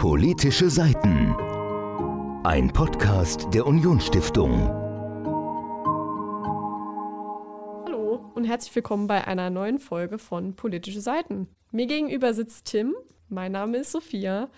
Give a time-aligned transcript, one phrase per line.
[0.00, 1.36] Politische Seiten.
[2.42, 4.66] Ein Podcast der Unionsstiftung.
[7.84, 11.48] Hallo und herzlich willkommen bei einer neuen Folge von Politische Seiten.
[11.70, 12.94] Mir gegenüber sitzt Tim,
[13.28, 14.48] mein Name ist Sophia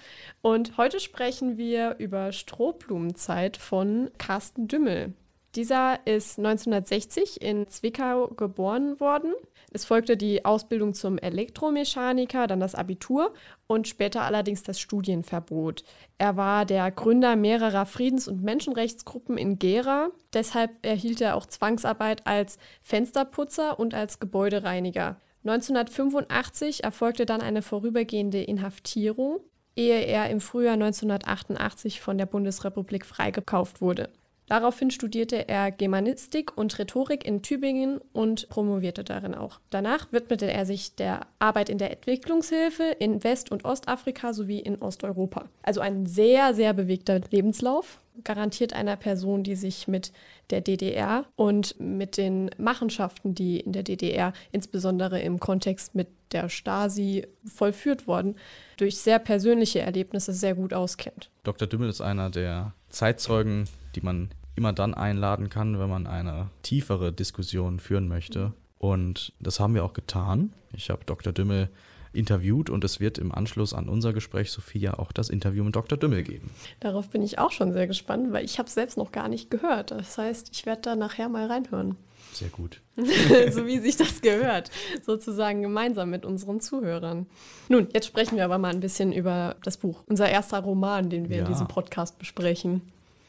[0.43, 5.13] und heute sprechen wir über Strohblumenzeit von Carsten Dümmel.
[5.55, 9.35] Dieser ist 1960 in Zwickau geboren worden.
[9.71, 13.35] Es folgte die Ausbildung zum Elektromechaniker, dann das Abitur
[13.67, 15.85] und später allerdings das Studienverbot.
[16.17, 20.09] Er war der Gründer mehrerer Friedens- und Menschenrechtsgruppen in Gera.
[20.33, 25.21] Deshalb erhielt er auch Zwangsarbeit als Fensterputzer und als Gebäudereiniger.
[25.45, 29.41] 1985 erfolgte dann eine vorübergehende Inhaftierung,
[29.77, 34.09] ehe er im Frühjahr 1988 von der Bundesrepublik freigekauft wurde.
[34.53, 39.61] Daraufhin studierte er Germanistik und Rhetorik in Tübingen und promovierte darin auch.
[39.71, 44.83] Danach widmete er sich der Arbeit in der Entwicklungshilfe in West- und Ostafrika sowie in
[44.83, 45.47] Osteuropa.
[45.63, 50.13] Also ein sehr, sehr bewegter Lebenslauf, garantiert einer Person, die sich mit
[50.51, 56.51] der DDR und mit den Machenschaften, die in der DDR, insbesondere im Kontext mit der
[56.51, 58.37] Stasi vollführt wurden,
[58.77, 61.31] durch sehr persönliche Erlebnisse sehr gut auskennt.
[61.43, 61.67] Dr.
[61.67, 67.13] Dümmel ist einer der Zeitzeugen, die man immer dann einladen kann, wenn man eine tiefere
[67.13, 68.53] Diskussion führen möchte.
[68.79, 70.53] Und das haben wir auch getan.
[70.73, 71.33] Ich habe Dr.
[71.33, 71.71] Dümmel
[72.13, 75.99] interviewt und es wird im Anschluss an unser Gespräch, Sophia, auch das Interview mit Dr.
[75.99, 76.51] Dümmel geben.
[76.81, 79.51] Darauf bin ich auch schon sehr gespannt, weil ich habe es selbst noch gar nicht
[79.51, 79.91] gehört.
[79.93, 81.97] Das heißt, ich werde da nachher mal reinhören.
[82.33, 82.81] Sehr gut.
[82.97, 84.71] so wie sich das gehört,
[85.03, 87.27] sozusagen gemeinsam mit unseren Zuhörern.
[87.69, 91.29] Nun, jetzt sprechen wir aber mal ein bisschen über das Buch, unser erster Roman, den
[91.29, 91.43] wir ja.
[91.45, 92.83] in diesem Podcast besprechen.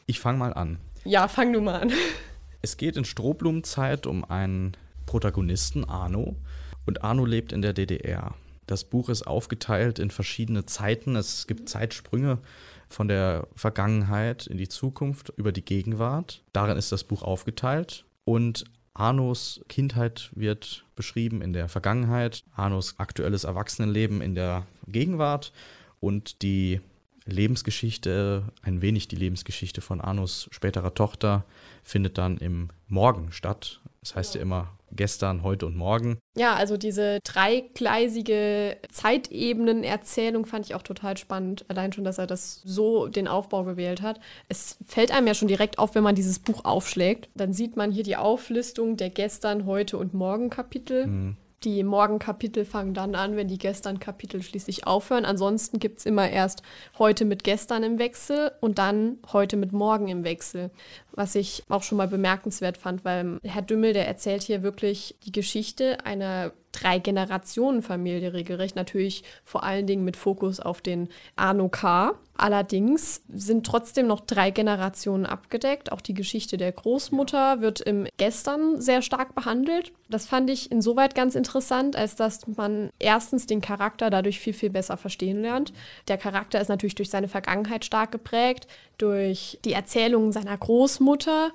[0.06, 0.78] Ich fange mal an.
[1.04, 1.92] Ja, fang du mal an.
[2.62, 4.74] Es geht in Strohblumenzeit um einen
[5.04, 6.36] Protagonisten, Arno.
[6.86, 8.34] Und Arno lebt in der DDR.
[8.66, 11.14] Das Buch ist aufgeteilt in verschiedene Zeiten.
[11.16, 12.38] Es gibt Zeitsprünge
[12.88, 16.42] von der Vergangenheit in die Zukunft über die Gegenwart.
[16.54, 18.06] Darin ist das Buch aufgeteilt.
[18.24, 18.64] Und
[18.94, 25.52] Arnos Kindheit wird beschrieben in der Vergangenheit, Arnos aktuelles Erwachsenenleben in der Gegenwart
[26.00, 26.80] und die
[27.26, 31.44] Lebensgeschichte, ein wenig die Lebensgeschichte von Arnos späterer Tochter,
[31.82, 33.80] findet dann im Morgen statt.
[34.02, 36.18] Das heißt ja immer gestern, heute und morgen.
[36.36, 41.64] Ja, also diese dreigleisige Zeitebenenerzählung fand ich auch total spannend.
[41.68, 44.20] Allein schon, dass er das so den Aufbau gewählt hat.
[44.48, 47.28] Es fällt einem ja schon direkt auf, wenn man dieses Buch aufschlägt.
[47.34, 51.06] Dann sieht man hier die Auflistung der gestern, heute und morgen Kapitel.
[51.06, 51.36] Mhm.
[51.64, 55.24] Die Morgenkapitel fangen dann an, wenn die gestern Kapitel schließlich aufhören.
[55.24, 56.62] Ansonsten gibt es immer erst
[56.98, 60.70] heute mit gestern im Wechsel und dann heute mit morgen im Wechsel.
[61.12, 65.32] Was ich auch schon mal bemerkenswert fand, weil Herr Dümmel, der erzählt hier wirklich die
[65.32, 68.76] Geschichte einer Drei-Generationen-Familie regelrecht.
[68.76, 72.14] Natürlich vor allen Dingen mit Fokus auf den Arno K.
[72.36, 75.92] Allerdings sind trotzdem noch drei Generationen abgedeckt.
[75.92, 79.92] Auch die Geschichte der Großmutter wird im Gestern sehr stark behandelt.
[80.10, 84.70] Das fand ich insoweit ganz interessant, als dass man erstens den Charakter dadurch viel, viel
[84.70, 85.72] besser verstehen lernt.
[86.08, 88.66] Der Charakter ist natürlich durch seine Vergangenheit stark geprägt,
[88.98, 91.52] durch die Erzählungen seiner Großmutter,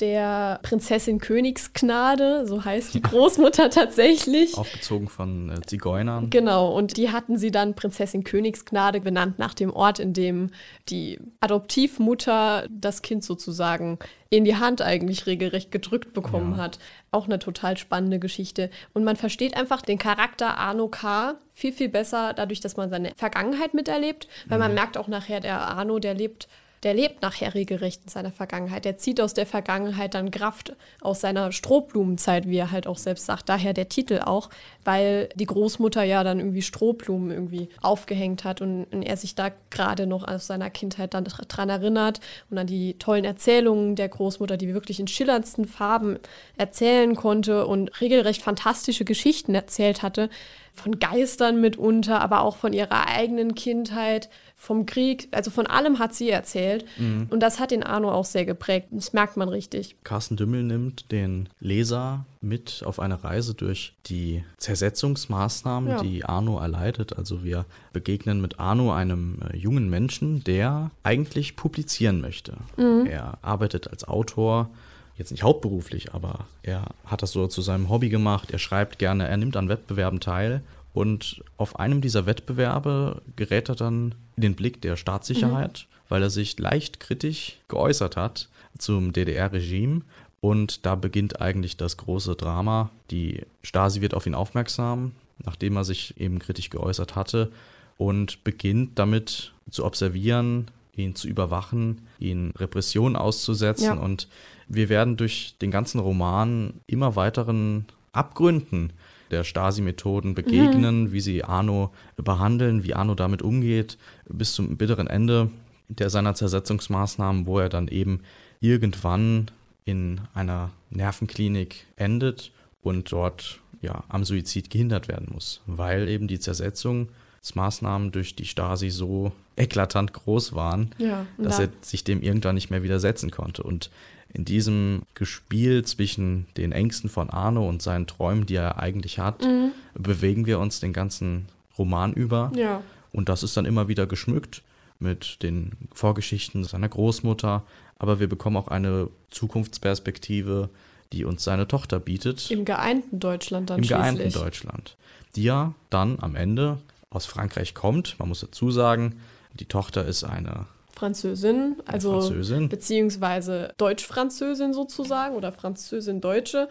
[0.00, 4.56] der Prinzessin Königsgnade, so heißt die Großmutter tatsächlich.
[4.56, 6.30] Aufgezogen von äh, Zigeunern.
[6.30, 10.50] Genau, und die hatten sie dann Prinzessin Königsgnade benannt nach dem Ort, in dem
[10.88, 13.98] die Adoptivmutter das Kind sozusagen
[14.28, 16.64] in die Hand eigentlich regelrecht gedrückt bekommen ja.
[16.64, 16.78] hat.
[17.10, 18.70] Auch eine total spannende Geschichte.
[18.92, 21.36] Und man versteht einfach den Charakter Arno K.
[21.52, 24.64] viel, viel besser dadurch, dass man seine Vergangenheit miterlebt, weil mhm.
[24.64, 26.48] man merkt auch nachher, der Arno, der lebt
[26.86, 28.84] der lebt nachher regelrecht in seiner Vergangenheit.
[28.84, 33.26] Der zieht aus der Vergangenheit dann Kraft aus seiner Strohblumenzeit, wie er halt auch selbst
[33.26, 33.48] sagt.
[33.48, 34.50] Daher der Titel auch,
[34.84, 39.50] weil die Großmutter ja dann irgendwie Strohblumen irgendwie aufgehängt hat und, und er sich da
[39.70, 42.20] gerade noch aus seiner Kindheit dann dran erinnert
[42.50, 46.20] und an die tollen Erzählungen der Großmutter, die wirklich in schillerndsten Farben
[46.56, 50.30] erzählen konnte und regelrecht fantastische Geschichten erzählt hatte
[50.76, 56.14] von Geistern mitunter, aber auch von ihrer eigenen Kindheit, vom Krieg, also von allem hat
[56.14, 56.84] sie erzählt.
[56.98, 57.26] Mhm.
[57.30, 58.88] Und das hat den Arno auch sehr geprägt.
[58.90, 59.96] Das merkt man richtig.
[60.02, 66.02] Carsten Dümmel nimmt den Leser mit auf eine Reise durch die Zersetzungsmaßnahmen, ja.
[66.02, 67.16] die Arno erleidet.
[67.16, 72.54] Also wir begegnen mit Arno einem äh, jungen Menschen, der eigentlich publizieren möchte.
[72.76, 73.06] Mhm.
[73.06, 74.70] Er arbeitet als Autor
[75.16, 78.50] jetzt nicht hauptberuflich, aber er hat das so zu seinem Hobby gemacht.
[78.50, 80.62] Er schreibt gerne, er nimmt an Wettbewerben teil.
[80.92, 86.04] Und auf einem dieser Wettbewerbe gerät er dann in den Blick der Staatssicherheit, mhm.
[86.08, 88.48] weil er sich leicht kritisch geäußert hat
[88.78, 90.02] zum DDR-Regime.
[90.40, 92.90] Und da beginnt eigentlich das große Drama.
[93.10, 95.12] Die Stasi wird auf ihn aufmerksam,
[95.44, 97.50] nachdem er sich eben kritisch geäußert hatte
[97.98, 103.84] und beginnt damit zu observieren, ihn zu überwachen, ihn Repression auszusetzen.
[103.84, 103.92] Ja.
[103.94, 104.28] Und
[104.68, 108.92] wir werden durch den ganzen Roman immer weiteren Abgründen
[109.30, 113.98] der Stasi-Methoden begegnen, wie sie Arno behandeln, wie Arno damit umgeht,
[114.28, 115.50] bis zum bitteren Ende
[115.88, 118.20] der seiner Zersetzungsmaßnahmen, wo er dann eben
[118.60, 119.50] irgendwann
[119.84, 122.50] in einer Nervenklinik endet
[122.82, 128.90] und dort ja am Suizid gehindert werden muss, weil eben die Zersetzungsmaßnahmen durch die Stasi
[128.90, 133.62] so eklatant groß waren, Ja, dass da- er sich dem irgendwann nicht mehr widersetzen konnte.
[133.62, 133.90] Und
[134.32, 139.42] in diesem Gespiel zwischen den Ängsten von Arno und seinen Träumen, die er eigentlich hat,
[139.42, 139.72] Mhm.
[139.94, 141.46] bewegen wir uns den ganzen
[141.78, 142.52] Roman über.
[142.54, 142.82] Ja.
[143.12, 144.62] Und das ist dann immer wieder geschmückt
[144.98, 147.62] mit den Vorgeschichten seiner Großmutter.
[147.98, 150.68] Aber wir bekommen auch eine Zukunftsperspektive,
[151.12, 154.02] die uns seine Tochter bietet Im geeinten Deutschland dann im schließlich.
[154.16, 154.96] geeinten Deutschland,
[155.36, 156.78] die ja dann am Ende
[157.10, 158.16] aus Frankreich kommt.
[158.18, 159.20] Man muss dazu sagen,
[159.54, 162.68] die Tochter ist eine Französin, also Französin.
[162.68, 166.68] beziehungsweise Deutsch-Französin sozusagen oder Französin-Deutsche,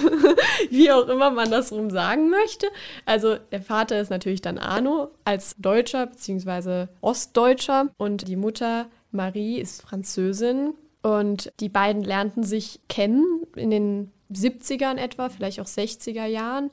[0.70, 2.66] wie auch immer man das rum sagen möchte.
[3.06, 9.58] Also der Vater ist natürlich dann Arno als Deutscher beziehungsweise Ostdeutscher und die Mutter Marie
[9.58, 16.26] ist Französin und die beiden lernten sich kennen in den 70ern etwa, vielleicht auch 60er
[16.26, 16.70] Jahren.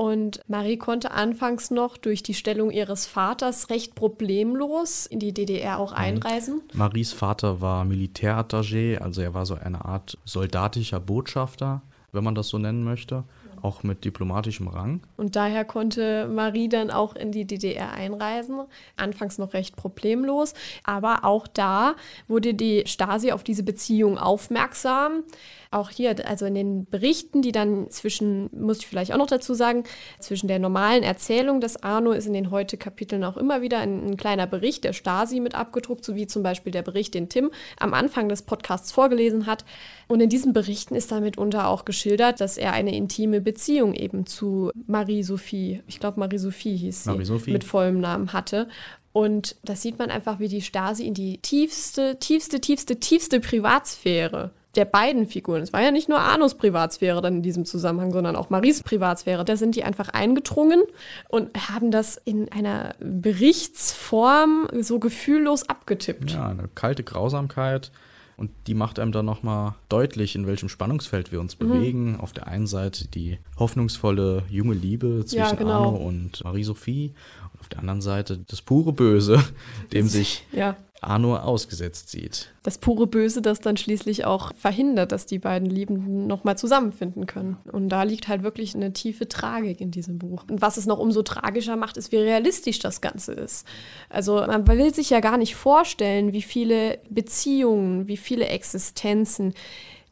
[0.00, 5.78] Und Marie konnte anfangs noch durch die Stellung ihres Vaters recht problemlos in die DDR
[5.78, 6.62] auch einreisen.
[6.72, 11.82] Maries Vater war Militärattaché, also er war so eine Art soldatischer Botschafter,
[12.12, 13.24] wenn man das so nennen möchte,
[13.60, 15.02] auch mit diplomatischem Rang.
[15.18, 18.62] Und daher konnte Marie dann auch in die DDR einreisen.
[18.96, 20.54] Anfangs noch recht problemlos.
[20.82, 21.94] Aber auch da
[22.26, 25.24] wurde die Stasi auf diese Beziehung aufmerksam.
[25.72, 29.54] Auch hier, also in den Berichten, die dann zwischen, muss ich vielleicht auch noch dazu
[29.54, 29.84] sagen,
[30.18, 34.04] zwischen der normalen Erzählung des Arno ist in den heute Kapiteln auch immer wieder ein,
[34.04, 37.52] ein kleiner Bericht der Stasi mit abgedruckt, so wie zum Beispiel der Bericht, den Tim
[37.78, 39.64] am Anfang des Podcasts vorgelesen hat.
[40.08, 44.26] Und in diesen Berichten ist dann mitunter auch geschildert, dass er eine intime Beziehung eben
[44.26, 47.52] zu Marie-Sophie, ich glaube Marie-Sophie hieß sie, Marie-Sophie.
[47.52, 48.66] mit vollem Namen hatte.
[49.12, 54.50] Und das sieht man einfach, wie die Stasi in die tiefste, tiefste, tiefste, tiefste Privatsphäre
[54.76, 55.62] der beiden Figuren.
[55.62, 59.44] Es war ja nicht nur Arnos Privatsphäre dann in diesem Zusammenhang, sondern auch Maries Privatsphäre.
[59.44, 60.82] Da sind die einfach eingedrungen
[61.28, 66.32] und haben das in einer Berichtsform so gefühllos abgetippt.
[66.32, 67.90] Ja, eine kalte Grausamkeit.
[68.36, 71.68] Und die macht einem dann nochmal deutlich, in welchem Spannungsfeld wir uns Mhm.
[71.68, 72.16] bewegen.
[72.20, 75.72] Auf der einen Seite die hoffnungsvolle junge Liebe zwischen Ja, genau.
[75.84, 77.12] Arno und Marie-Sophie.
[77.52, 79.38] Und auf der anderen Seite das pure Böse,
[79.92, 80.74] dem sich Ja.
[81.00, 82.52] Arno ausgesetzt sieht.
[82.62, 87.56] Das pure Böse, das dann schließlich auch verhindert, dass die beiden Liebenden nochmal zusammenfinden können.
[87.72, 90.44] Und da liegt halt wirklich eine tiefe Tragik in diesem Buch.
[90.48, 93.66] Und was es noch umso tragischer macht, ist, wie realistisch das Ganze ist.
[94.08, 99.54] Also man will sich ja gar nicht vorstellen, wie viele Beziehungen, wie viele Existenzen,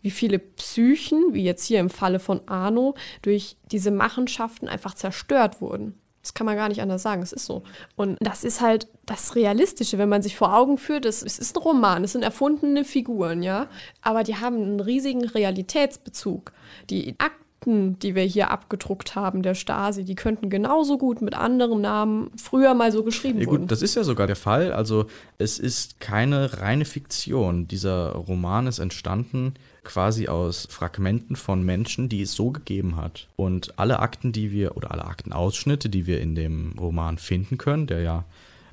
[0.00, 5.60] wie viele Psychen, wie jetzt hier im Falle von Arno, durch diese Machenschaften einfach zerstört
[5.60, 5.94] wurden.
[6.28, 7.62] Das kann man gar nicht anders sagen, es ist so.
[7.96, 11.56] Und das ist halt das Realistische, wenn man sich vor Augen führt, es, es ist
[11.56, 13.66] ein Roman, es sind erfundene Figuren, ja,
[14.02, 16.52] aber die haben einen riesigen Realitätsbezug.
[16.90, 21.80] Die Akten, die wir hier abgedruckt haben, der Stasi, die könnten genauso gut mit anderen
[21.80, 23.62] Namen früher mal so geschrieben Ja, wurden.
[23.62, 24.70] gut, das ist ja sogar der Fall.
[24.70, 25.06] Also
[25.38, 27.68] es ist keine reine Fiktion.
[27.68, 29.54] Dieser Roman ist entstanden
[29.88, 33.26] quasi aus Fragmenten von Menschen, die es so gegeben hat.
[33.36, 37.86] Und alle Akten, die wir, oder alle Aktenausschnitte, die wir in dem Roman finden können,
[37.86, 38.24] der ja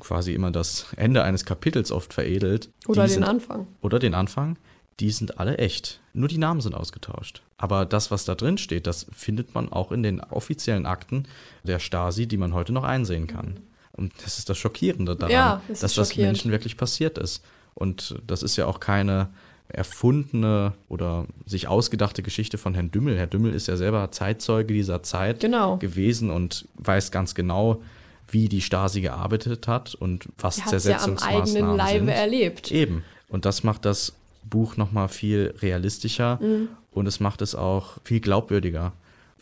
[0.01, 2.69] quasi immer das Ende eines Kapitels oft veredelt.
[2.85, 3.65] Oder den sind, Anfang.
[3.81, 4.57] Oder den Anfang,
[4.99, 6.01] die sind alle echt.
[6.13, 7.41] Nur die Namen sind ausgetauscht.
[7.57, 11.23] Aber das, was da drin steht, das findet man auch in den offiziellen Akten
[11.63, 13.61] der Stasi, die man heute noch einsehen kann.
[13.93, 16.17] Und das ist das Schockierende daran, Ja, das dass das.
[16.17, 17.41] Menschen wirklich passiert ist.
[17.73, 19.29] Und das ist ja auch keine
[19.67, 23.17] erfundene oder sich ausgedachte Geschichte von Herrn Dümmel.
[23.17, 25.77] Herr Dümmel ist ja selber Zeitzeuge dieser Zeit Genau.
[25.77, 27.81] gewesen und weiß ganz genau,
[28.27, 32.09] wie die Stasi gearbeitet hat und was Er hat ja am eigenen Leibe sind.
[32.09, 32.71] erlebt.
[32.71, 33.03] Eben.
[33.29, 36.69] Und das macht das Buch nochmal viel realistischer Mhm.
[36.91, 38.93] und es macht es auch viel glaubwürdiger.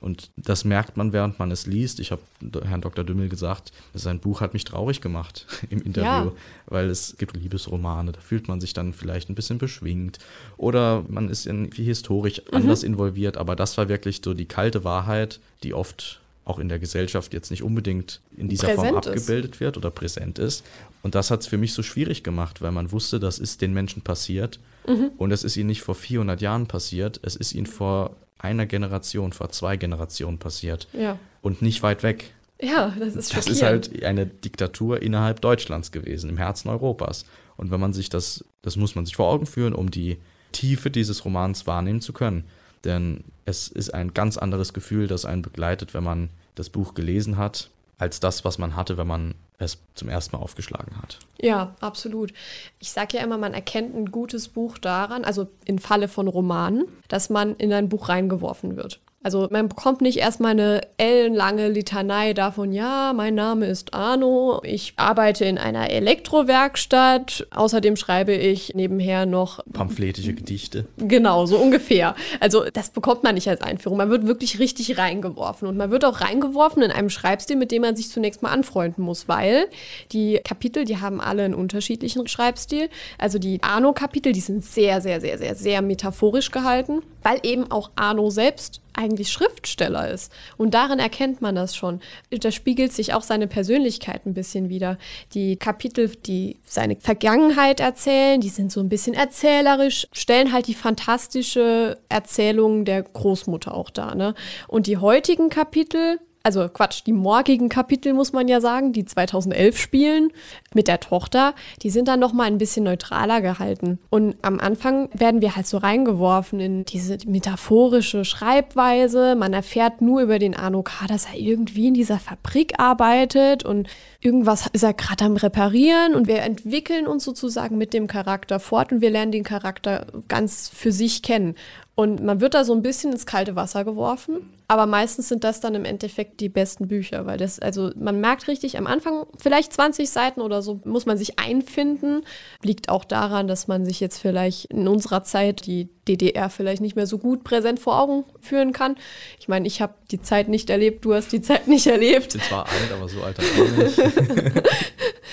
[0.04, 2.00] Und das merkt man, während man es liest.
[2.00, 2.22] Ich habe
[2.66, 3.04] Herrn Dr.
[3.04, 6.32] Dümmel gesagt, sein Buch hat mich traurig gemacht im Interview, Ja.
[6.68, 10.20] weil es gibt Liebesromane, da fühlt man sich dann vielleicht ein bisschen beschwingt
[10.58, 12.58] oder man ist irgendwie historisch Mhm.
[12.58, 13.38] anders involviert.
[13.38, 17.52] Aber das war wirklich so die kalte Wahrheit, die oft auch in der Gesellschaft jetzt
[17.52, 19.08] nicht unbedingt in dieser Form Präsent ist.
[19.22, 20.66] abgebildet wird oder präsent ist.
[21.02, 23.72] Und das hat es für mich so schwierig gemacht, weil man wusste, das ist den
[23.74, 24.60] Menschen passiert.
[24.86, 25.12] Mhm.
[25.18, 29.34] Und es ist ihnen nicht vor 400 Jahren passiert, es ist ihnen vor einer Generation,
[29.34, 30.88] vor zwei Generationen passiert.
[30.94, 31.18] Ja.
[31.42, 32.32] Und nicht weit weg.
[32.62, 37.26] Ja, das ist Das ist halt eine Diktatur innerhalb Deutschlands gewesen, im Herzen Europas.
[37.58, 40.18] Und wenn man sich das, das muss man sich vor Augen führen, um die
[40.52, 42.44] Tiefe dieses Romans wahrnehmen zu können.
[42.84, 47.38] Denn es ist ein ganz anderes Gefühl, das einen begleitet, wenn man das Buch gelesen
[47.38, 51.20] hat, als das, was man hatte, wenn man es zum ersten Mal aufgeschlagen hat.
[51.40, 52.34] Ja, absolut.
[52.80, 56.86] Ich sage ja immer, man erkennt ein gutes Buch daran, also im Falle von Romanen,
[57.08, 59.00] dass man in ein Buch reingeworfen wird.
[59.24, 64.94] Also man bekommt nicht erstmal eine ellenlange Litanei davon, ja, mein Name ist Arno, ich
[64.98, 70.86] arbeite in einer Elektrowerkstatt, außerdem schreibe ich nebenher noch Pamphletische Gedichte.
[70.98, 72.16] Genau, so ungefähr.
[72.42, 73.98] Also das bekommt man nicht als Einführung.
[73.98, 75.68] Man wird wirklich richtig reingeworfen.
[75.68, 79.04] Und man wird auch reingeworfen in einem Schreibstil, mit dem man sich zunächst mal anfreunden
[79.04, 79.68] muss, weil
[80.12, 82.90] die Kapitel, die haben alle einen unterschiedlichen Schreibstil.
[83.18, 87.92] Also die Arno-Kapitel, die sind sehr, sehr, sehr, sehr, sehr metaphorisch gehalten, weil eben auch
[87.96, 90.32] Arno selbst eigentlich Schriftsteller ist.
[90.58, 92.00] Und darin erkennt man das schon.
[92.30, 94.98] Da spiegelt sich auch seine Persönlichkeit ein bisschen wieder.
[95.34, 100.74] Die Kapitel, die seine Vergangenheit erzählen, die sind so ein bisschen erzählerisch, stellen halt die
[100.74, 104.16] fantastische Erzählung der Großmutter auch dar.
[104.16, 104.36] Ne?
[104.68, 109.78] Und die heutigen Kapitel, also Quatsch, die morgigen Kapitel muss man ja sagen, die 2011
[109.78, 110.30] spielen
[110.74, 113.98] mit der Tochter, die sind dann noch mal ein bisschen neutraler gehalten.
[114.10, 119.36] Und am Anfang werden wir halt so reingeworfen in diese metaphorische Schreibweise.
[119.36, 123.88] Man erfährt nur über den Arno K., dass er irgendwie in dieser Fabrik arbeitet und
[124.20, 128.92] irgendwas ist er gerade am Reparieren und wir entwickeln uns sozusagen mit dem Charakter fort
[128.92, 131.56] und wir lernen den Charakter ganz für sich kennen.
[131.96, 135.60] Und man wird da so ein bisschen ins kalte Wasser geworfen, aber meistens sind das
[135.60, 139.74] dann im Endeffekt die besten Bücher, weil das, also man merkt richtig am Anfang, vielleicht
[139.74, 142.22] 20 Seiten oder so, muss man sich einfinden.
[142.62, 146.96] Liegt auch daran, dass man sich jetzt vielleicht in unserer Zeit die DDR vielleicht nicht
[146.96, 148.96] mehr so gut präsent vor Augen führen kann.
[149.40, 152.36] Ich meine, ich habe die Zeit nicht erlebt, du hast die Zeit nicht erlebt.
[152.36, 153.98] Ich bin zwar alt, aber so alt auch nicht.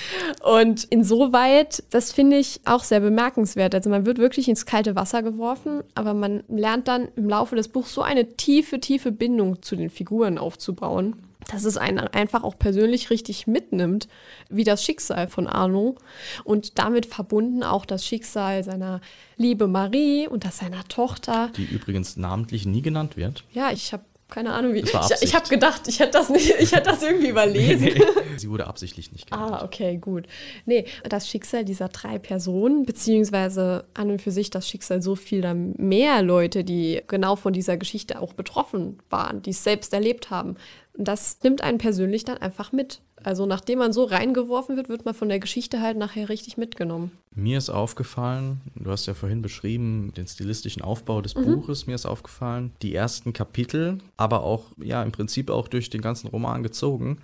[0.43, 3.75] Und insoweit, das finde ich auch sehr bemerkenswert.
[3.75, 7.69] Also man wird wirklich ins kalte Wasser geworfen, aber man lernt dann im Laufe des
[7.69, 11.15] Buchs so eine tiefe, tiefe Bindung zu den Figuren aufzubauen,
[11.49, 14.09] dass es einen einfach auch persönlich richtig mitnimmt,
[14.49, 15.97] wie das Schicksal von Arno
[16.45, 19.01] und damit verbunden auch das Schicksal seiner
[19.37, 21.53] liebe Marie und das seiner Tochter.
[21.57, 23.45] Die übrigens namentlich nie genannt wird.
[23.53, 24.81] Ja, ich habe keine Ahnung, wie.
[24.81, 27.91] Ich, ich habe gedacht, ich hätte das nicht, ich hätte das irgendwie überlesen.
[28.37, 29.53] Sie wurde absichtlich nicht genannt.
[29.53, 30.27] Ah, okay, gut.
[30.67, 35.55] Nee, das Schicksal dieser drei Personen, beziehungsweise an und für sich das Schicksal so vieler
[35.55, 40.57] mehr Leute, die genau von dieser Geschichte auch betroffen waren, die es selbst erlebt haben.
[40.97, 43.01] Und das nimmt einen persönlich dann einfach mit.
[43.23, 47.13] Also nachdem man so reingeworfen wird, wird man von der Geschichte halt nachher richtig mitgenommen.
[47.35, 51.43] Mir ist aufgefallen, du hast ja vorhin beschrieben, den stilistischen Aufbau des Mhm.
[51.45, 56.01] Buches, mir ist aufgefallen, die ersten Kapitel, aber auch, ja, im Prinzip auch durch den
[56.01, 57.19] ganzen Roman gezogen,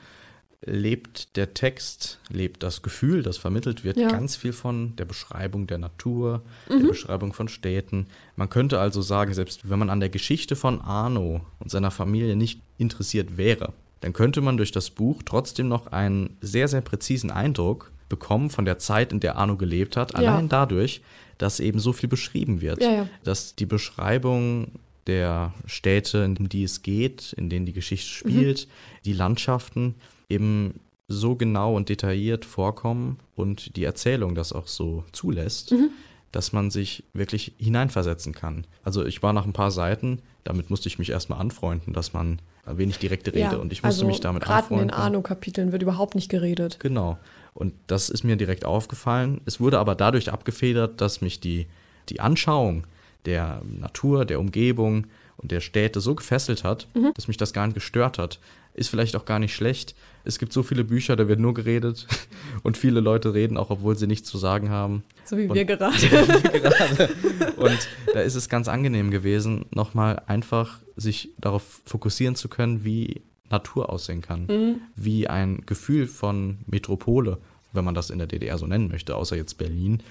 [0.64, 4.06] lebt der Text, lebt das Gefühl, das vermittelt wird, Ja.
[4.08, 4.12] Mhm.
[4.12, 8.06] ganz viel von der Beschreibung der Natur, der Beschreibung von Städten.
[8.36, 12.36] Man könnte also sagen, selbst wenn man an der Geschichte von Arno und seiner Familie
[12.36, 13.72] nicht interessiert wäre,
[14.06, 18.64] dann könnte man durch das Buch trotzdem noch einen sehr, sehr präzisen Eindruck bekommen von
[18.64, 20.18] der Zeit, in der Arno gelebt hat, Ja.
[20.18, 21.00] allein dadurch,
[21.38, 22.80] dass eben so viel beschrieben wird.
[22.80, 23.08] Ja, ja.
[23.24, 24.68] Dass die Beschreibung
[25.08, 28.30] der Städte, in die es geht, in denen die Geschichte Mhm.
[28.30, 28.68] spielt,
[29.04, 29.96] die Landschaften
[30.28, 35.90] eben so genau und detailliert vorkommen und die Erzählung das auch so zulässt, Mhm.
[36.30, 38.68] dass man sich wirklich hineinversetzen kann.
[38.84, 42.38] Also ich war nach ein paar Seiten, damit musste ich mich erstmal anfreunden, dass man
[42.66, 44.88] wenig direkte Rede und ich musste also mich damit Gerade in anfreunden.
[44.88, 46.78] den Arno-Kapiteln wird überhaupt nicht geredet.
[46.80, 47.18] Genau.
[47.54, 49.40] Und das ist mir direkt aufgefallen.
[49.46, 51.66] Es wurde aber dadurch abgefedert, dass mich die,
[52.08, 52.86] die Anschauung
[53.24, 55.06] der Natur, der Umgebung
[55.38, 57.12] und der Städte so gefesselt hat, Mhm.
[57.14, 58.38] dass mich das gar nicht gestört hat.
[58.76, 59.94] Ist vielleicht auch gar nicht schlecht.
[60.24, 62.06] Es gibt so viele Bücher, da wird nur geredet
[62.62, 65.02] und viele Leute reden auch, obwohl sie nichts zu sagen haben.
[65.24, 65.96] So wie Und- wir gerade.
[66.06, 67.08] Gerade.
[67.56, 73.22] Und da ist es ganz angenehm gewesen, nochmal einfach sich darauf fokussieren zu können, wie
[73.48, 74.46] Natur aussehen kann.
[74.46, 74.80] Mhm.
[74.94, 77.38] Wie ein Gefühl von Metropole,
[77.72, 80.02] wenn man das in der DDR so nennen möchte, außer jetzt Berlin.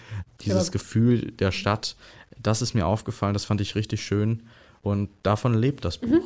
[0.41, 0.71] Dieses Ja.
[0.71, 1.95] Gefühl der Stadt,
[2.41, 4.43] das ist mir aufgefallen, das fand ich richtig schön.
[4.81, 6.21] Und davon lebt das Mhm.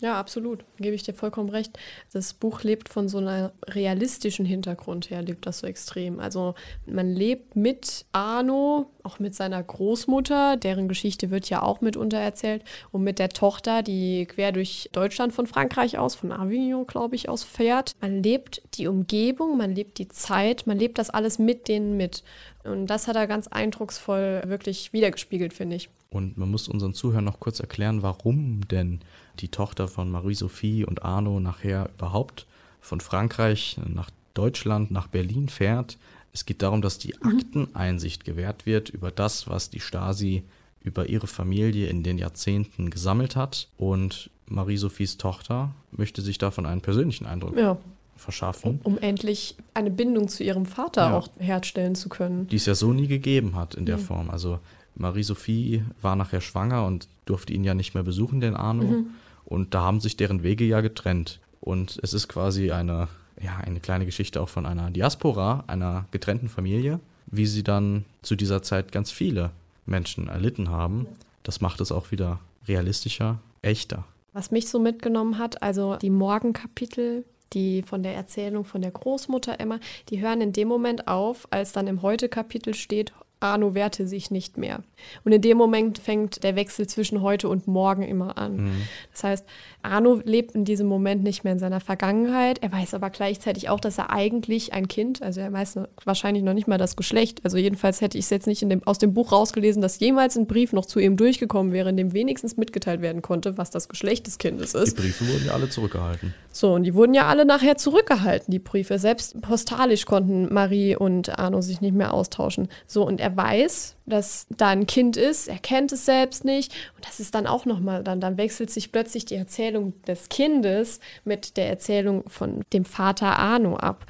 [0.00, 0.64] Ja, absolut.
[0.76, 1.76] Gebe ich dir vollkommen recht.
[2.12, 6.20] Das Buch lebt von so einer realistischen Hintergrund her, lebt das so extrem.
[6.20, 6.54] Also
[6.86, 12.62] man lebt mit Arno, auch mit seiner Großmutter, deren Geschichte wird ja auch mitunter erzählt,
[12.92, 17.28] und mit der Tochter, die quer durch Deutschland von Frankreich aus, von Avignon, glaube ich,
[17.28, 17.96] aus fährt.
[18.00, 22.22] Man lebt die Umgebung, man lebt die Zeit, man lebt das alles mit denen mit.
[22.62, 25.88] Und das hat er ganz eindrucksvoll wirklich wiedergespiegelt, finde ich.
[26.10, 29.00] Und man muss unseren Zuhörern noch kurz erklären, warum denn
[29.40, 32.46] die Tochter von Marie-Sophie und Arno nachher überhaupt
[32.80, 35.98] von Frankreich nach Deutschland, nach Berlin fährt.
[36.32, 40.42] Es geht darum, dass die Akteneinsicht gewährt wird über das, was die Stasi
[40.82, 43.68] über ihre Familie in den Jahrzehnten gesammelt hat.
[43.78, 47.76] Und Marie-Sophies Tochter möchte sich davon einen persönlichen Eindruck Ja,
[48.16, 51.16] verschaffen, um endlich eine Bindung zu ihrem Vater Ja.
[51.18, 52.46] auch herstellen zu können.
[52.48, 54.02] die es ja so nie gegeben hat in der Mhm.
[54.02, 54.30] Form.
[54.30, 54.60] Also
[54.94, 58.84] Marie-Sophie war nachher schwanger und durfte ihn ja nicht mehr besuchen, den Arno.
[58.84, 59.06] Mhm.
[59.48, 61.40] Und da haben sich deren Wege ja getrennt.
[61.60, 63.08] Und es ist quasi eine,
[63.40, 68.36] ja, eine kleine Geschichte auch von einer Diaspora, einer getrennten Familie, wie sie dann zu
[68.36, 69.50] dieser Zeit ganz viele
[69.86, 71.06] Menschen erlitten haben.
[71.42, 74.04] Das macht es auch wieder realistischer, echter.
[74.34, 77.24] Was mich so mitgenommen hat, also die Morgenkapitel,
[77.54, 81.72] die von der Erzählung von der Großmutter Emma, die hören in dem Moment auf, als
[81.72, 84.82] dann im Heute-Kapitel steht, Arno wehrte sich nicht mehr.
[85.24, 88.72] Und in dem Moment fängt der Wechsel zwischen heute und morgen immer an.
[89.12, 89.46] Das heißt,
[89.82, 92.62] Arno lebt in diesem Moment nicht mehr in seiner Vergangenheit.
[92.62, 96.54] Er weiß aber gleichzeitig auch, dass er eigentlich ein Kind, also er weiß wahrscheinlich noch
[96.54, 97.40] nicht mal das Geschlecht.
[97.44, 100.46] Also jedenfalls hätte ich es jetzt nicht dem, aus dem Buch rausgelesen, dass jemals ein
[100.46, 104.26] Brief noch zu ihm durchgekommen wäre, in dem wenigstens mitgeteilt werden konnte, was das Geschlecht
[104.26, 104.96] des Kindes Die ist.
[104.96, 106.34] Briefe wurden ja alle zurückgehalten.
[106.50, 108.98] So, und die wurden ja alle nachher zurückgehalten, die Briefe.
[108.98, 112.68] Selbst postalisch konnten Marie und Arno sich nicht mehr austauschen.
[112.86, 116.72] So, und er weiß, dass da ein Kind ist, er kennt es selbst nicht.
[116.96, 121.00] Und das ist dann auch nochmal, dann, dann wechselt sich plötzlich die Erzählung des Kindes
[121.24, 124.06] mit der Erzählung von dem Vater Arno ab.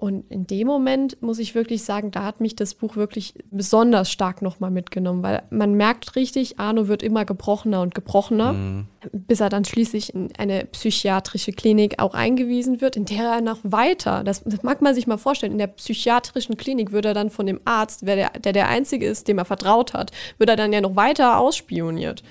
[0.00, 4.10] Und in dem Moment muss ich wirklich sagen, da hat mich das Buch wirklich besonders
[4.10, 9.50] stark nochmal mitgenommen, weil man merkt richtig, Arno wird immer gebrochener und gebrochener, bis er
[9.50, 14.42] dann schließlich in eine psychiatrische Klinik auch eingewiesen wird, in der er noch weiter, das,
[14.44, 17.60] das mag man sich mal vorstellen, in der psychiatrischen Klinik wird er dann von dem
[17.66, 20.80] Arzt, wer der, der der Einzige ist, dem er vertraut hat, wird er dann ja
[20.80, 22.22] noch weiter ausspioniert.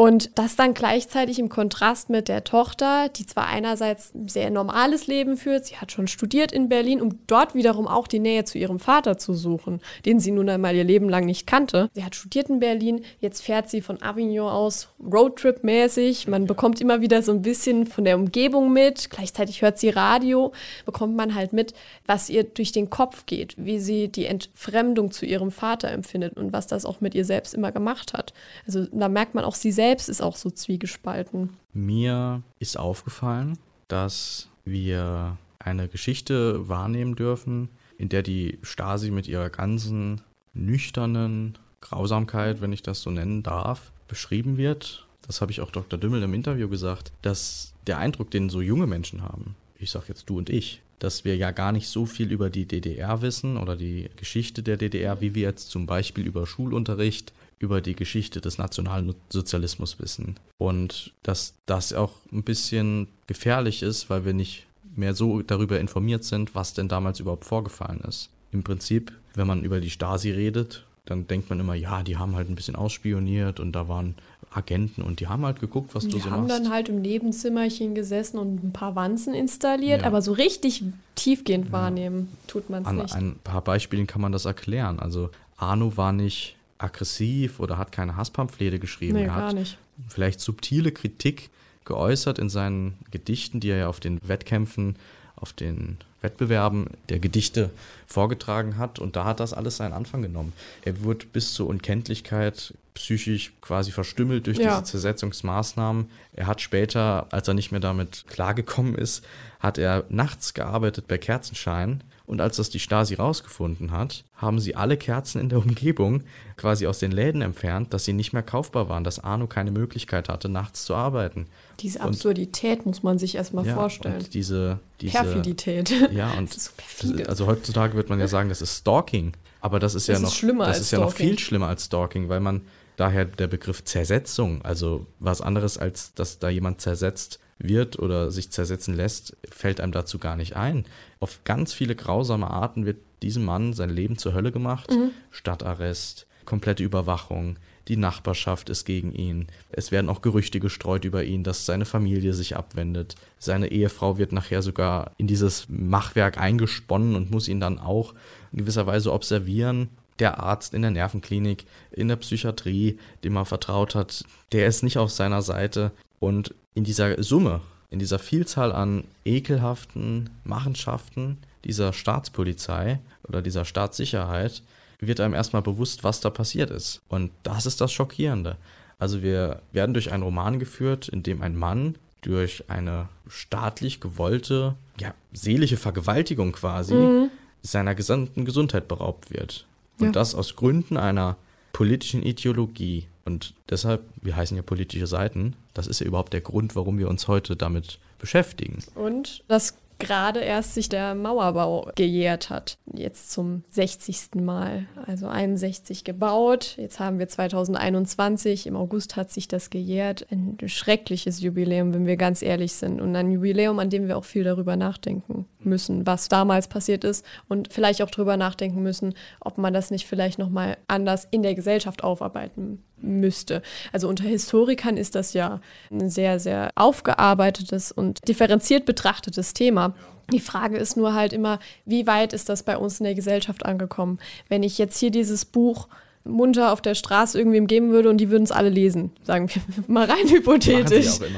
[0.00, 5.08] Und das dann gleichzeitig im Kontrast mit der Tochter, die zwar einerseits ein sehr normales
[5.08, 8.58] Leben führt, sie hat schon studiert in Berlin, um dort wiederum auch die Nähe zu
[8.58, 11.90] ihrem Vater zu suchen, den sie nun einmal ihr Leben lang nicht kannte.
[11.94, 16.28] Sie hat studiert in Berlin, jetzt fährt sie von Avignon aus Roadtrip-mäßig.
[16.30, 20.52] Man bekommt immer wieder so ein bisschen von der Umgebung mit, gleichzeitig hört sie Radio,
[20.86, 21.74] bekommt man halt mit,
[22.06, 26.52] was ihr durch den Kopf geht, wie sie die Entfremdung zu ihrem Vater empfindet und
[26.52, 28.32] was das auch mit ihr selbst immer gemacht hat.
[28.64, 31.50] Also da merkt man auch, sie selbst ist auch so zwiegespalten.
[31.72, 39.50] Mir ist aufgefallen, dass wir eine Geschichte wahrnehmen dürfen, in der die Stasi mit ihrer
[39.50, 40.20] ganzen
[40.54, 45.06] nüchternen Grausamkeit, wenn ich das so nennen darf, beschrieben wird.
[45.26, 45.98] Das habe ich auch Dr.
[45.98, 50.28] Dümmel im Interview gesagt, dass der Eindruck, den so junge Menschen haben, ich sage jetzt
[50.28, 53.76] du und ich, dass wir ja gar nicht so viel über die DDR wissen oder
[53.76, 58.58] die Geschichte der DDR, wie wir jetzt zum Beispiel über Schulunterricht, über die Geschichte des
[58.58, 60.36] Nationalsozialismus wissen.
[60.58, 64.66] Und dass das auch ein bisschen gefährlich ist, weil wir nicht
[64.96, 68.30] mehr so darüber informiert sind, was denn damals überhaupt vorgefallen ist.
[68.52, 72.34] Im Prinzip, wenn man über die Stasi redet, dann denkt man immer, ja, die haben
[72.36, 74.14] halt ein bisschen ausspioniert und da waren
[74.50, 76.58] Agenten und die haben halt geguckt, was du Die so haben machst.
[76.64, 80.06] dann halt im Nebenzimmerchen gesessen und ein paar Wanzen installiert, Ja.
[80.06, 80.82] aber so richtig
[81.14, 83.14] tiefgehend wahrnehmen tut man es An nicht.
[83.14, 84.98] ein paar Beispielen kann man das erklären.
[84.98, 89.14] Also Arno war nicht aggressiv oder hat keine Hasspamphlete geschrieben.
[89.14, 89.78] nee, er gar hat nicht.
[90.08, 91.50] vielleicht subtile Kritik
[91.84, 94.96] geäußert in seinen Gedichten, die er ja auf den Wettkämpfen,
[95.36, 97.70] auf den Wettbewerben der Gedichte
[98.06, 98.98] vorgetragen hat.
[98.98, 100.52] Und da hat das alles seinen Anfang genommen.
[100.82, 104.80] Er wurde bis zur Unkenntlichkeit psychisch quasi verstümmelt durch Ja.
[104.80, 106.06] diese Zersetzungsmaßnahmen.
[106.34, 109.24] Er hat später, als er nicht mehr damit klargekommen ist,
[109.60, 112.02] hat er nachts gearbeitet bei Kerzenschein.
[112.28, 116.24] Und als das die Stasi rausgefunden hat, haben sie alle Kerzen in der Umgebung
[116.58, 120.28] quasi aus den Läden entfernt, dass sie nicht mehr kaufbar waren, dass Arno keine Möglichkeit
[120.28, 121.46] hatte, nachts zu arbeiten.
[121.80, 124.18] Diese und- Absurdität muss man sich erstmal Ja, vorstellen.
[124.18, 125.90] Und diese, diese Perfidität.
[126.12, 126.64] Ja, und Das ist
[126.98, 129.32] so das ist, also heutzutage wird man ja sagen, das ist Stalking.
[129.62, 131.86] Aber das ist ja Das ist noch schlimmer das ist ja noch viel schlimmer als
[131.86, 132.60] Stalking, weil man
[132.96, 138.50] daher der Begriff Zersetzung, also was anderes als dass da jemand zersetzt wird oder sich
[138.52, 140.84] zersetzen lässt, fällt einem dazu gar nicht ein.
[141.20, 144.90] Auf ganz viele grausame Arten wird diesem Mann sein Leben zur Hölle gemacht.
[144.90, 145.10] Mhm.
[145.30, 149.46] Stadtarrest, komplette Überwachung, die Nachbarschaft ist gegen ihn.
[149.70, 153.16] Es werden auch Gerüchte gestreut über ihn, dass seine Familie sich abwendet.
[153.38, 158.14] Seine Ehefrau wird nachher sogar in dieses Machwerk eingesponnen und muss ihn dann auch
[158.52, 159.88] in gewisser Weise observieren.
[160.18, 164.98] Der Arzt in der Nervenklinik, in der Psychiatrie, dem er vertraut hat, der ist nicht
[164.98, 165.92] auf seiner Seite.
[166.18, 174.62] Und in dieser Summe, in dieser Vielzahl an ekelhaften Machenschaften dieser Staatspolizei oder dieser Staatssicherheit
[175.00, 177.02] wird einem erstmal bewusst, was da passiert ist.
[177.08, 178.56] Und das ist das Schockierende.
[178.98, 184.74] Also wir werden durch einen Roman geführt, in dem ein Mann durch eine staatlich gewollte,
[184.98, 187.30] ja, seelische Vergewaltigung quasi mhm.
[187.62, 189.66] seiner gesamten Gesundheit beraubt wird.
[190.00, 190.12] Und ja.
[190.12, 191.36] das aus Gründen einer
[191.72, 193.06] politischen Ideologie.
[193.28, 197.10] Und deshalb, wir heißen ja politische Seiten, das ist ja überhaupt der Grund, warum wir
[197.10, 198.78] uns heute damit beschäftigen.
[198.94, 202.78] Und das gerade erst sich der Mauerbau gejährt hat.
[202.94, 204.36] Jetzt zum 60.
[204.36, 204.86] Mal.
[205.04, 206.76] Also 61 gebaut.
[206.78, 208.66] Jetzt haben wir 2021.
[208.66, 210.26] Im August hat sich das gejährt.
[210.30, 213.00] Ein schreckliches Jubiläum, wenn wir ganz ehrlich sind.
[213.00, 217.24] Und ein Jubiläum, an dem wir auch viel darüber nachdenken müssen, was damals passiert ist.
[217.48, 221.54] Und vielleicht auch darüber nachdenken müssen, ob man das nicht vielleicht nochmal anders in der
[221.54, 223.62] Gesellschaft aufarbeiten müsste.
[223.92, 229.94] Also unter Historikern ist das ja ein sehr, sehr aufgearbeitetes und differenziert betrachtetes Thema.
[230.32, 233.64] Die Frage ist nur halt immer, wie weit ist das bei uns in der Gesellschaft
[233.64, 234.18] angekommen?
[234.48, 235.88] Wenn ich jetzt hier dieses Buch
[236.28, 239.62] munter auf der Straße irgendwem geben würde und die würden es alle lesen, sagen wir
[239.86, 241.18] mal rein hypothetisch.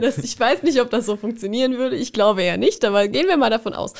[0.00, 1.96] Das, ich weiß nicht, ob das so funktionieren würde.
[1.96, 3.94] Ich glaube eher nicht, aber gehen wir mal davon aus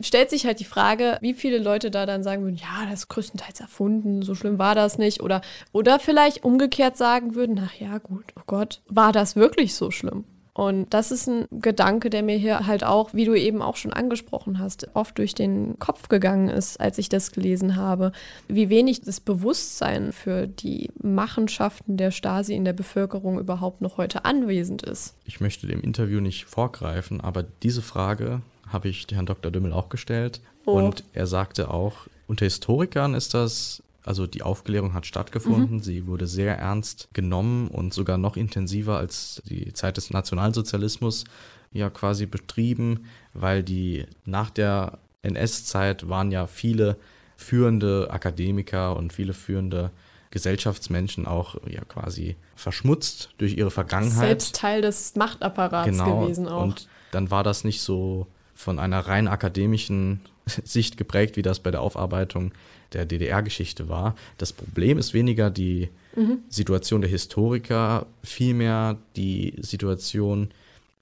[0.00, 3.08] stellt sich halt die Frage, wie viele Leute da dann sagen würden, ja, das ist
[3.08, 5.22] größtenteils erfunden, so schlimm war das nicht.
[5.22, 5.40] Oder,
[5.72, 10.24] oder vielleicht umgekehrt sagen würden, ach ja, gut, oh Gott, war das wirklich so schlimm?
[10.58, 13.92] Und das ist ein Gedanke, der mir hier halt auch, wie du eben auch schon
[13.92, 18.10] angesprochen hast, oft durch den Kopf gegangen ist, als ich das gelesen habe,
[18.48, 24.24] wie wenig das Bewusstsein für die Machenschaften der Stasi in der Bevölkerung überhaupt noch heute
[24.24, 25.14] anwesend ist.
[25.26, 29.52] Ich möchte dem Interview nicht vorgreifen, aber diese Frage habe ich Herrn Dr.
[29.52, 30.40] Dümmel auch gestellt.
[30.66, 30.72] Oh.
[30.72, 35.82] Und er sagte auch, unter Historikern ist das, also die Aufklärung hat stattgefunden, mhm.
[35.82, 41.24] sie wurde sehr ernst genommen und sogar noch intensiver als die Zeit des Nationalsozialismus
[41.72, 46.96] ja quasi betrieben, weil die nach der NS-Zeit waren ja viele
[47.36, 49.90] führende Akademiker und viele führende
[50.30, 54.26] Gesellschaftsmenschen auch ja quasi verschmutzt durch ihre Vergangenheit.
[54.26, 56.62] Selbst Teil des Machtapparats genau, gewesen auch.
[56.62, 60.22] Und dann war das nicht so von einer rein akademischen
[60.64, 62.52] Sicht geprägt, wie das bei der Aufarbeitung
[62.92, 64.16] der DDR-Geschichte war.
[64.38, 66.38] Das Problem ist weniger die mhm.
[66.48, 70.50] Situation der Historiker, vielmehr die Situation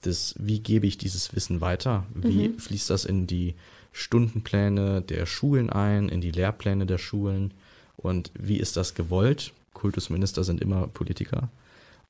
[0.04, 2.06] des, wie gebe ich dieses Wissen weiter?
[2.14, 2.58] Wie mhm.
[2.58, 3.54] fließt das in die
[3.92, 7.52] Stundenpläne der Schulen ein, in die Lehrpläne der Schulen?
[7.96, 9.52] Und wie ist das gewollt?
[9.72, 11.48] Kultusminister sind immer Politiker.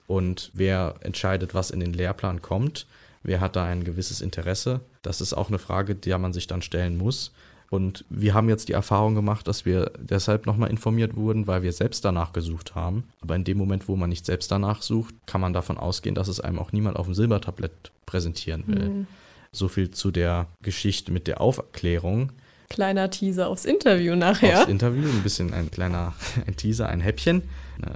[0.07, 2.87] Und wer entscheidet, was in den Lehrplan kommt?
[3.23, 4.81] Wer hat da ein gewisses Interesse?
[5.03, 7.33] Das ist auch eine Frage, der man sich dann stellen muss.
[7.71, 11.73] Und wir haben jetzt die Erfahrung gemacht, dass wir deshalb nochmal informiert wurden, weil wir
[11.73, 13.05] selbst danach gesucht haben.
[13.21, 16.29] Aber in dem Moment, wo man nicht selbst danach sucht, kann man davon ausgehen, dass
[16.29, 18.89] es einem auch niemand auf dem Silbertablett präsentieren will.
[18.89, 19.07] Mhm.
[19.51, 22.31] So viel zu der Geschichte mit der Aufklärung.
[22.69, 24.61] Kleiner Teaser aufs Interview nachher.
[24.61, 26.15] Aufs Interview, ein bisschen ein kleiner
[26.47, 27.43] ein Teaser, ein Häppchen.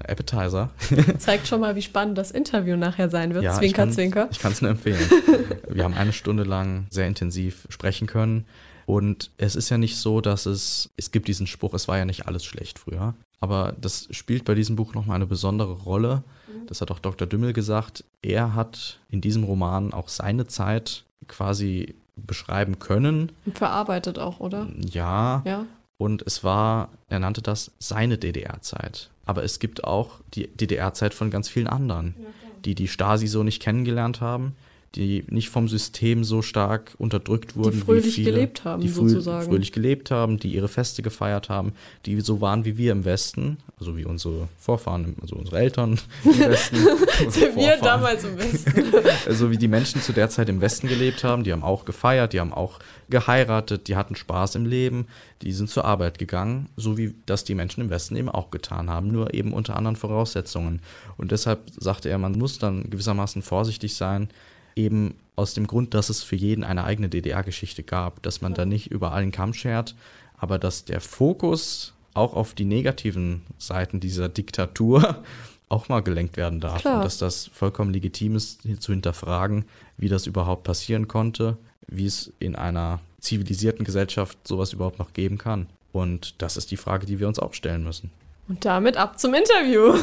[0.07, 0.71] Appetizer.
[1.19, 3.45] Zeigt schon mal, wie spannend das Interview nachher sein wird.
[3.45, 4.29] Ja, zwinker, ich zwinker.
[4.31, 5.01] Ich kann es nur empfehlen.
[5.69, 8.47] Wir haben eine Stunde lang sehr intensiv sprechen können.
[8.91, 12.05] Und es ist ja nicht so, dass es, es gibt diesen Spruch, es war ja
[12.05, 13.15] nicht alles schlecht früher.
[13.39, 16.25] Aber das spielt bei diesem Buch nochmal eine besondere Rolle.
[16.49, 16.67] Mhm.
[16.67, 17.29] Das hat auch Dr.
[17.29, 18.03] Dümmel gesagt.
[18.21, 23.31] Er hat in diesem Roman auch seine Zeit quasi beschreiben können.
[23.47, 24.67] Und verarbeitet auch, oder?
[24.77, 25.43] Ja.
[25.47, 25.67] Ja.
[25.97, 29.11] Und es war, er nannte das seine DDR-Zeit.
[29.25, 32.17] Aber es gibt auch die DDR-Zeit von ganz vielen anderen,
[32.65, 34.57] die die Stasi so nicht kennengelernt haben,
[34.97, 37.79] die nicht vom System so stark unterdrückt wurden.
[37.79, 39.47] Die fröhlich wie viele, gelebt haben, die sozusagen.
[39.47, 41.75] fröhlich gelebt haben, die ihre Feste gefeiert haben,
[42.07, 46.39] die so waren wie wir im Westen, also wie unsere Vorfahren, also unsere Eltern im
[46.39, 46.77] Westen.
[46.77, 48.85] wir damals im Westen.
[49.27, 52.33] also wie die Menschen zu der Zeit im Westen gelebt haben, die haben auch gefeiert,
[52.33, 55.07] die haben auch geheiratet, die hatten Spaß im Leben,
[55.43, 58.91] die sind zur Arbeit gegangen, so wie das die Menschen im Westen eben auch getan
[58.91, 60.81] haben, nur eben unter anderen Voraussetzungen.
[61.17, 64.29] Und deshalb sagte er, man muss dann gewissermaßen vorsichtig sein,
[64.77, 68.67] eben aus dem Grund, dass es für jeden eine eigene DDR-Geschichte gab, dass man da
[68.67, 69.95] nicht über allen Kamm schert,
[70.37, 75.23] aber dass der Fokus auch auf die negativen Seiten dieser Diktatur
[75.69, 76.97] auch mal gelenkt werden darf Klar.
[76.97, 79.65] und dass das vollkommen legitim ist, zu hinterfragen,
[79.97, 81.57] wie das überhaupt passieren konnte,
[81.87, 85.69] wie es in einer zivilisierten Gesellschaft sowas überhaupt noch geben kann.
[85.93, 88.11] Und das ist die Frage, die wir uns auch stellen müssen.
[88.49, 89.95] Und damit ab zum Interview.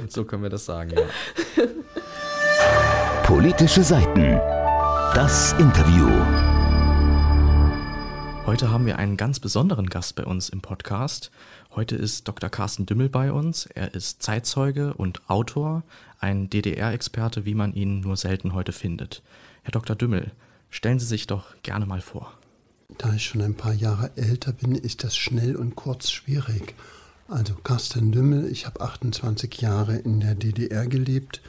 [0.08, 1.64] so können wir das sagen, ja.
[3.28, 4.40] Politische Seiten.
[5.14, 6.08] Das Interview.
[8.46, 11.30] Heute haben wir einen ganz besonderen Gast bei uns im Podcast.
[11.76, 12.48] Heute ist Dr.
[12.48, 13.66] Carsten Dümmel bei uns.
[13.66, 15.82] Er ist Zeitzeuge und Autor,
[16.20, 19.22] ein DDR-Experte, wie man ihn nur selten heute findet.
[19.62, 19.94] Herr Dr.
[19.94, 20.32] Dümmel,
[20.70, 22.32] stellen Sie sich doch gerne mal vor.
[22.96, 26.74] Da ich schon ein paar Jahre älter bin, ist das schnell und kurz schwierig.
[27.28, 31.42] Also Carsten Dümmel, ich habe 28 Jahre in der DDR gelebt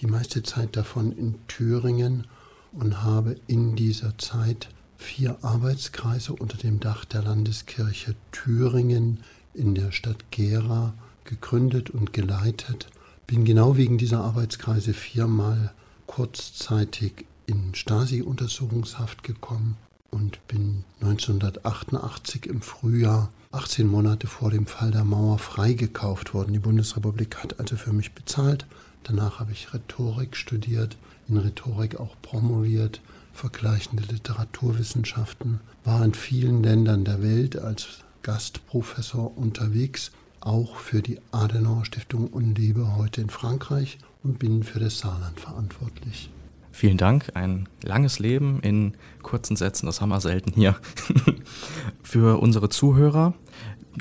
[0.00, 2.26] die meiste Zeit davon in Thüringen
[2.72, 9.20] und habe in dieser Zeit vier Arbeitskreise unter dem Dach der Landeskirche Thüringen
[9.54, 12.88] in der Stadt Gera gegründet und geleitet.
[13.26, 15.72] Bin genau wegen dieser Arbeitskreise viermal
[16.06, 19.76] kurzzeitig in Stasi-Untersuchungshaft gekommen
[20.10, 26.52] und bin 1988 im Frühjahr, 18 Monate vor dem Fall der Mauer, freigekauft worden.
[26.52, 28.66] Die Bundesrepublik hat also für mich bezahlt.
[29.04, 30.96] Danach habe ich Rhetorik studiert,
[31.28, 33.00] in Rhetorik auch promoviert,
[33.32, 41.84] vergleichende Literaturwissenschaften, war in vielen Ländern der Welt als Gastprofessor unterwegs, auch für die Adenauer
[41.84, 46.30] Stiftung und lebe heute in Frankreich und bin für das Saarland verantwortlich.
[46.72, 50.76] Vielen Dank, ein langes Leben in kurzen Sätzen, das haben wir selten hier.
[52.02, 53.34] für unsere Zuhörer,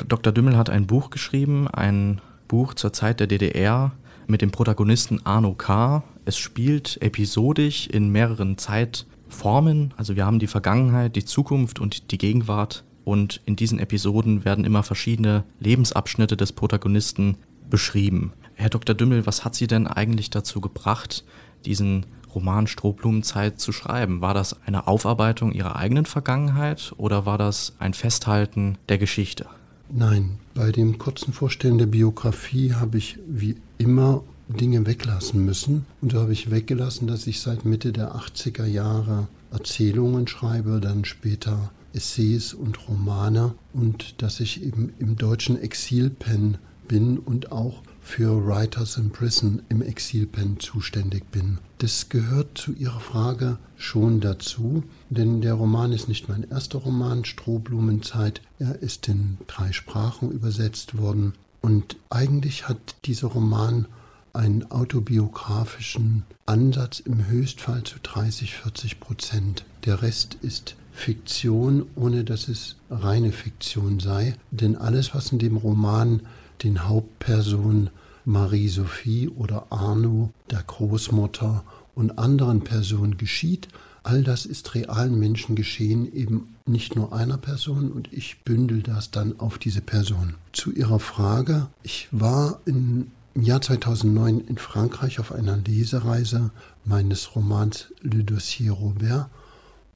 [0.07, 0.31] Dr.
[0.31, 3.91] Dümmel hat ein Buch geschrieben, ein Buch zur Zeit der DDR
[4.29, 6.03] mit dem Protagonisten Arno K.
[6.23, 12.17] Es spielt episodisch in mehreren Zeitformen, also wir haben die Vergangenheit, die Zukunft und die
[12.19, 17.37] Gegenwart und in diesen Episoden werden immer verschiedene Lebensabschnitte des Protagonisten
[17.69, 18.33] beschrieben.
[18.53, 18.95] Herr Dr.
[18.95, 21.23] Dümmel, was hat Sie denn eigentlich dazu gebracht,
[21.65, 24.21] diesen Roman Strohblumenzeit zu schreiben?
[24.21, 29.47] War das eine Aufarbeitung Ihrer eigenen Vergangenheit oder war das ein Festhalten der Geschichte?
[29.91, 35.85] Nein, bei dem kurzen Vorstellen der Biografie habe ich wie immer Dinge weglassen müssen.
[36.01, 41.05] Und so habe ich weggelassen, dass ich seit Mitte der 80er Jahre Erzählungen schreibe, dann
[41.05, 48.43] später Essays und Romane und dass ich eben im deutschen Exilpen bin und auch für
[48.43, 51.59] Writers in Prison im Exilpen zuständig bin.
[51.77, 57.23] Das gehört zu Ihrer Frage schon dazu, denn der Roman ist nicht mein erster Roman,
[57.23, 58.41] Strohblumenzeit.
[58.57, 63.85] Er ist in drei Sprachen übersetzt worden und eigentlich hat dieser Roman
[64.33, 69.65] einen autobiografischen Ansatz im Höchstfall zu 30, 40 Prozent.
[69.85, 74.33] Der Rest ist Fiktion, ohne dass es reine Fiktion sei.
[74.49, 76.21] Denn alles, was in dem Roman
[76.63, 77.91] den Hauptpersonen
[78.29, 81.63] Marie-Sophie oder Arno, der Großmutter
[81.95, 83.67] und anderen Personen geschieht,
[84.03, 89.11] all das ist realen Menschen geschehen, eben nicht nur einer Person und ich bündel das
[89.11, 90.35] dann auf diese Person.
[90.53, 96.51] Zu Ihrer Frage, ich war in im Jahr 2009 in Frankreich auf einer Lesereise
[96.83, 99.29] meines Romans Le Dossier Robert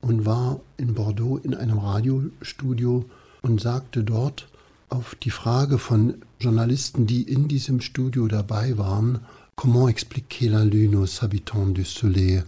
[0.01, 3.03] und war in Bordeaux in einem Radiostudio
[3.41, 4.47] und sagte dort
[4.89, 9.19] auf die Frage von Journalisten, die in diesem Studio dabei waren,
[9.55, 12.43] Comment expliquer la lune aux habitants du soleil?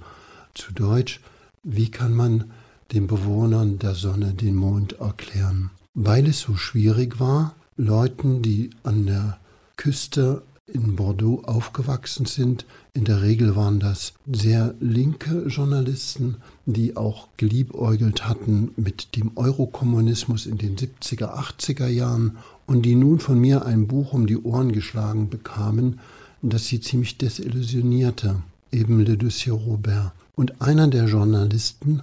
[0.56, 1.20] Zu Deutsch,
[1.64, 2.46] wie kann man
[2.92, 5.70] den Bewohnern der Sonne den Mond erklären?
[5.94, 9.38] Weil es so schwierig war, Leuten, die an der
[9.78, 12.66] Küste in Bordeaux aufgewachsen sind.
[12.94, 20.46] In der Regel waren das sehr linke Journalisten, die auch geliebäugelt hatten mit dem Eurokommunismus
[20.46, 24.72] in den 70er, 80er Jahren und die nun von mir ein Buch um die Ohren
[24.72, 26.00] geschlagen bekamen,
[26.42, 28.38] das sie ziemlich desillusionierte,
[28.72, 30.12] eben Le Dossier Robert.
[30.36, 32.02] Und einer der Journalisten,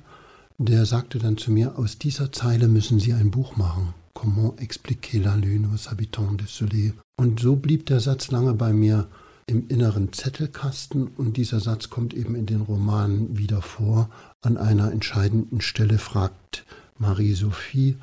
[0.58, 3.94] der sagte dann zu mir, aus dieser Zeile müssen Sie ein Buch machen.
[4.14, 6.92] Comment expliquer la lune aux habitants du soleil?
[7.16, 9.08] Und so blieb der Satz lange bei mir
[9.46, 14.08] im inneren Zettelkasten und dieser Satz kommt eben in den Romanen wieder vor.
[14.42, 16.64] An einer entscheidenden Stelle fragt
[16.98, 17.96] Marie-Sophie,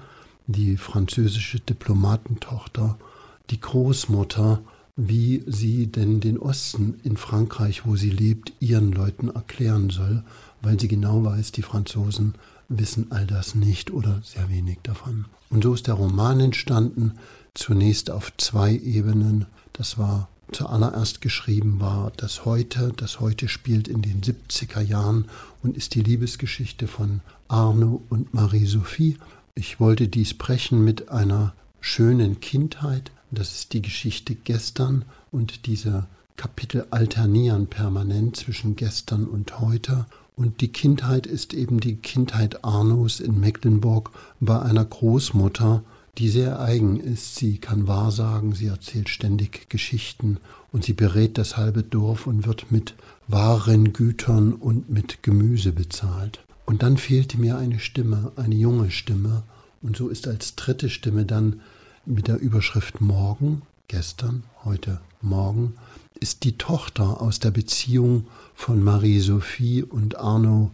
[0.47, 2.97] die französische Diplomatentochter,
[3.49, 4.62] die Großmutter,
[4.95, 10.23] wie sie denn den Osten in Frankreich, wo sie lebt, ihren Leuten erklären soll,
[10.62, 12.36] weil sie genau weiß, die Franzosen
[12.69, 15.25] wissen all das nicht oder sehr wenig davon.
[15.49, 17.13] Und so ist der Roman entstanden,
[17.54, 19.45] zunächst auf zwei Ebenen.
[19.73, 22.93] Das war zuallererst geschrieben war das Heute.
[22.95, 25.25] Das Heute spielt in den 70er Jahren
[25.63, 29.17] und ist die Liebesgeschichte von Arno und Marie-Sophie.
[29.55, 33.12] Ich wollte dies brechen mit einer schönen Kindheit.
[33.31, 40.05] Das ist die Geschichte gestern und diese Kapitel alternieren permanent zwischen gestern und heute.
[40.35, 45.83] Und die Kindheit ist eben die Kindheit Arnos in Mecklenburg bei einer Großmutter,
[46.19, 47.38] die sehr eigen ist.
[47.38, 50.38] Sie kann wahrsagen, sie erzählt ständig Geschichten
[50.71, 52.93] und sie berät das halbe Dorf und wird mit
[53.27, 56.41] wahren Gütern und mit Gemüse bezahlt.
[56.65, 59.43] Und dann fehlte mir eine Stimme, eine junge Stimme.
[59.82, 61.62] Und so ist als dritte Stimme dann
[62.05, 65.75] mit der Überschrift Morgen, gestern, heute, morgen,
[66.19, 70.71] ist die Tochter aus der Beziehung von Marie-Sophie und Arno,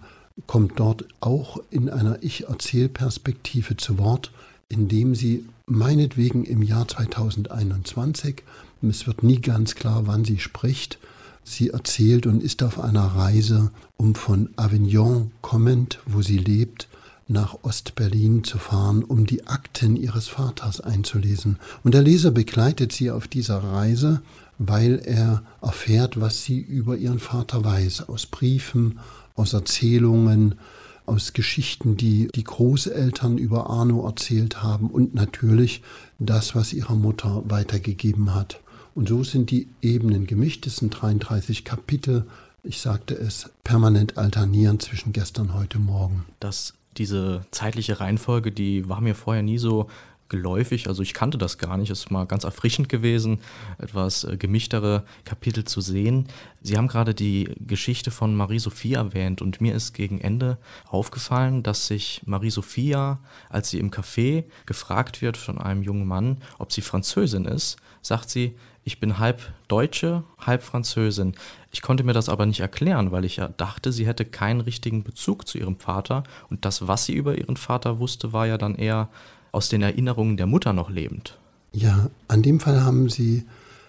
[0.48, 4.32] kommt dort auch in einer Ich-Erzählperspektive zu Wort,
[4.70, 8.44] indem sie meinetwegen im Jahr 2021,
[8.88, 11.00] es wird nie ganz klar, wann sie spricht,
[11.48, 16.90] Sie erzählt und ist auf einer Reise, um von Avignon kommend, wo sie lebt,
[17.28, 21.60] nach Ostberlin zu fahren, um die Akten ihres Vaters einzulesen.
[21.84, 24.22] Und der Leser begleitet sie auf dieser Reise,
[24.58, 29.00] weil er erfährt, was sie über ihren Vater weiß, aus Briefen,
[29.36, 30.56] aus Erzählungen,
[31.06, 35.82] aus Geschichten, die die Großeltern über Arno erzählt haben und natürlich
[36.20, 38.60] das, was ihre Mutter weitergegeben hat.
[38.96, 40.66] Und so sind die Ebenen gemischt.
[40.68, 42.26] Es sind 33 Kapitel.
[42.64, 46.26] Ich sagte es, permanent alternieren zwischen gestern, heute, morgen.
[46.40, 49.88] Das, diese zeitliche Reihenfolge, die war mir vorher nie so
[50.30, 51.90] geläufig, also ich kannte das gar nicht.
[51.90, 53.40] Es ist mal ganz erfrischend gewesen,
[53.78, 56.28] etwas äh, gemischtere Kapitel zu sehen.
[56.62, 60.58] Sie haben gerade die Geschichte von Marie-Sophie erwähnt und mir ist gegen Ende
[60.88, 66.72] aufgefallen, dass sich Marie-Sophia, als sie im Café gefragt wird von einem jungen Mann, ob
[66.72, 68.56] sie Französin ist, sagt sie,
[68.88, 71.34] ich bin halb Deutsche, halb Französin.
[71.72, 75.04] Ich konnte mir das aber nicht erklären, weil ich ja dachte, sie hätte keinen richtigen
[75.04, 78.76] Bezug zu ihrem Vater und das, was sie über ihren Vater wusste, war ja dann
[78.76, 79.10] eher
[79.56, 81.38] aus den Erinnerungen der Mutter noch lebend.
[81.72, 83.44] Ja, an dem Fall haben Sie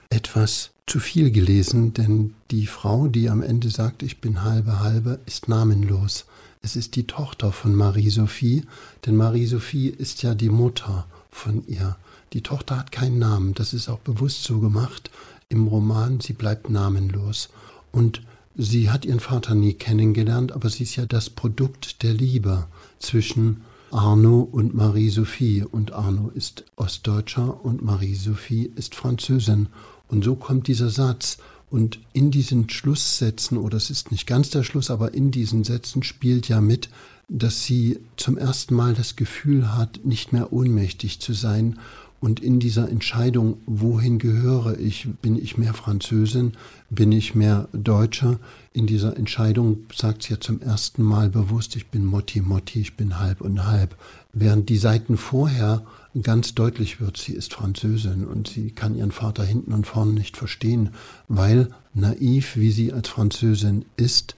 [0.08, 5.18] etwas zu viel gelesen, denn die Frau, die am Ende sagt, ich bin halbe halbe,
[5.26, 6.26] ist namenlos.
[6.62, 8.62] Es ist die Tochter von Marie-Sophie,
[9.04, 11.96] denn Marie-Sophie ist ja die Mutter von ihr.
[12.32, 15.10] Die Tochter hat keinen Namen, das ist auch bewusst so gemacht
[15.48, 17.50] im Roman, sie bleibt namenlos.
[17.92, 18.22] Und
[18.56, 22.66] sie hat ihren Vater nie kennengelernt, aber sie ist ja das Produkt der Liebe
[22.98, 25.64] zwischen Arno und Marie-Sophie.
[25.64, 29.68] Und Arno ist Ostdeutscher und Marie-Sophie ist Französin.
[30.08, 31.38] Und so kommt dieser Satz.
[31.70, 36.02] Und in diesen Schlusssätzen, oder es ist nicht ganz der Schluss, aber in diesen Sätzen
[36.02, 36.88] spielt ja mit,
[37.28, 41.76] dass sie zum ersten Mal das Gefühl hat, nicht mehr ohnmächtig zu sein
[42.20, 46.52] und in dieser Entscheidung, wohin gehöre ich, bin ich mehr Französin,
[46.88, 48.38] bin ich mehr Deutscher,
[48.76, 52.94] in dieser Entscheidung sagt sie ja zum ersten Mal bewusst, ich bin Motti Motti, ich
[52.94, 53.96] bin halb und halb.
[54.34, 55.82] Während die Seiten vorher
[56.22, 60.36] ganz deutlich wird, sie ist Französin und sie kann ihren Vater hinten und vorne nicht
[60.36, 60.90] verstehen,
[61.26, 64.36] weil naiv, wie sie als Französin ist,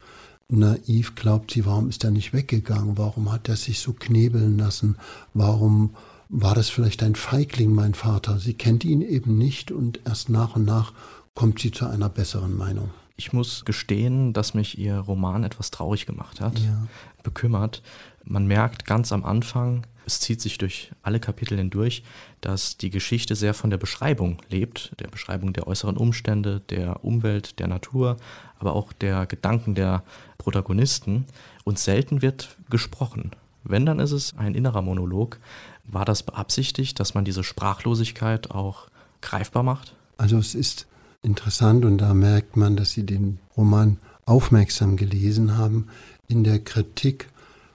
[0.49, 4.99] naiv glaubt sie, warum ist er nicht weggegangen, warum hat er sich so knebeln lassen,
[5.35, 5.97] warum
[6.29, 8.39] war das vielleicht ein Feigling, mein Vater?
[8.39, 10.93] Sie kennt ihn eben nicht und erst nach und nach
[11.35, 12.91] kommt sie zu einer besseren Meinung.
[13.19, 16.87] Ich muss gestehen, dass mich ihr Roman etwas traurig gemacht hat, ja.
[17.25, 17.83] bekümmert.
[18.25, 22.03] Man merkt ganz am Anfang, es zieht sich durch alle Kapitel hindurch,
[22.41, 27.59] dass die Geschichte sehr von der Beschreibung lebt, der Beschreibung der äußeren Umstände, der Umwelt,
[27.59, 28.17] der Natur,
[28.59, 30.03] aber auch der Gedanken der
[30.39, 31.27] Protagonisten.
[31.65, 33.33] Und selten wird gesprochen.
[33.65, 35.41] Wenn, dann ist es ein innerer Monolog,
[35.85, 38.89] war das beabsichtigt, dass man diese Sprachlosigkeit auch
[39.21, 39.95] greifbar macht?
[40.17, 40.87] Also es ist
[41.23, 45.87] interessant und da merkt man, dass Sie den Roman aufmerksam gelesen haben.
[46.29, 47.29] In der Kritik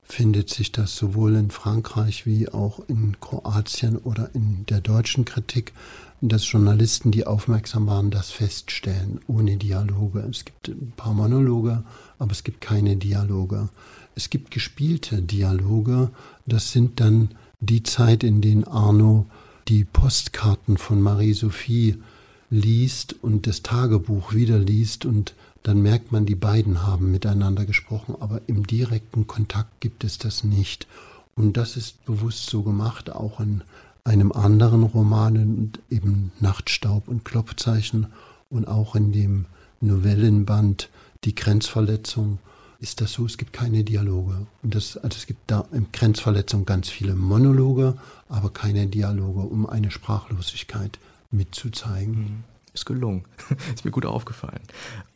[0.03, 5.73] findet sich das sowohl in Frankreich wie auch in Kroatien oder in der deutschen Kritik,
[6.21, 10.19] dass Journalisten, die aufmerksam waren, das feststellen, ohne Dialoge.
[10.29, 11.84] Es gibt ein paar Monologe,
[12.19, 13.69] aber es gibt keine Dialoge.
[14.15, 16.12] Es gibt gespielte Dialoge,
[16.45, 17.29] das sind dann
[17.60, 19.25] die Zeit, in der Arno
[19.67, 21.97] die Postkarten von Marie-Sophie
[22.53, 28.15] liest und das Tagebuch wieder liest und dann merkt man, die beiden haben miteinander gesprochen,
[28.19, 30.87] aber im direkten Kontakt gibt es das nicht.
[31.35, 33.63] Und das ist bewusst so gemacht, auch in
[34.03, 38.07] einem anderen Roman, eben Nachtstaub und Klopfzeichen
[38.49, 39.45] und auch in dem
[39.81, 40.89] Novellenband
[41.23, 42.39] Die Grenzverletzung
[42.79, 44.45] ist das so, es gibt keine Dialoge.
[44.61, 47.95] Und das, also es gibt da in Grenzverletzung ganz viele Monologe,
[48.27, 50.99] aber keine Dialoge, um eine Sprachlosigkeit
[51.34, 52.15] mitzuzeigen.
[52.15, 52.43] Mhm.
[52.74, 53.26] Ist gelungen.
[53.76, 54.62] ist mir gut aufgefallen.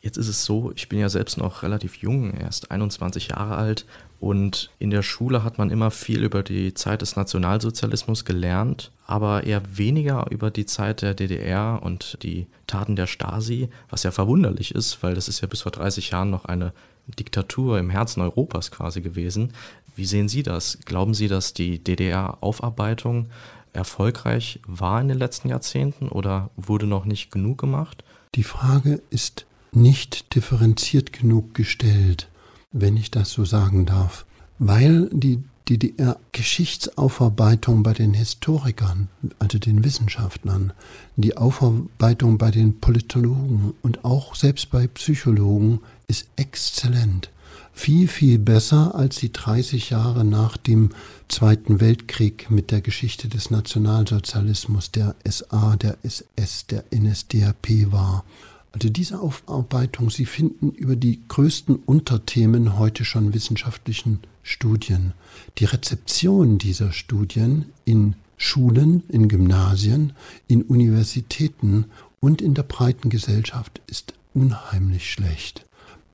[0.02, 3.88] Jetzt ist es so, ich bin ja selbst noch relativ jung, erst 21 Jahre alt.
[4.20, 9.44] Und in der Schule hat man immer viel über die Zeit des Nationalsozialismus gelernt, aber
[9.44, 14.74] eher weniger über die Zeit der DDR und die Taten der Stasi, was ja verwunderlich
[14.74, 16.74] ist, weil das ist ja bis vor 30 Jahren noch eine
[17.08, 19.54] Diktatur im Herzen Europas quasi gewesen.
[19.96, 20.80] Wie sehen Sie das?
[20.86, 23.30] Glauben Sie, dass die DDR-Aufarbeitung
[23.78, 28.04] erfolgreich war in den letzten Jahrzehnten oder wurde noch nicht genug gemacht?
[28.36, 32.28] Die Frage ist nicht differenziert genug gestellt,
[32.71, 34.25] wenn ich das so sagen darf,
[34.60, 39.08] weil die DDR-Geschichtsaufarbeitung bei den Historikern,
[39.40, 40.71] also den Wissenschaftlern,
[41.17, 47.30] die Aufarbeitung bei den Politologen und auch selbst bei Psychologen ist exzellent.
[47.78, 50.90] Viel, viel besser als die 30 Jahre nach dem
[51.30, 58.25] Zweiten Weltkrieg mit der Geschichte des Nationalsozialismus, der SA, der SS, der NSDAP war.
[58.73, 65.13] Also diese Aufarbeitung, Sie finden über die größten Unterthemen heute schon wissenschaftlichen Studien.
[65.60, 70.13] Die Rezeption dieser Studien in Schulen, in Gymnasien,
[70.48, 71.86] in Universitäten
[72.19, 75.67] und in der breiten Gesellschaft ist unheimlich schlecht.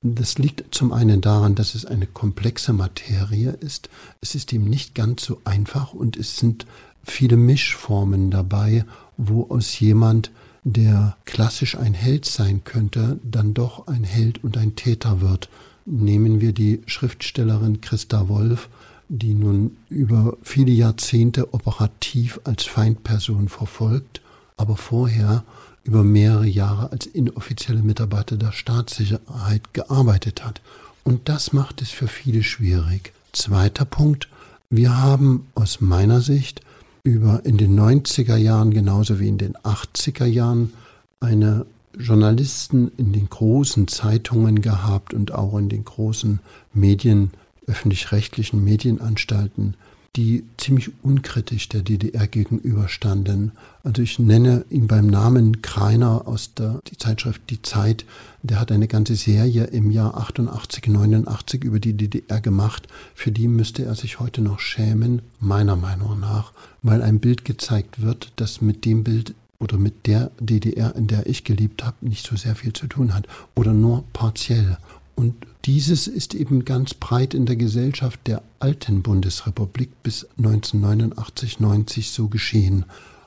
[0.05, 3.89] Das liegt zum einen daran, dass es eine komplexe Materie ist.
[4.19, 6.65] Es ist ihm nicht ganz so einfach und es sind
[7.05, 8.83] viele Mischformen dabei,
[9.15, 10.31] wo aus jemand,
[10.65, 15.47] der klassisch ein Held sein könnte, dann doch ein Held und ein Täter wird.
[15.85, 18.67] Nehmen wir die Schriftstellerin Christa Wolf,
[19.07, 24.21] die nun über viele Jahrzehnte operativ als Feindperson verfolgt,
[24.57, 25.45] aber vorher
[25.83, 30.61] über mehrere Jahre als inoffizielle Mitarbeiter der Staatssicherheit gearbeitet hat.
[31.03, 33.13] Und das macht es für viele schwierig.
[33.33, 34.29] Zweiter Punkt,
[34.69, 36.61] wir haben aus meiner Sicht
[37.03, 40.71] über in den 90er Jahren genauso wie in den 80er Jahren
[41.19, 41.65] eine
[41.97, 46.39] Journalisten in den großen Zeitungen gehabt und auch in den großen
[46.73, 47.31] Medien,
[47.67, 49.75] öffentlich-rechtlichen Medienanstalten,
[50.15, 53.51] die ziemlich unkritisch der DDR gegenüberstanden.
[53.83, 58.05] Also ich nenne ihn beim Namen Kreiner aus der die Zeitschrift Die Zeit.
[58.43, 62.87] Der hat eine ganze Serie im Jahr 88, 89 über die DDR gemacht.
[63.15, 66.53] Für die müsste er sich heute noch schämen, meiner Meinung nach,
[66.83, 71.25] weil ein Bild gezeigt wird, das mit dem Bild oder mit der DDR, in der
[71.25, 74.77] ich gelebt habe, nicht so sehr viel zu tun hat oder nur partiell.
[75.15, 75.33] Und
[75.65, 82.27] dieses ist eben ganz breit in der Gesellschaft der alten Bundesrepublik bis 1989, 90 so
[82.27, 82.83] geschehen.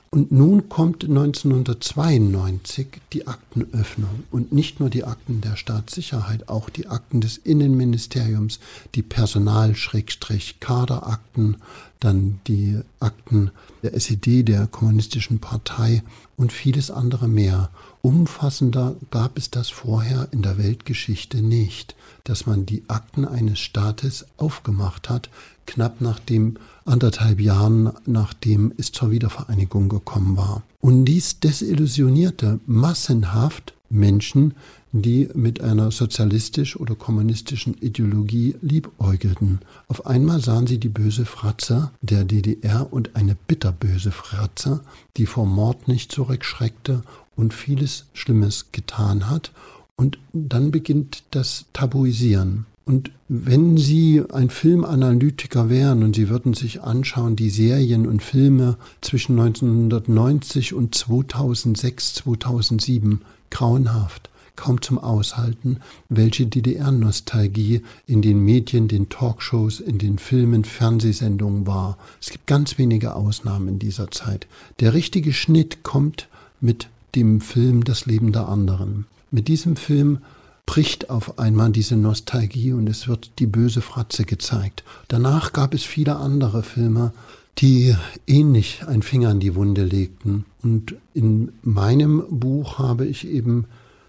[0.09, 6.87] Und nun kommt 1992 die Aktenöffnung und nicht nur die Akten der Staatssicherheit, auch die
[6.87, 8.61] Akten des Innenministeriums,
[8.95, 11.57] die Personal-Kaderakten,
[11.99, 13.51] dann die Akten
[13.83, 16.03] der SED, der Kommunistischen Partei
[16.37, 17.69] und vieles andere mehr.
[18.01, 24.25] Umfassender gab es das vorher in der Weltgeschichte nicht, dass man die Akten eines Staates
[24.37, 25.29] aufgemacht hat,
[25.65, 30.63] knapp nach dem anderthalb Jahren, nachdem es zur Wiedervereinigung gekommen war.
[30.79, 34.53] Und dies desillusionierte massenhaft Menschen,
[34.91, 39.59] die mit einer sozialistisch oder kommunistischen Ideologie liebäugelten.
[39.87, 44.81] Auf einmal sahen sie die böse Fratze der DDR und eine bitterböse Fratze,
[45.17, 47.03] die vor Mord nicht zurückschreckte
[47.37, 49.51] und vieles Schlimmes getan hat.
[49.95, 52.65] Und dann beginnt das Tabuisieren.
[52.85, 58.77] Und wenn Sie ein Filmanalytiker wären und Sie würden sich anschauen, die Serien und Filme
[59.01, 69.09] zwischen 1990 und 2006, 2007, grauenhaft, kaum zum Aushalten, welche DDR-Nostalgie in den Medien, den
[69.09, 71.97] Talkshows, in den Filmen, Fernsehsendungen war.
[72.21, 74.47] Es gibt ganz wenige Ausnahmen in dieser Zeit.
[74.79, 76.29] Der richtige Schnitt kommt
[76.61, 79.05] mit dem Film Das Leben der anderen.
[79.31, 80.19] Mit diesem Film
[80.65, 84.83] bricht auf einmal diese Nostalgie und es wird die böse Fratze gezeigt.
[85.07, 87.13] Danach gab es viele andere Filme,
[87.57, 87.95] die
[88.27, 90.45] ähnlich einen Finger in die Wunde legten.
[90.61, 93.65] Und in meinem Buch habe ich eben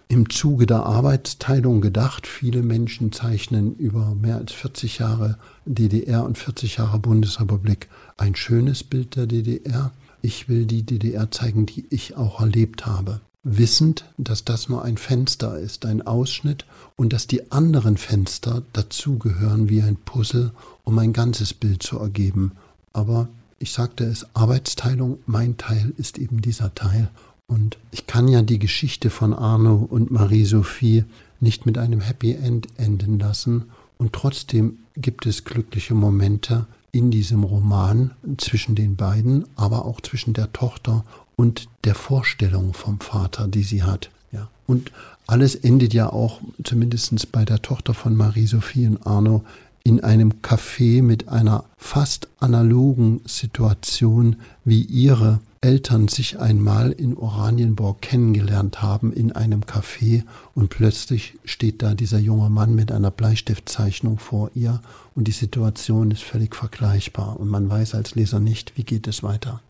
[0.09, 6.39] im Zuge der Arbeitsteilung gedacht, viele Menschen zeichnen über mehr als 40 Jahre DDR und
[6.39, 9.93] 40 Jahre Bundesrepublik ein schönes Bild der DDR.
[10.23, 13.21] Ich will die DDR zeigen, die ich auch erlebt habe.
[13.45, 16.65] Wissend, dass das nur ein Fenster ist, ein Ausschnitt
[16.97, 20.51] und dass die anderen Fenster dazugehören wie ein Puzzle,
[20.85, 22.53] um ein ganzes Bild zu ergeben.
[22.93, 23.29] Aber
[23.61, 27.09] ich sagte es, Arbeitsteilung, mein Teil ist eben dieser Teil.
[27.47, 31.05] Und ich kann ja die Geschichte von Arno und Marie-Sophie
[31.41, 33.65] nicht mit einem Happy End enden lassen.
[33.97, 40.35] Und trotzdem gibt es glückliche Momente, in diesem Roman zwischen den beiden, aber auch zwischen
[40.35, 41.05] der Tochter
[41.37, 44.11] und der Vorstellung vom Vater, die sie hat.
[44.33, 44.49] Ja.
[44.67, 44.93] Und
[45.27, 49.45] alles endet ja auch, zumindest bei der Tochter von Marie-Sophie und Arno,
[49.89, 58.03] in einem Café mit einer fast analogen Situation, wie ihre Eltern sich einmal in Oranienburg
[58.03, 60.25] kennengelernt haben in einem Café
[60.55, 64.83] und plötzlich steht da dieser junge Mann mit einer Bleistiftzeichnung vor ihr
[65.15, 69.23] und die Situation ist völlig vergleichbar und man weiß als Leser nicht, wie geht es
[69.23, 69.63] weiter.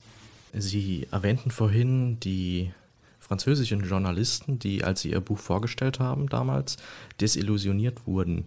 [0.52, 2.72] Sie erwähnten vorhin die
[3.20, 6.76] französischen Journalisten, die, als sie ihr Buch vorgestellt haben damals,
[7.20, 8.46] desillusioniert wurden.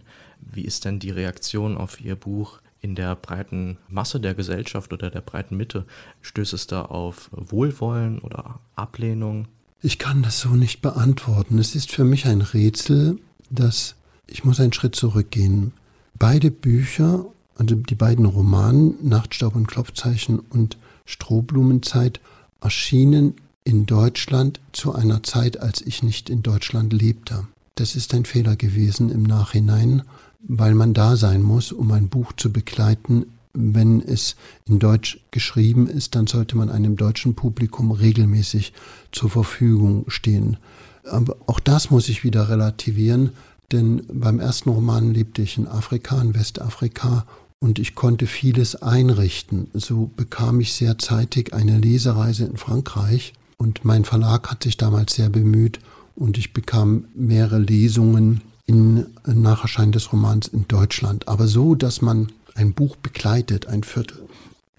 [0.50, 5.10] Wie ist denn die Reaktion auf Ihr Buch in der breiten Masse der Gesellschaft oder
[5.10, 5.86] der breiten Mitte?
[6.20, 9.48] Stößt es da auf Wohlwollen oder Ablehnung?
[9.80, 11.58] Ich kann das so nicht beantworten.
[11.58, 13.18] Es ist für mich ein Rätsel,
[13.50, 13.94] dass
[14.26, 15.72] ich muss einen Schritt zurückgehen.
[16.14, 17.24] Beide Bücher,
[17.56, 22.20] also die beiden Romanen Nachtstaub und Klopfzeichen und Strohblumenzeit,
[22.60, 23.34] erschienen
[23.64, 27.46] in Deutschland zu einer Zeit, als ich nicht in Deutschland lebte.
[27.74, 30.02] Das ist ein Fehler gewesen im Nachhinein,
[30.42, 33.26] weil man da sein muss, um ein Buch zu begleiten.
[33.54, 34.36] Wenn es
[34.66, 38.72] in Deutsch geschrieben ist, dann sollte man einem deutschen Publikum regelmäßig
[39.12, 40.56] zur Verfügung stehen.
[41.04, 43.30] Aber auch das muss ich wieder relativieren,
[43.72, 47.24] denn beim ersten Roman lebte ich in Afrika, in Westafrika,
[47.62, 49.68] und ich konnte vieles einrichten.
[49.72, 55.14] So bekam ich sehr zeitig eine Lesereise in Frankreich und mein Verlag hat sich damals
[55.14, 55.78] sehr bemüht
[56.16, 61.28] und ich bekam mehrere Lesungen in Nacherschein des Romans in Deutschland.
[61.28, 64.28] Aber so, dass man ein Buch begleitet, ein Viertel,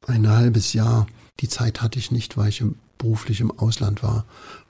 [0.08, 1.08] ein halbes Jahr,
[1.40, 2.64] die Zeit hatte ich nicht, weil ich
[2.98, 4.26] beruflich im Ausland war.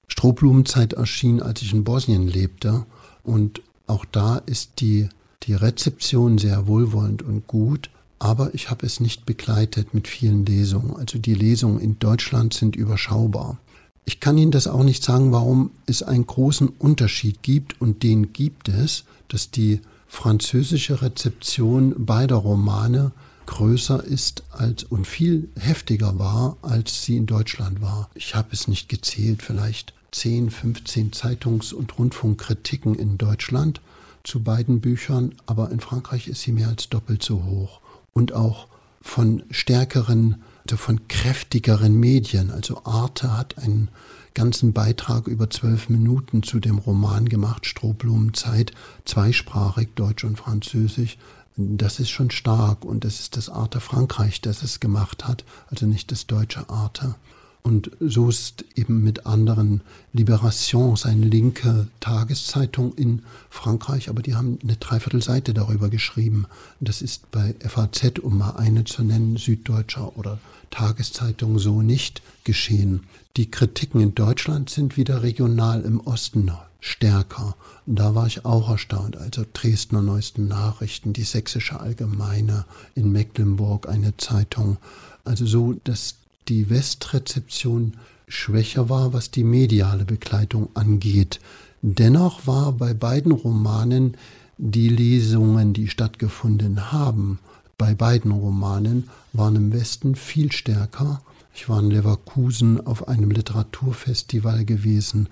[0.08, 2.86] Strohblumenzeit erschien, als ich in Bosnien lebte
[3.24, 5.10] und auch da ist die,
[5.44, 7.90] die Rezeption sehr wohlwollend und gut
[8.24, 10.96] aber ich habe es nicht begleitet mit vielen Lesungen.
[10.96, 13.58] Also die Lesungen in Deutschland sind überschaubar.
[14.06, 18.34] Ich kann Ihnen das auch nicht sagen, warum es einen großen Unterschied gibt und den
[18.34, 23.12] gibt es, dass die französische Rezeption beider Romane
[23.46, 28.10] größer ist als und viel heftiger war, als sie in Deutschland war.
[28.14, 33.82] Ich habe es nicht gezählt, vielleicht 10, 15 Zeitungs- und Rundfunkkritiken in Deutschland
[34.24, 37.82] zu beiden Büchern, aber in Frankreich ist sie mehr als doppelt so hoch
[38.14, 38.68] und auch
[39.02, 42.52] von stärkeren, also von kräftigeren Medien.
[42.52, 43.90] Also Arte hat einen
[44.34, 48.72] ganzen Beitrag über zwölf Minuten zu dem Roman gemacht, Strohblumenzeit,
[49.06, 51.18] zweisprachig, Deutsch und Französisch.
[51.56, 55.86] Das ist schon stark und das ist das Arte Frankreich, das es gemacht hat, also
[55.86, 57.16] nicht das deutsche Arte.
[57.62, 64.60] Und so ist eben mit anderen Liberations, eine linke Tageszeitung in Frankreich, aber die haben
[64.62, 66.46] eine Dreiviertelseite darüber geschrieben.
[66.82, 70.40] Das ist bei FAZ, um mal eine zu nennen, Süddeutscher oder
[70.74, 73.02] Tageszeitung so nicht geschehen.
[73.38, 77.56] Die Kritiken in Deutschland sind wieder regional im Osten stärker.
[77.86, 79.16] Und da war ich auch erstaunt.
[79.18, 82.66] Also Dresdner Neuesten Nachrichten, die Sächsische Allgemeine
[82.96, 84.78] in Mecklenburg, eine Zeitung.
[85.24, 86.16] Also so, dass
[86.48, 87.94] die Westrezeption
[88.28, 91.40] schwächer war, was die mediale Begleitung angeht.
[91.84, 94.18] Dennoch war bei beiden Romanen
[94.58, 97.40] die Lesungen, die stattgefunden haben,
[97.78, 101.22] bei beiden Romanen waren im Westen viel stärker.
[101.54, 105.30] Ich war in Leverkusen auf einem Literaturfestival gewesen.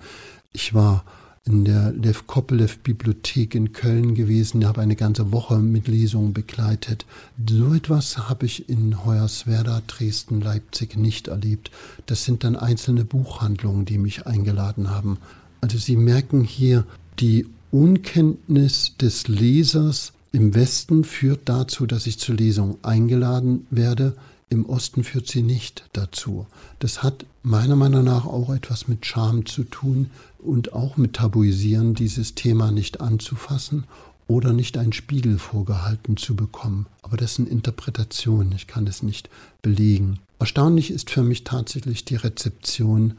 [0.52, 1.04] Ich war
[1.44, 7.04] in der Lev Kopelev Bibliothek in Köln gewesen, habe eine ganze Woche mit Lesungen begleitet.
[7.48, 11.72] So etwas habe ich in Hoyerswerda, Dresden, Leipzig nicht erlebt.
[12.06, 15.18] Das sind dann einzelne Buchhandlungen, die mich eingeladen haben.
[15.60, 16.84] Also Sie merken hier,
[17.18, 24.16] die Unkenntnis des Lesers im Westen führt dazu, dass ich zur Lesung eingeladen werde.
[24.48, 26.46] Im Osten führt sie nicht dazu.
[26.78, 31.94] Das hat meiner Meinung nach auch etwas mit Scham zu tun und auch mit Tabuisieren,
[31.94, 33.84] dieses Thema nicht anzufassen
[34.26, 36.86] oder nicht einen Spiegel vorgehalten zu bekommen.
[37.02, 39.28] Aber das sind Interpretationen, ich kann es nicht
[39.60, 40.18] belegen.
[40.38, 43.14] Erstaunlich ist für mich tatsächlich die Rezeption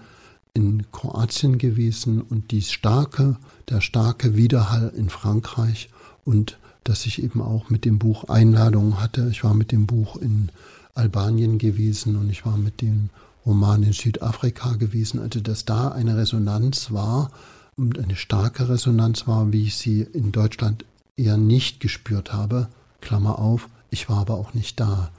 [0.55, 3.38] in Kroatien gewesen und die starke,
[3.70, 5.89] der starke Widerhall in Frankreich
[6.26, 9.29] und dass ich eben auch mit dem Buch Einladungen hatte.
[9.31, 10.49] Ich war mit dem Buch in
[10.95, 13.09] Albanien gewesen und ich war mit dem
[13.45, 15.19] Roman in Südafrika gewesen.
[15.19, 17.31] Also dass da eine Resonanz war
[17.77, 20.86] und eine starke Resonanz war, wie ich sie in Deutschland
[21.17, 22.67] eher nicht gespürt habe.
[23.01, 25.11] Klammer auf, ich war aber auch nicht da.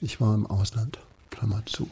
[0.00, 0.98] Ich war im Ausland.
[1.30, 1.88] Klammer zu.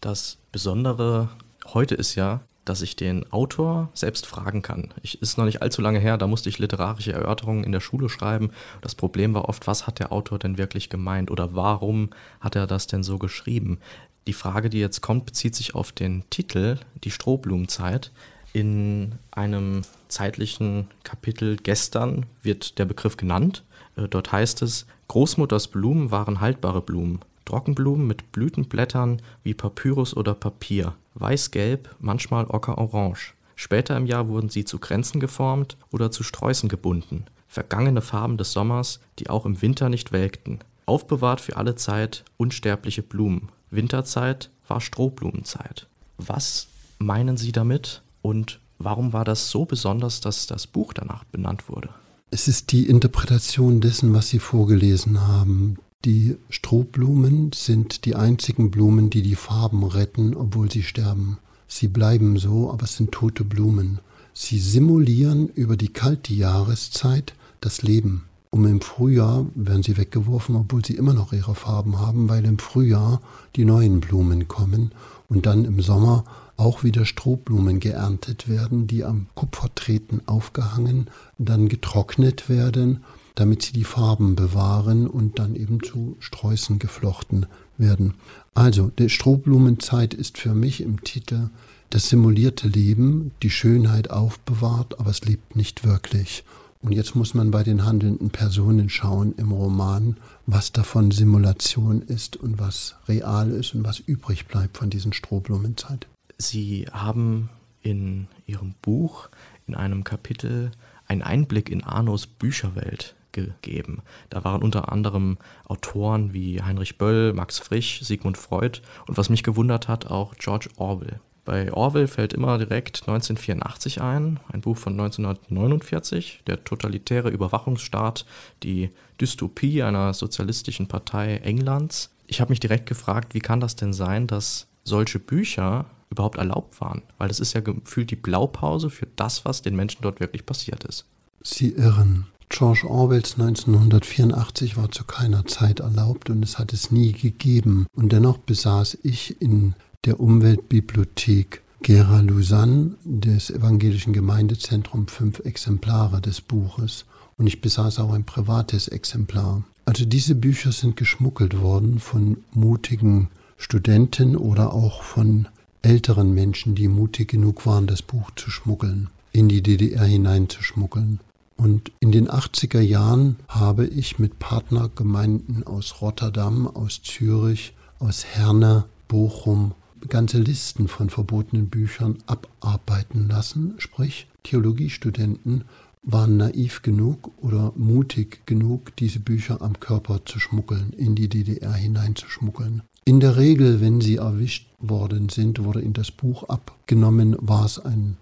[0.00, 1.28] Das Besondere
[1.72, 4.92] heute ist ja, dass ich den Autor selbst fragen kann.
[5.02, 8.08] Ich ist noch nicht allzu lange her, da musste ich literarische Erörterungen in der Schule
[8.08, 8.50] schreiben.
[8.80, 12.10] Das Problem war oft, was hat der Autor denn wirklich gemeint oder warum
[12.40, 13.78] hat er das denn so geschrieben?
[14.26, 18.10] Die Frage, die jetzt kommt, bezieht sich auf den Titel Die Strohblumenzeit.
[18.52, 23.64] In einem zeitlichen Kapitel gestern wird der Begriff genannt.
[23.96, 27.20] Äh, dort heißt es, Großmutters Blumen waren haltbare Blumen.
[27.46, 33.34] Trockenblumen mit Blütenblättern wie Papyrus oder Papier, weiß-gelb, manchmal ocker-orange.
[33.56, 37.24] Später im Jahr wurden sie zu Kränzen geformt oder zu Sträußen gebunden.
[37.48, 40.60] Vergangene Farben des Sommers, die auch im Winter nicht welkten.
[40.86, 43.48] Aufbewahrt für alle Zeit unsterbliche Blumen.
[43.70, 45.86] Winterzeit war Strohblumenzeit.
[46.18, 51.68] Was meinen Sie damit und warum war das so besonders, dass das Buch danach benannt
[51.68, 51.90] wurde?
[52.30, 55.78] Es ist die Interpretation dessen, was Sie vorgelesen haben.
[56.04, 61.38] Die Strohblumen sind die einzigen Blumen, die die Farben retten, obwohl sie sterben.
[61.66, 63.98] Sie bleiben so, aber es sind tote Blumen.
[64.32, 68.26] Sie simulieren über die kalte Jahreszeit das Leben.
[68.50, 72.60] Um im Frühjahr werden sie weggeworfen, obwohl sie immer noch ihre Farben haben, weil im
[72.60, 73.20] Frühjahr
[73.56, 74.92] die neuen Blumen kommen
[75.28, 76.24] und dann im Sommer
[76.56, 83.04] auch wieder Strohblumen geerntet werden, die am Kupfertreten aufgehangen, dann getrocknet werden,
[83.38, 88.14] damit sie die Farben bewahren und dann eben zu Sträußen geflochten werden.
[88.52, 91.50] Also, die Strohblumenzeit ist für mich im Titel
[91.90, 96.42] das simulierte Leben, die Schönheit aufbewahrt, aber es lebt nicht wirklich.
[96.82, 100.16] Und jetzt muss man bei den handelnden Personen schauen im Roman,
[100.46, 106.08] was davon Simulation ist und was real ist und was übrig bleibt von diesen Strohblumenzeit.
[106.38, 107.50] Sie haben
[107.82, 109.28] in Ihrem Buch
[109.68, 110.72] in einem Kapitel
[111.06, 113.14] einen Einblick in Arnos Bücherwelt
[113.46, 114.02] gegeben.
[114.30, 119.42] Da waren unter anderem Autoren wie Heinrich Böll, Max Frisch, Sigmund Freud und was mich
[119.42, 121.20] gewundert hat, auch George Orwell.
[121.48, 128.26] Bei Orwell fällt immer direkt 1984 ein, ein Buch von 1949, der totalitäre Überwachungsstaat,
[128.62, 132.10] die Dystopie einer sozialistischen Partei Englands.
[132.26, 136.82] Ich habe mich direkt gefragt, wie kann das denn sein, dass solche Bücher überhaupt erlaubt
[136.82, 137.00] waren?
[137.16, 140.84] Weil das ist ja gefühlt die Blaupause für das, was den Menschen dort wirklich passiert
[140.84, 141.06] ist.
[141.42, 142.26] Sie irren.
[142.50, 147.86] George Orwells 1984 war zu keiner Zeit erlaubt und es hat es nie gegeben.
[147.94, 149.74] Und dennoch besaß ich in
[150.04, 157.04] der Umweltbibliothek Gera Lausanne des Evangelischen Gemeindezentrums fünf Exemplare des Buches
[157.36, 159.62] und ich besaß auch ein privates Exemplar.
[159.84, 165.48] Also diese Bücher sind geschmuggelt worden von mutigen Studenten oder auch von
[165.82, 171.20] älteren Menschen, die mutig genug waren, das Buch zu schmuggeln, in die DDR hineinzuschmuggeln.
[171.58, 178.84] Und in den 80er Jahren habe ich mit Partnergemeinden aus Rotterdam, aus Zürich, aus Herne,
[179.08, 179.72] Bochum
[180.08, 185.64] ganze Listen von verbotenen Büchern abarbeiten lassen, sprich Theologiestudenten
[186.04, 191.72] waren naiv genug oder mutig genug, diese Bücher am Körper zu schmuggeln, in die DDR
[191.72, 192.82] hineinzuschmuggeln.
[193.04, 197.78] In der Regel, wenn sie erwischt worden sind, wurde ihnen das Buch abgenommen, war es
[197.78, 198.16] ein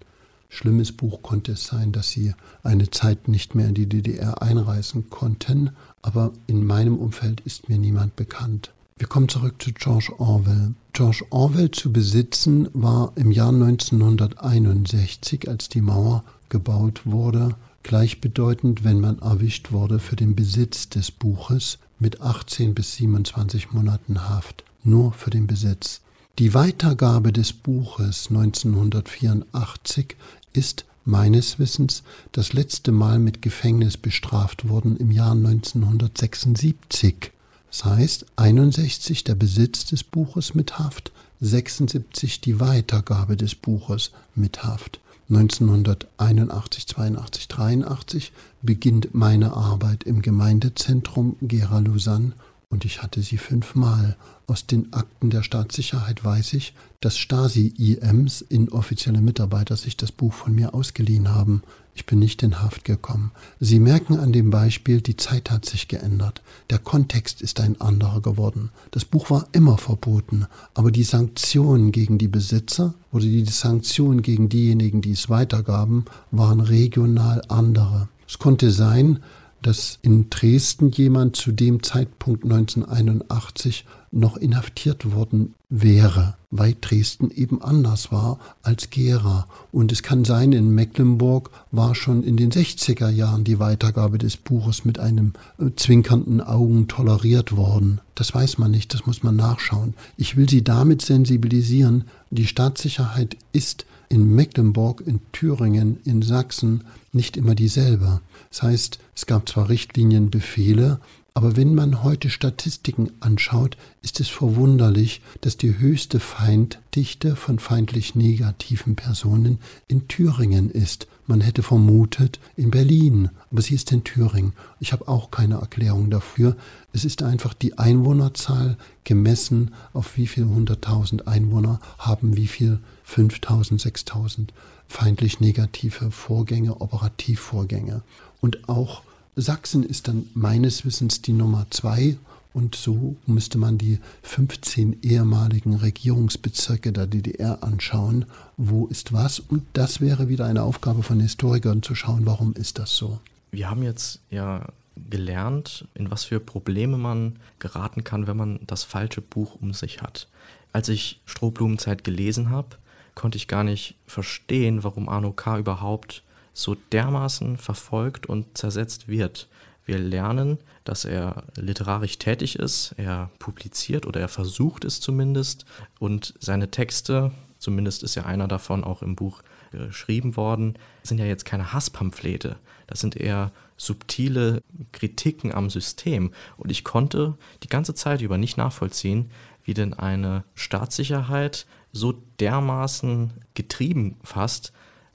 [0.49, 2.33] schlimmes Buch, konnte es sein, dass sie
[2.63, 5.71] eine Zeit nicht mehr in die DDR einreisen konnten,
[6.01, 8.71] aber in meinem Umfeld ist mir niemand bekannt.
[8.97, 10.73] Wir kommen zurück zu George Orwell.
[10.93, 18.99] George Orwell zu besitzen war im Jahr 1961, als die Mauer gebaut wurde, gleichbedeutend, wenn
[18.99, 24.63] man erwischt wurde für den Besitz des Buches mit 18 bis 27 Monaten Haft.
[24.83, 26.01] Nur für den Besitz.
[26.39, 30.15] Die Weitergabe des Buches 1984
[30.57, 37.31] ist meines Wissens das letzte Mal mit Gefängnis bestraft worden im Jahr 1976.
[37.69, 44.63] Das heißt 61 der Besitz des Buches mit Haft, 76 die Weitergabe des Buches mit
[44.63, 44.99] Haft.
[45.29, 48.31] 1981, 82, 83
[48.61, 52.33] beginnt meine Arbeit im Gemeindezentrum Gera Lausanne
[52.69, 54.15] und ich hatte sie fünfmal.
[54.49, 60.55] Aus den Akten der Staatssicherheit weiß ich, dass Stasi-IMs, inoffizielle Mitarbeiter, sich das Buch von
[60.55, 61.63] mir ausgeliehen haben.
[61.93, 63.33] Ich bin nicht in Haft gekommen.
[63.59, 66.43] Sie merken an dem Beispiel, die Zeit hat sich geändert.
[66.69, 68.71] Der Kontext ist ein anderer geworden.
[68.91, 74.47] Das Buch war immer verboten, aber die Sanktionen gegen die Besitzer oder die Sanktionen gegen
[74.47, 78.07] diejenigen, die es weitergaben, waren regional andere.
[78.25, 79.19] Es konnte sein,
[79.61, 87.61] dass in Dresden jemand zu dem Zeitpunkt 1981 noch inhaftiert worden wäre, weil Dresden eben
[87.61, 89.47] anders war als Gera.
[89.71, 94.37] Und es kann sein, in Mecklenburg war schon in den 60er Jahren die Weitergabe des
[94.37, 97.99] Buches mit einem äh, zwinkernden Augen toleriert worden.
[98.15, 99.93] Das weiß man nicht, das muss man nachschauen.
[100.15, 107.35] Ich will Sie damit sensibilisieren, die Staatssicherheit ist in Mecklenburg, in Thüringen, in Sachsen nicht
[107.35, 108.21] immer dieselbe.
[108.49, 110.99] Das heißt, es gab zwar Richtlinien, Befehle,
[111.37, 118.15] aber wenn man heute Statistiken anschaut, ist es verwunderlich, dass die höchste Feinddichte von feindlich
[118.15, 121.05] negativen Personen in Thüringen ist.
[121.27, 124.53] Man hätte vermutet in Berlin, aber sie ist in Thüringen.
[124.79, 126.57] Ich habe auch keine Erklärung dafür.
[126.91, 133.79] Es ist einfach die Einwohnerzahl gemessen, auf wie viele hunderttausend Einwohner haben wie viel 5000,
[133.79, 134.53] 6000
[134.87, 138.01] feindlich negative Vorgänge, Operativvorgänge.
[138.41, 139.03] Und auch
[139.39, 142.17] Sachsen ist dann meines Wissens die Nummer zwei
[142.53, 148.25] und so müsste man die 15 ehemaligen Regierungsbezirke der DDR anschauen.
[148.57, 149.39] Wo ist was?
[149.39, 153.19] Und das wäre wieder eine Aufgabe von Historikern zu schauen, warum ist das so.
[153.51, 154.65] Wir haben jetzt ja
[155.07, 160.01] gelernt, in was für Probleme man geraten kann, wenn man das falsche Buch um sich
[160.01, 160.27] hat.
[160.73, 162.77] Als ich Strohblumenzeit gelesen habe,
[163.13, 165.59] konnte ich gar nicht verstehen, warum Arno K.
[165.59, 166.23] überhaupt
[166.57, 169.47] so dermaßen verfolgt und zersetzt wird.
[169.85, 175.65] Wir lernen, dass er literarisch tätig ist, er publiziert oder er versucht es zumindest
[175.99, 179.41] und seine Texte zumindest ist ja einer davon auch im Buch
[179.71, 182.57] geschrieben worden, sind ja jetzt keine Hasspamphlete.
[182.87, 186.31] Das sind eher subtile Kritiken am System.
[186.57, 189.31] Und ich konnte die ganze Zeit über nicht nachvollziehen,
[189.63, 194.71] wie denn eine Staatssicherheit so dermaßen getrieben fast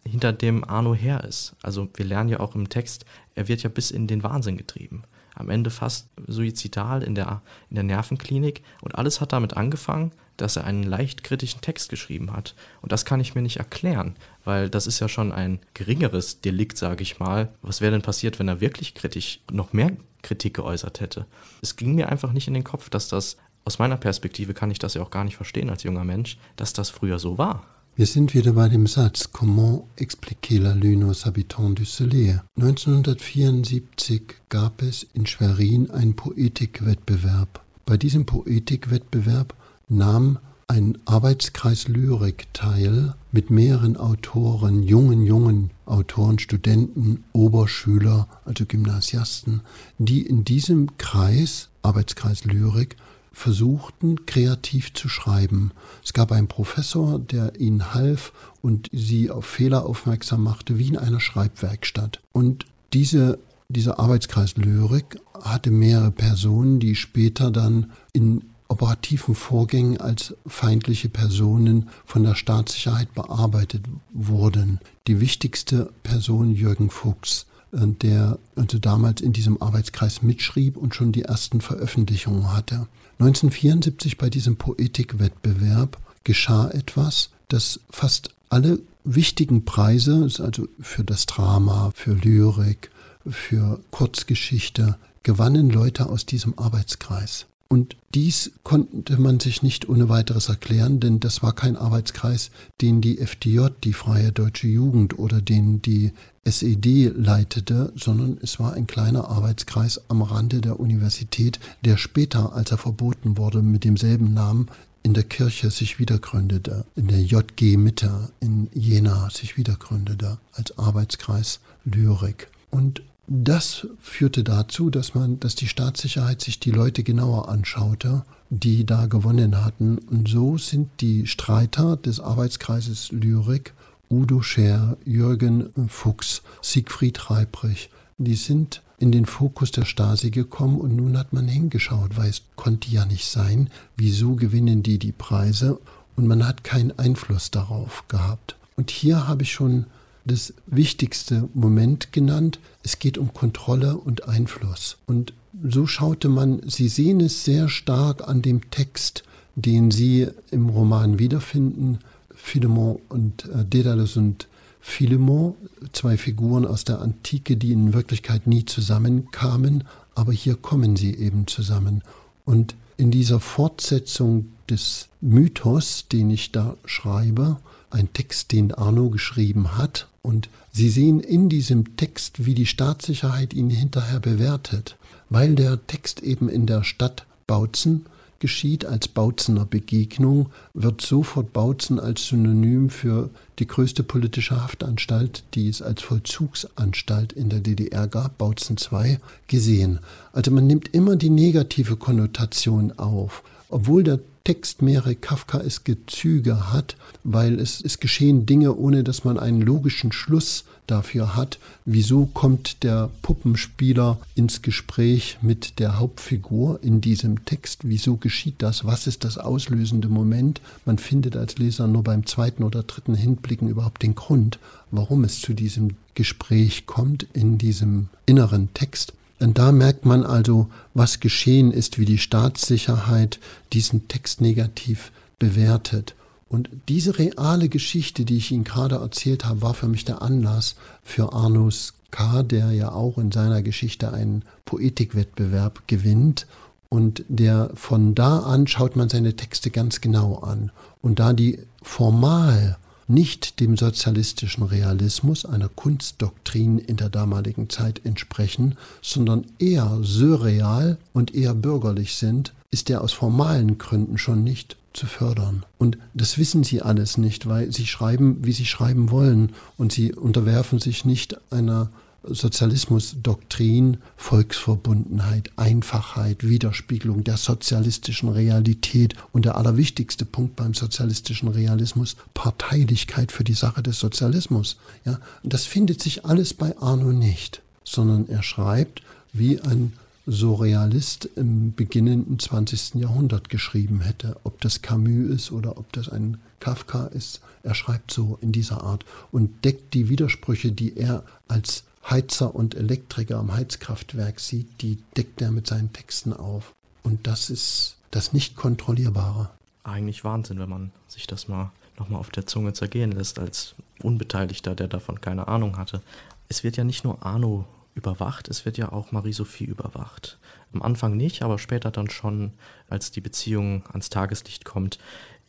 [0.06, 1.54] hinter dem Arno her ist.
[1.62, 5.04] Also wir lernen ja auch im Text, er wird ja bis in den Wahnsinn getrieben.
[5.34, 8.62] Am Ende fast suizidal in der, in der Nervenklinik.
[8.82, 12.54] Und alles hat damit angefangen, dass er einen leicht kritischen Text geschrieben hat.
[12.80, 16.76] Und das kann ich mir nicht erklären, weil das ist ja schon ein geringeres Delikt,
[16.76, 17.48] sage ich mal.
[17.62, 19.92] Was wäre denn passiert, wenn er wirklich kritisch noch mehr
[20.22, 21.26] Kritik geäußert hätte?
[21.62, 24.78] Es ging mir einfach nicht in den Kopf, dass das, aus meiner Perspektive kann ich
[24.78, 27.64] das ja auch gar nicht verstehen als junger Mensch, dass das früher so war.
[27.94, 32.40] Wir sind wieder bei dem Satz Comment expliquer la lune aux habitants du Soleil?
[32.56, 37.60] 1974 gab es in Schwerin einen Poetikwettbewerb.
[37.84, 39.54] Bei diesem Poetikwettbewerb
[39.90, 40.38] nahm
[40.68, 49.60] ein Arbeitskreis Lyrik teil mit mehreren Autoren, jungen, jungen Autoren, Studenten, Oberschüler, also Gymnasiasten,
[49.98, 52.96] die in diesem Kreis, Arbeitskreis Lyrik,
[53.32, 55.72] versuchten, kreativ zu schreiben.
[56.04, 60.98] Es gab einen Professor, der ihnen half und sie auf Fehler aufmerksam machte, wie in
[60.98, 62.20] einer Schreibwerkstatt.
[62.32, 70.34] Und diese, dieser Arbeitskreis Lyrik hatte mehrere Personen, die später dann in operativen Vorgängen als
[70.46, 74.80] feindliche Personen von der Staatssicherheit bearbeitet wurden.
[75.06, 81.12] Die wichtigste Person Jürgen Fuchs, äh, der also damals in diesem Arbeitskreis mitschrieb und schon
[81.12, 82.86] die ersten Veröffentlichungen hatte.
[83.22, 91.92] 1974 bei diesem Poetikwettbewerb geschah etwas, das fast alle wichtigen Preise, also für das Drama,
[91.94, 92.90] für Lyrik,
[93.28, 97.46] für Kurzgeschichte, gewannen Leute aus diesem Arbeitskreis.
[97.72, 102.50] Und dies konnte man sich nicht ohne weiteres erklären, denn das war kein Arbeitskreis,
[102.82, 106.12] den die FDJ, die Freie Deutsche Jugend oder den die
[106.44, 112.72] SED leitete, sondern es war ein kleiner Arbeitskreis am Rande der Universität, der später, als
[112.72, 114.66] er verboten wurde, mit demselben Namen
[115.02, 121.60] in der Kirche sich wiedergründete, in der JG Mitte in Jena sich wiedergründete als Arbeitskreis
[121.86, 122.48] Lyrik.
[122.70, 128.84] Und das führte dazu, dass man, dass die Staatssicherheit sich die Leute genauer anschaute, die
[128.84, 129.98] da gewonnen hatten.
[129.98, 133.74] Und so sind die Streiter des Arbeitskreises Lyrik,
[134.10, 140.94] Udo Scher, Jürgen Fuchs, Siegfried Reibrich, die sind in den Fokus der Stasi gekommen und
[140.94, 145.80] nun hat man hingeschaut, weil es konnte ja nicht sein, wieso gewinnen die die Preise
[146.14, 148.56] und man hat keinen Einfluss darauf gehabt.
[148.76, 149.86] Und hier habe ich schon
[150.24, 152.58] das wichtigste Moment genannt.
[152.82, 154.96] Es geht um Kontrolle und Einfluss.
[155.06, 160.68] Und so schaute man, Sie sehen es sehr stark an dem Text, den Sie im
[160.68, 161.98] Roman wiederfinden.
[162.34, 164.48] Philemon und äh, Daedalus und
[164.80, 165.54] Philemon,
[165.92, 169.84] zwei Figuren aus der Antike, die in Wirklichkeit nie zusammenkamen,
[170.16, 172.02] aber hier kommen sie eben zusammen.
[172.44, 177.58] Und in dieser Fortsetzung des Mythos, den ich da schreibe,
[177.92, 183.52] ein Text, den Arno geschrieben hat, und Sie sehen in diesem Text, wie die Staatssicherheit
[183.54, 184.96] ihn hinterher bewertet,
[185.28, 188.06] weil der Text eben in der Stadt Bautzen
[188.42, 193.30] geschieht als Bautzener Begegnung, wird sofort Bautzen als Synonym für
[193.60, 200.00] die größte politische Haftanstalt, die es als Vollzugsanstalt in der DDR gab, Bautzen II, gesehen.
[200.32, 206.96] Also man nimmt immer die negative Konnotation auf, obwohl der Text mehrere Kafkaeske Züge hat,
[207.24, 212.82] weil es, es geschehen Dinge, ohne dass man einen logischen Schluss dafür hat, wieso kommt
[212.82, 219.24] der Puppenspieler ins Gespräch mit der Hauptfigur in diesem Text, wieso geschieht das, was ist
[219.24, 220.60] das auslösende Moment.
[220.84, 224.58] Man findet als Leser nur beim zweiten oder dritten Hinblicken überhaupt den Grund,
[224.90, 229.14] warum es zu diesem Gespräch kommt in diesem inneren Text.
[229.42, 233.40] Und da merkt man also, was geschehen ist, wie die Staatssicherheit
[233.72, 236.14] diesen Text negativ bewertet.
[236.48, 240.76] Und diese reale Geschichte, die ich Ihnen gerade erzählt habe, war für mich der Anlass
[241.02, 246.46] für Arnus K., der ja auch in seiner Geschichte einen Poetikwettbewerb gewinnt.
[246.88, 250.70] Und der von da an schaut man seine Texte ganz genau an.
[251.00, 252.76] Und da die formal
[253.12, 261.34] nicht dem sozialistischen Realismus, einer Kunstdoktrin in der damaligen Zeit entsprechen, sondern eher surreal und
[261.34, 265.64] eher bürgerlich sind, ist er aus formalen Gründen schon nicht zu fördern.
[265.78, 270.12] Und das wissen sie alles nicht, weil sie schreiben, wie sie schreiben wollen und sie
[270.12, 271.90] unterwerfen sich nicht einer
[272.24, 283.32] Sozialismusdoktrin Volksverbundenheit, Einfachheit, Widerspiegelung der sozialistischen Realität und der allerwichtigste Punkt beim sozialistischen Realismus, Parteilichkeit
[283.32, 284.76] für die Sache des Sozialismus.
[285.04, 289.02] Ja, und das findet sich alles bei Arno nicht, sondern er schreibt
[289.32, 289.92] wie ein
[290.26, 292.94] Surrealist im beginnenden 20.
[292.94, 294.36] Jahrhundert geschrieben hätte.
[294.44, 298.84] Ob das Camus ist oder ob das ein Kafka ist, er schreibt so in dieser
[298.84, 304.98] Art und deckt die Widersprüche, die er als Heizer und Elektriker am Heizkraftwerk sieht, die
[305.16, 306.72] deckt er mit seinen Texten auf.
[307.02, 309.50] Und das ist das nicht kontrollierbare.
[309.84, 314.74] Eigentlich Wahnsinn, wenn man sich das mal nochmal auf der Zunge zergehen lässt, als Unbeteiligter,
[314.74, 316.02] der davon keine Ahnung hatte.
[316.48, 320.38] Es wird ja nicht nur Arno überwacht, es wird ja auch Marie-Sophie überwacht.
[320.72, 322.52] Am Anfang nicht, aber später dann schon,
[322.88, 324.98] als die Beziehung ans Tageslicht kommt.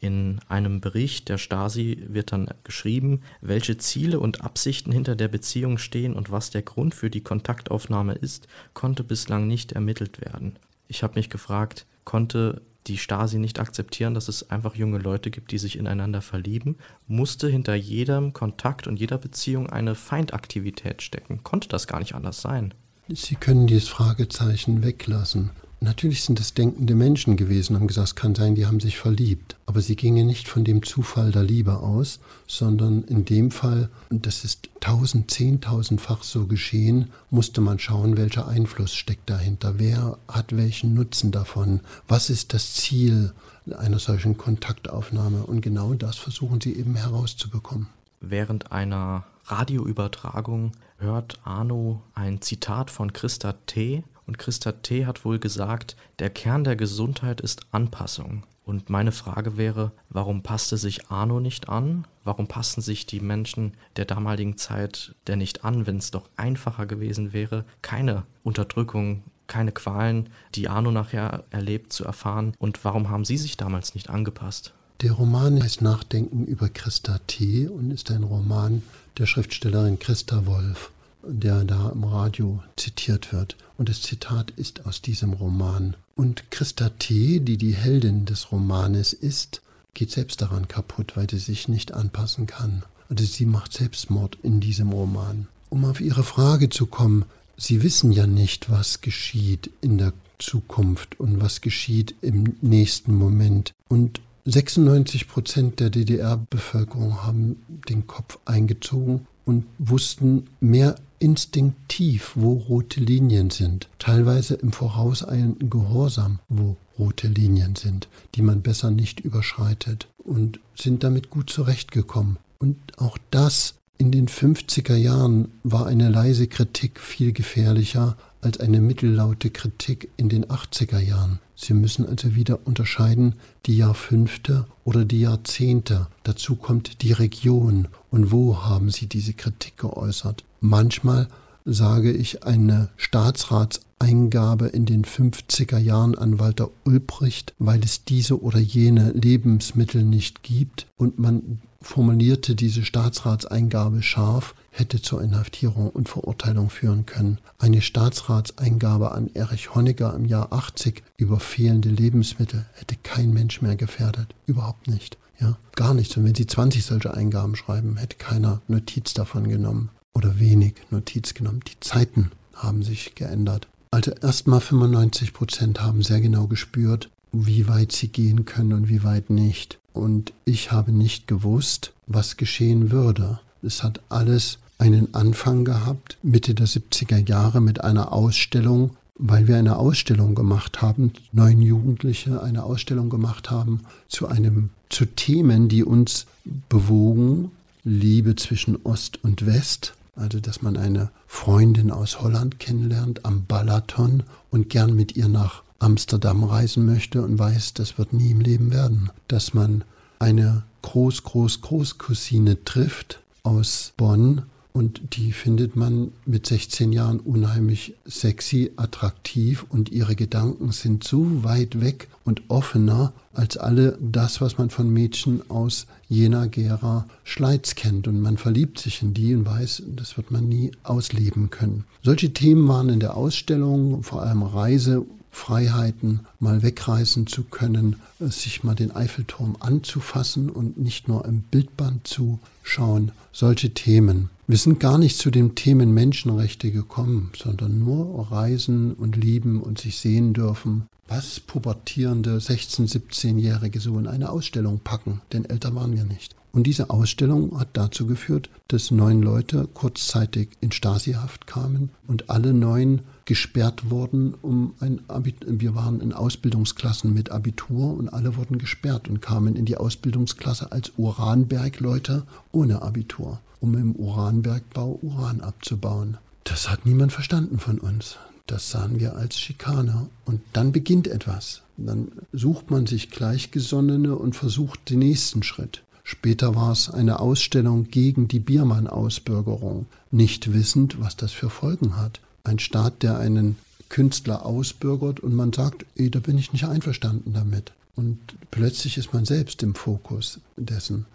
[0.03, 5.77] In einem Bericht der Stasi wird dann geschrieben, welche Ziele und Absichten hinter der Beziehung
[5.77, 10.57] stehen und was der Grund für die Kontaktaufnahme ist, konnte bislang nicht ermittelt werden.
[10.89, 15.53] Ich habe mich gefragt, konnte die Stasi nicht akzeptieren, dass es einfach junge Leute gibt,
[15.53, 16.75] die sich ineinander verlieben,
[17.07, 21.45] musste hinter jedem Kontakt und jeder Beziehung eine Feindaktivität stecken.
[21.45, 22.73] Konnte das gar nicht anders sein.
[23.07, 25.51] Sie können dieses Fragezeichen weglassen.
[25.83, 29.57] Natürlich sind es denkende Menschen gewesen, haben gesagt, es kann sein, die haben sich verliebt.
[29.65, 34.25] Aber sie gingen nicht von dem Zufall der Liebe aus, sondern in dem Fall, und
[34.25, 39.77] das ist tausend, zehntausendfach so geschehen, musste man schauen, welcher Einfluss steckt dahinter.
[39.77, 41.81] Wer hat welchen Nutzen davon?
[42.07, 43.33] Was ist das Ziel
[43.77, 45.43] einer solchen Kontaktaufnahme?
[45.45, 47.87] Und genau das versuchen sie eben herauszubekommen.
[48.21, 55.05] Während einer Radioübertragung hört Arno ein Zitat von Christa T., und Christa T.
[55.05, 58.43] hat wohl gesagt, der Kern der Gesundheit ist Anpassung.
[58.65, 62.07] Und meine Frage wäre, warum passte sich Arno nicht an?
[62.23, 66.85] Warum passten sich die Menschen der damaligen Zeit der nicht an, wenn es doch einfacher
[66.85, 72.53] gewesen wäre, keine Unterdrückung, keine Qualen, die Arno nachher erlebt, zu erfahren?
[72.57, 74.73] Und warum haben sie sich damals nicht angepasst?
[75.01, 77.67] Der Roman heißt Nachdenken über Christa T.
[77.67, 78.81] und ist ein Roman
[79.17, 80.91] der Schriftstellerin Christa Wolf
[81.23, 83.55] der da im Radio zitiert wird.
[83.83, 85.97] Und das Zitat ist aus diesem Roman.
[86.15, 89.61] Und Christa T., die die Heldin des Romanes ist,
[89.93, 92.83] geht selbst daran kaputt, weil sie sich nicht anpassen kann.
[93.09, 95.49] Also sie macht Selbstmord in diesem Roman.
[95.69, 97.25] Um auf Ihre Frage zu kommen,
[97.57, 103.73] Sie wissen ja nicht, was geschieht in der Zukunft und was geschieht im nächsten Moment.
[103.89, 112.99] Und 96 Prozent der DDR-Bevölkerung haben den Kopf eingezogen und wussten mehr instinktiv, wo rote
[112.99, 120.09] Linien sind, teilweise im vorauseilenden Gehorsam, wo rote Linien sind, die man besser nicht überschreitet
[120.17, 122.37] und sind damit gut zurechtgekommen.
[122.59, 128.81] Und auch das in den 50er Jahren war eine leise Kritik viel gefährlicher als eine
[128.81, 131.39] mittellaute Kritik in den 80er Jahren.
[131.55, 136.07] Sie müssen also wieder unterscheiden die Jahrfünfte oder die Jahrzehnte.
[136.23, 140.43] Dazu kommt die Region und wo haben Sie diese Kritik geäußert.
[140.65, 141.27] Manchmal
[141.65, 148.59] sage ich eine Staatsratseingabe in den 50er Jahren an Walter Ulbricht, weil es diese oder
[148.59, 156.69] jene Lebensmittel nicht gibt und man formulierte diese Staatsratseingabe scharf, hätte zur Inhaftierung und Verurteilung
[156.69, 157.39] führen können.
[157.59, 163.75] Eine Staatsratseingabe an Erich Honecker im Jahr 80 über fehlende Lebensmittel hätte kein Mensch mehr
[163.75, 164.33] gefährdet.
[164.45, 165.17] Überhaupt nicht.
[165.41, 166.15] Ja, gar nichts.
[166.15, 171.33] Und wenn Sie 20 solche Eingaben schreiben, hätte keiner Notiz davon genommen oder wenig Notiz
[171.33, 171.61] genommen.
[171.67, 173.67] Die Zeiten haben sich geändert.
[173.91, 179.03] Also erstmal 95 Prozent haben sehr genau gespürt, wie weit sie gehen können und wie
[179.03, 179.79] weit nicht.
[179.93, 183.39] Und ich habe nicht gewusst, was geschehen würde.
[183.61, 189.57] Es hat alles einen Anfang gehabt, Mitte der 70er Jahre mit einer Ausstellung, weil wir
[189.57, 195.83] eine Ausstellung gemacht haben, neun Jugendliche eine Ausstellung gemacht haben zu einem zu Themen, die
[195.83, 196.25] uns
[196.69, 197.51] bewogen,
[197.83, 204.23] Liebe zwischen Ost und West, also dass man eine Freundin aus Holland kennenlernt am Balaton
[204.51, 208.71] und gern mit ihr nach Amsterdam reisen möchte und weiß, das wird nie im Leben
[208.71, 209.83] werden, dass man
[210.19, 214.43] eine Groß-Groß-Großcousine trifft aus Bonn
[214.73, 221.43] und die findet man mit 16 Jahren unheimlich sexy, attraktiv und ihre Gedanken sind so
[221.43, 227.75] weit weg und offener als alle das, was man von Mädchen aus Jena, Gera, Schleiz
[227.75, 228.07] kennt.
[228.07, 231.85] Und man verliebt sich in die und weiß, das wird man nie ausleben können.
[232.01, 238.63] Solche Themen waren in der Ausstellung, vor allem Reise, Freiheiten, mal wegreisen zu können, sich
[238.63, 243.11] mal den Eiffelturm anzufassen und nicht nur im Bildband zu schauen.
[243.33, 244.29] Solche Themen.
[244.47, 249.79] Wir sind gar nicht zu den Themen Menschenrechte gekommen, sondern nur reisen und lieben und
[249.79, 250.83] sich sehen dürfen.
[251.07, 256.35] Was pubertierende 16-, 17-Jährige so in eine Ausstellung packen, denn älter waren wir nicht.
[256.53, 262.53] Und diese Ausstellung hat dazu geführt, dass neun Leute kurzzeitig in Stasihaft kamen und alle
[262.53, 265.59] neun gesperrt wurden, um ein Abitur.
[265.59, 270.71] Wir waren in Ausbildungsklassen mit Abitur und alle wurden gesperrt und kamen in die Ausbildungsklasse
[270.71, 276.17] als Uranbergleute ohne Abitur, um im Uranbergbau Uran abzubauen.
[276.43, 278.17] Das hat niemand verstanden von uns.
[278.47, 280.07] Das sahen wir als Schikane.
[280.25, 281.61] Und dann beginnt etwas.
[281.77, 285.83] Dann sucht man sich Gleichgesonnene und versucht den nächsten Schritt.
[286.03, 292.19] Später war es eine Ausstellung gegen die Biermann-Ausbürgerung, nicht wissend, was das für Folgen hat.
[292.45, 293.55] Ein Staat, der einen
[293.87, 297.71] Künstler ausbürgert und man sagt, ey, da bin ich nicht einverstanden damit.
[297.95, 298.17] Und
[298.51, 301.05] plötzlich ist man selbst im Fokus dessen.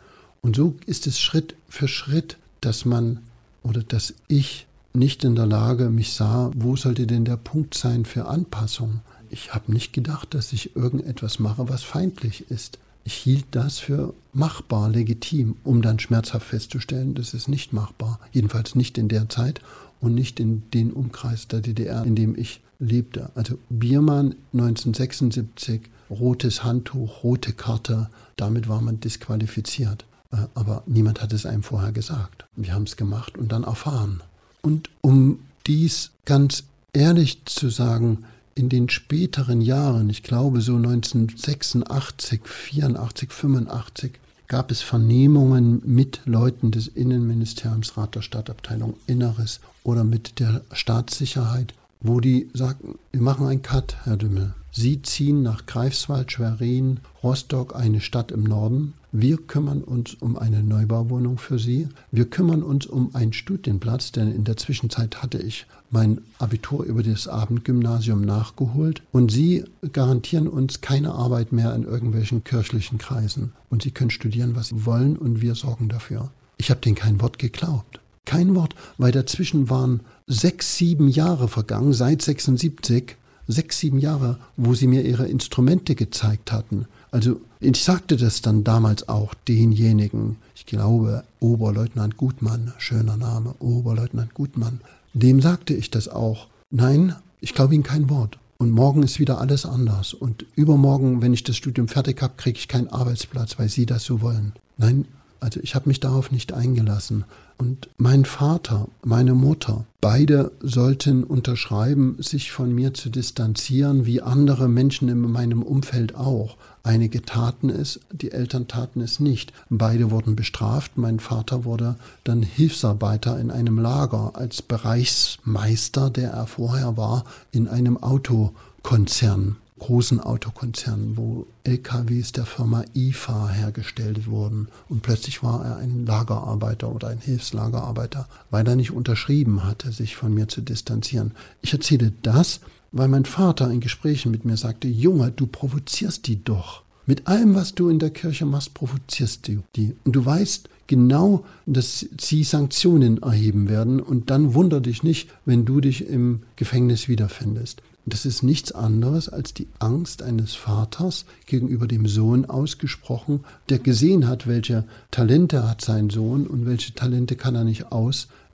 [0.40, 3.18] Und so ist es Schritt für Schritt, dass man
[3.62, 8.04] oder dass ich nicht in der Lage mich sah, wo sollte denn der Punkt sein
[8.04, 9.00] für Anpassung.
[9.28, 12.78] Ich habe nicht gedacht, dass ich irgendetwas mache, was feindlich ist.
[13.04, 18.18] Ich hielt das für machbar, legitim, um dann schmerzhaft festzustellen, das ist nicht machbar.
[18.32, 19.60] Jedenfalls nicht in der Zeit
[20.01, 23.30] und nicht in den Umkreis der DDR, in dem ich lebte.
[23.34, 30.05] Also Biermann 1976, rotes Handtuch, rote Karte, damit war man disqualifiziert.
[30.32, 32.46] Äh, aber niemand hat es einem vorher gesagt.
[32.57, 34.22] Wir haben es gemacht und dann erfahren.
[34.62, 38.24] Und um dies ganz ehrlich zu sagen,
[38.55, 44.18] in den späteren Jahren, ich glaube so 1986, 84, 85,
[44.49, 51.74] gab es Vernehmungen mit Leuten des Innenministeriums, Rat der Stadtabteilung Inneres oder mit der Staatssicherheit,
[52.01, 54.55] wo die sagten, wir machen einen Cut, Herr Dümmel.
[54.72, 58.94] Sie ziehen nach Greifswald, Schwerin, Rostock, eine Stadt im Norden.
[59.12, 61.88] Wir kümmern uns um eine Neubauwohnung für Sie.
[62.12, 67.02] Wir kümmern uns um einen Studienplatz, denn in der Zwischenzeit hatte ich mein Abitur über
[67.02, 69.02] das Abendgymnasium nachgeholt.
[69.11, 73.52] Und Sie garantieren uns keine Arbeit mehr in irgendwelchen kirchlichen Kreisen.
[73.70, 76.30] Und Sie können studieren, was Sie wollen, und wir sorgen dafür.
[76.59, 78.00] Ich habe denen kein Wort geglaubt.
[78.26, 83.16] Kein Wort, weil dazwischen waren sechs, sieben Jahre vergangen, seit 76
[83.48, 86.86] sechs, sieben Jahre, wo sie mir ihre Instrumente gezeigt hatten.
[87.11, 94.34] Also ich sagte das dann damals auch denjenigen, ich glaube Oberleutnant Gutmann, schöner Name, Oberleutnant
[94.34, 94.80] Gutmann,
[95.14, 96.48] dem sagte ich das auch.
[96.70, 98.38] Nein, ich glaube Ihnen kein Wort.
[98.59, 100.14] Und morgen ist wieder alles anders.
[100.14, 104.04] Und übermorgen, wenn ich das Studium fertig habe, kriege ich keinen Arbeitsplatz, weil Sie das
[104.04, 104.52] so wollen.
[104.76, 105.06] Nein,
[105.40, 107.24] also ich habe mich darauf nicht eingelassen.
[107.56, 114.68] Und mein Vater, meine Mutter, beide sollten unterschreiben, sich von mir zu distanzieren, wie andere
[114.68, 116.56] Menschen in meinem Umfeld auch.
[116.89, 119.53] Einige taten es, die Eltern taten es nicht.
[119.68, 120.97] Beide wurden bestraft.
[120.97, 127.68] Mein Vater wurde dann Hilfsarbeiter in einem Lager als Bereichsmeister, der er vorher war, in
[127.68, 134.68] einem Autokonzern großen Autokonzernen, wo LKWs der Firma IFA hergestellt wurden.
[134.89, 140.16] Und plötzlich war er ein Lagerarbeiter oder ein Hilfslagerarbeiter, weil er nicht unterschrieben hatte, sich
[140.16, 141.32] von mir zu distanzieren.
[141.61, 142.61] Ich erzähle das,
[142.93, 146.82] weil mein Vater in Gesprächen mit mir sagte, Junge, du provozierst die doch.
[147.07, 149.97] Mit allem, was du in der Kirche machst, provozierst du die.
[150.05, 154.01] Und du weißt genau, dass sie Sanktionen erheben werden.
[154.01, 157.82] Und dann wunder dich nicht, wenn du dich im Gefängnis wiederfindest.
[158.05, 164.26] Das ist nichts anderes als die Angst eines Vaters gegenüber dem Sohn ausgesprochen, der gesehen
[164.26, 167.93] hat, welche Talente hat sein Sohn und welche Talente kann er nicht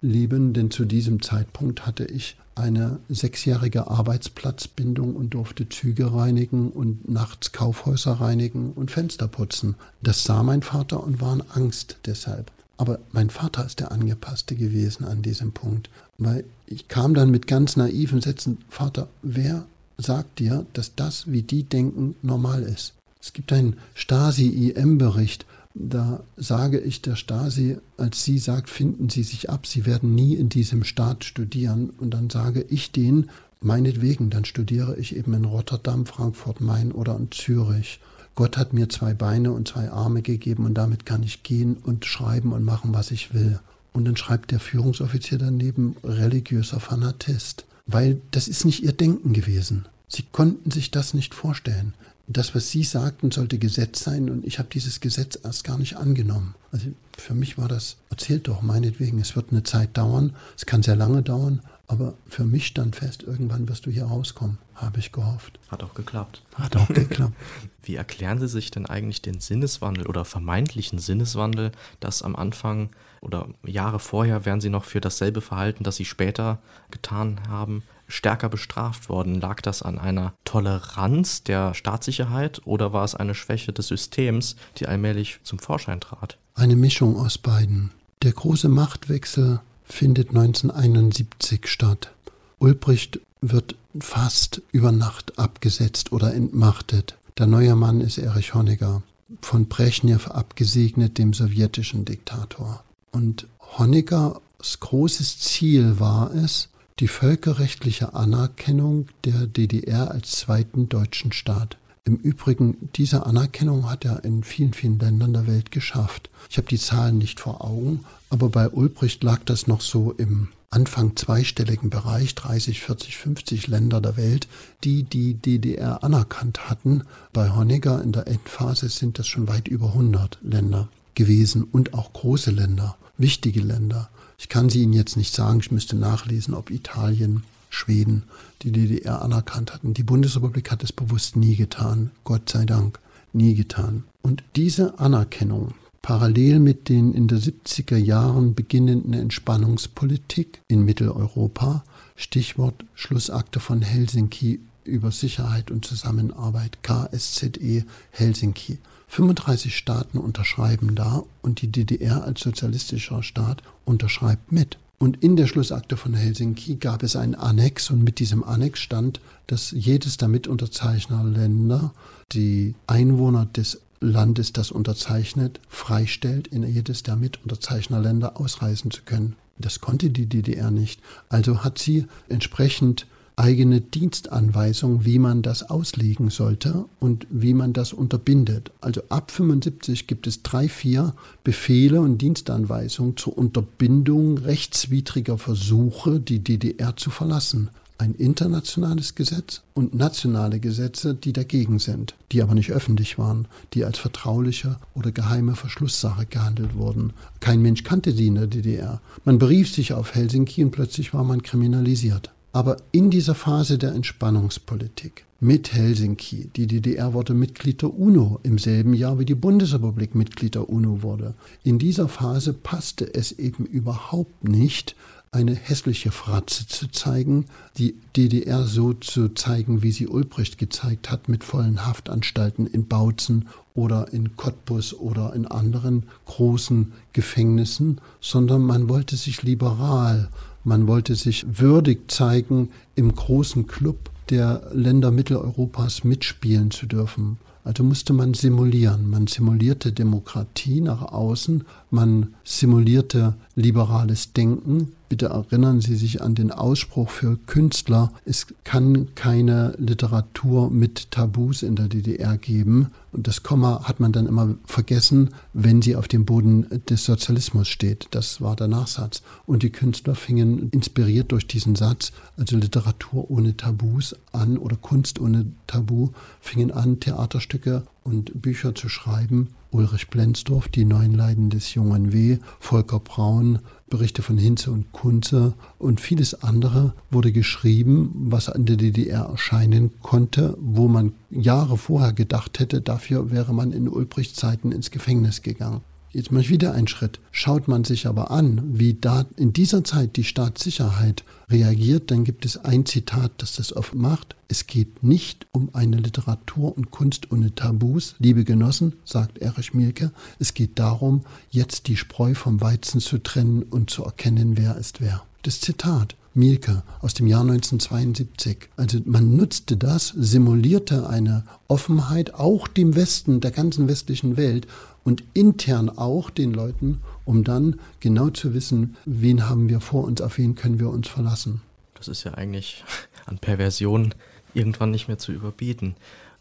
[0.05, 7.09] ausleben, denn zu diesem Zeitpunkt hatte ich eine sechsjährige Arbeitsplatzbindung und durfte Züge reinigen und
[7.09, 9.75] nachts Kaufhäuser reinigen und Fenster putzen.
[10.03, 12.53] Das sah mein Vater und war in Angst deshalb.
[12.77, 17.47] Aber mein Vater ist der Angepasste gewesen an diesem Punkt, weil ich kam dann mit
[17.47, 19.65] ganz naiven Sätzen, Vater, wer
[19.97, 22.93] sagt dir, dass das, wie die denken, normal ist?
[23.21, 29.51] Es gibt einen Stasi-IM-Bericht, da sage ich der Stasi, als sie sagt, finden Sie sich
[29.51, 31.91] ab, Sie werden nie in diesem Staat studieren.
[31.91, 33.29] Und dann sage ich denen,
[33.61, 38.01] meinetwegen, dann studiere ich eben in Rotterdam, Frankfurt, Main oder in Zürich.
[38.37, 42.05] Gott hat mir zwei Beine und zwei Arme gegeben und damit kann ich gehen und
[42.05, 43.59] schreiben und machen, was ich will.
[43.93, 49.87] Und dann schreibt der Führungsoffizier daneben religiöser Fanatist, weil das ist nicht ihr Denken gewesen.
[50.09, 51.95] Sie konnten sich das nicht vorstellen.
[52.27, 55.97] Das, was Sie sagten, sollte Gesetz sein und ich habe dieses Gesetz erst gar nicht
[55.97, 56.55] angenommen.
[56.73, 56.87] Also
[57.19, 60.97] für mich war das, erzählt doch meinetwegen, es wird eine Zeit dauern, es kann sehr
[60.97, 65.59] lange dauern, Aber für mich stand fest, irgendwann wirst du hier rauskommen, habe ich gehofft.
[65.69, 66.43] Hat auch geklappt.
[66.55, 67.35] Hat auch geklappt.
[67.83, 72.89] Wie erklären Sie sich denn eigentlich den Sinneswandel oder vermeintlichen Sinneswandel, dass am Anfang
[73.21, 76.59] oder Jahre vorher wären Sie noch für dasselbe Verhalten, das Sie später
[76.91, 77.83] getan haben,
[78.15, 79.41] stärker bestraft worden?
[79.41, 84.87] Lag das an einer Toleranz der Staatssicherheit oder war es eine Schwäche des Systems, die
[84.87, 86.39] allmählich zum Vorschein trat?
[86.55, 87.91] Eine Mischung aus beiden.
[88.23, 92.11] Der große Machtwechsel findet 1971 statt.
[92.59, 97.17] Ulbricht wird fast über Nacht abgesetzt oder entmachtet.
[97.39, 99.03] Der neue Mann ist Erich Honecker,
[99.41, 102.83] von Brezhnev abgesegnet, dem sowjetischen Diktator.
[103.11, 103.47] Und
[103.79, 106.69] Honeckers großes Ziel war es,
[107.01, 111.77] die völkerrechtliche Anerkennung der DDR als zweiten deutschen Staat.
[112.05, 116.29] Im Übrigen, diese Anerkennung hat er in vielen, vielen Ländern der Welt geschafft.
[116.51, 120.49] Ich habe die Zahlen nicht vor Augen, aber bei Ulbricht lag das noch so im
[120.71, 124.49] Anfang zweistelligen Bereich, 30, 40, 50 Länder der Welt,
[124.83, 127.05] die die DDR anerkannt hatten.
[127.33, 132.13] Bei Honecker in der Endphase sind das schon weit über 100 Länder gewesen und auch
[132.13, 134.11] große Länder, wichtige Länder.
[134.39, 138.23] Ich kann sie Ihnen jetzt nicht sagen, ich müsste nachlesen, ob Italien, Schweden
[138.63, 139.95] die DDR anerkannt hatten.
[139.95, 143.01] Die Bundesrepublik hat es bewusst nie getan, Gott sei Dank,
[143.33, 144.05] nie getan.
[144.23, 151.83] Und diese Anerkennung parallel mit den in der 70er Jahren beginnenden Entspannungspolitik in Mitteleuropa,
[152.15, 158.79] Stichwort Schlussakte von Helsinki über Sicherheit und Zusammenarbeit, KSZE Helsinki.
[159.09, 164.79] 35 Staaten unterschreiben da und die DDR als sozialistischer Staat unterschreibt mit.
[164.99, 169.21] Und in der Schlussakte von Helsinki gab es einen Annex und mit diesem Annex stand,
[169.47, 171.93] dass jedes der Mitunterzeichnerländer
[172.33, 179.37] die Einwohner des Landes, das unterzeichnet, freistellt, in jedes der Mitunterzeichnerländer ausreisen zu können.
[179.59, 181.01] Das konnte die DDR nicht.
[181.29, 183.07] Also hat sie entsprechend
[183.37, 188.71] eigene Dienstanweisung, wie man das auslegen sollte und wie man das unterbindet.
[188.81, 196.39] Also ab 75 gibt es drei, vier Befehle und Dienstanweisungen zur Unterbindung rechtswidriger Versuche, die
[196.39, 197.71] DDR zu verlassen.
[197.97, 203.85] Ein internationales Gesetz und nationale Gesetze, die dagegen sind, die aber nicht öffentlich waren, die
[203.85, 207.13] als vertrauliche oder geheime Verschlusssache gehandelt wurden.
[207.39, 209.01] Kein Mensch kannte die in der DDR.
[209.25, 212.34] Man berief sich auf Helsinki und plötzlich war man kriminalisiert.
[212.55, 218.59] Aber in dieser Phase der Entspannungspolitik mit Helsinki, die DDR wurde Mitglied der UNO im
[218.59, 221.35] selben Jahr wie die Bundesrepublik Mitglied der UNO wurde,
[221.65, 224.95] in dieser Phase passte es eben überhaupt nicht,
[225.33, 227.47] eine hässliche Fratze zu zeigen,
[227.77, 233.49] die DDR so zu zeigen, wie sie Ulbricht gezeigt hat, mit vollen Haftanstalten in Bautzen
[233.75, 240.29] oder in Cottbus oder in anderen großen Gefängnissen, sondern man wollte sich liberal
[240.65, 247.39] man wollte sich würdig zeigen, im großen Club der Länder Mitteleuropas mitspielen zu dürfen.
[247.63, 249.09] Also musste man simulieren.
[249.09, 251.65] Man simulierte Demokratie nach außen,
[251.95, 259.15] man simulierte liberales Denken, Bitte erinnern Sie sich an den Ausspruch für Künstler, es kann
[259.15, 262.91] keine Literatur mit Tabus in der DDR geben.
[263.13, 267.69] Und das Komma hat man dann immer vergessen, wenn sie auf dem Boden des Sozialismus
[267.69, 268.09] steht.
[268.11, 269.23] Das war der Nachsatz.
[269.47, 275.21] Und die Künstler fingen inspiriert durch diesen Satz, also Literatur ohne Tabus an oder Kunst
[275.21, 276.09] ohne Tabu,
[276.41, 279.51] fingen an, Theaterstücke und Bücher zu schreiben.
[279.75, 283.59] Ulrich Blenzdorf, Die neuen Leiden des jungen W., Volker Braun,
[283.91, 289.91] Berichte von Hinze und Kunze und vieles andere wurde geschrieben, was an der DDR erscheinen
[290.01, 295.43] konnte, wo man Jahre vorher gedacht hätte, dafür wäre man in Ulbrichts Zeiten ins Gefängnis
[295.43, 295.81] gegangen.
[296.11, 297.19] Jetzt mache ich wieder einen Schritt.
[297.33, 302.45] Schaut man sich aber an, wie da in dieser Zeit die Staatssicherheit reagiert, dann gibt
[302.45, 304.37] es ein Zitat, das das oft macht.
[304.49, 310.13] Es geht nicht um eine Literatur und Kunst ohne Tabus, liebe Genossen, sagt Erich Mielke.
[310.39, 315.01] Es geht darum, jetzt die Spreu vom Weizen zu trennen und zu erkennen, wer ist
[315.01, 315.23] wer.
[315.43, 316.17] Das Zitat.
[316.37, 318.69] Mielke aus dem Jahr 1972.
[318.77, 324.67] Also man nutzte das, simulierte eine Offenheit auch dem Westen, der ganzen westlichen Welt
[325.05, 330.21] und intern auch den Leuten, um dann genau zu wissen, wen haben wir vor uns,
[330.21, 331.63] auf wen können wir uns verlassen.
[331.95, 332.85] Das ist ja eigentlich
[333.27, 334.15] an Perversion
[334.53, 335.97] irgendwann nicht mehr zu überbieten.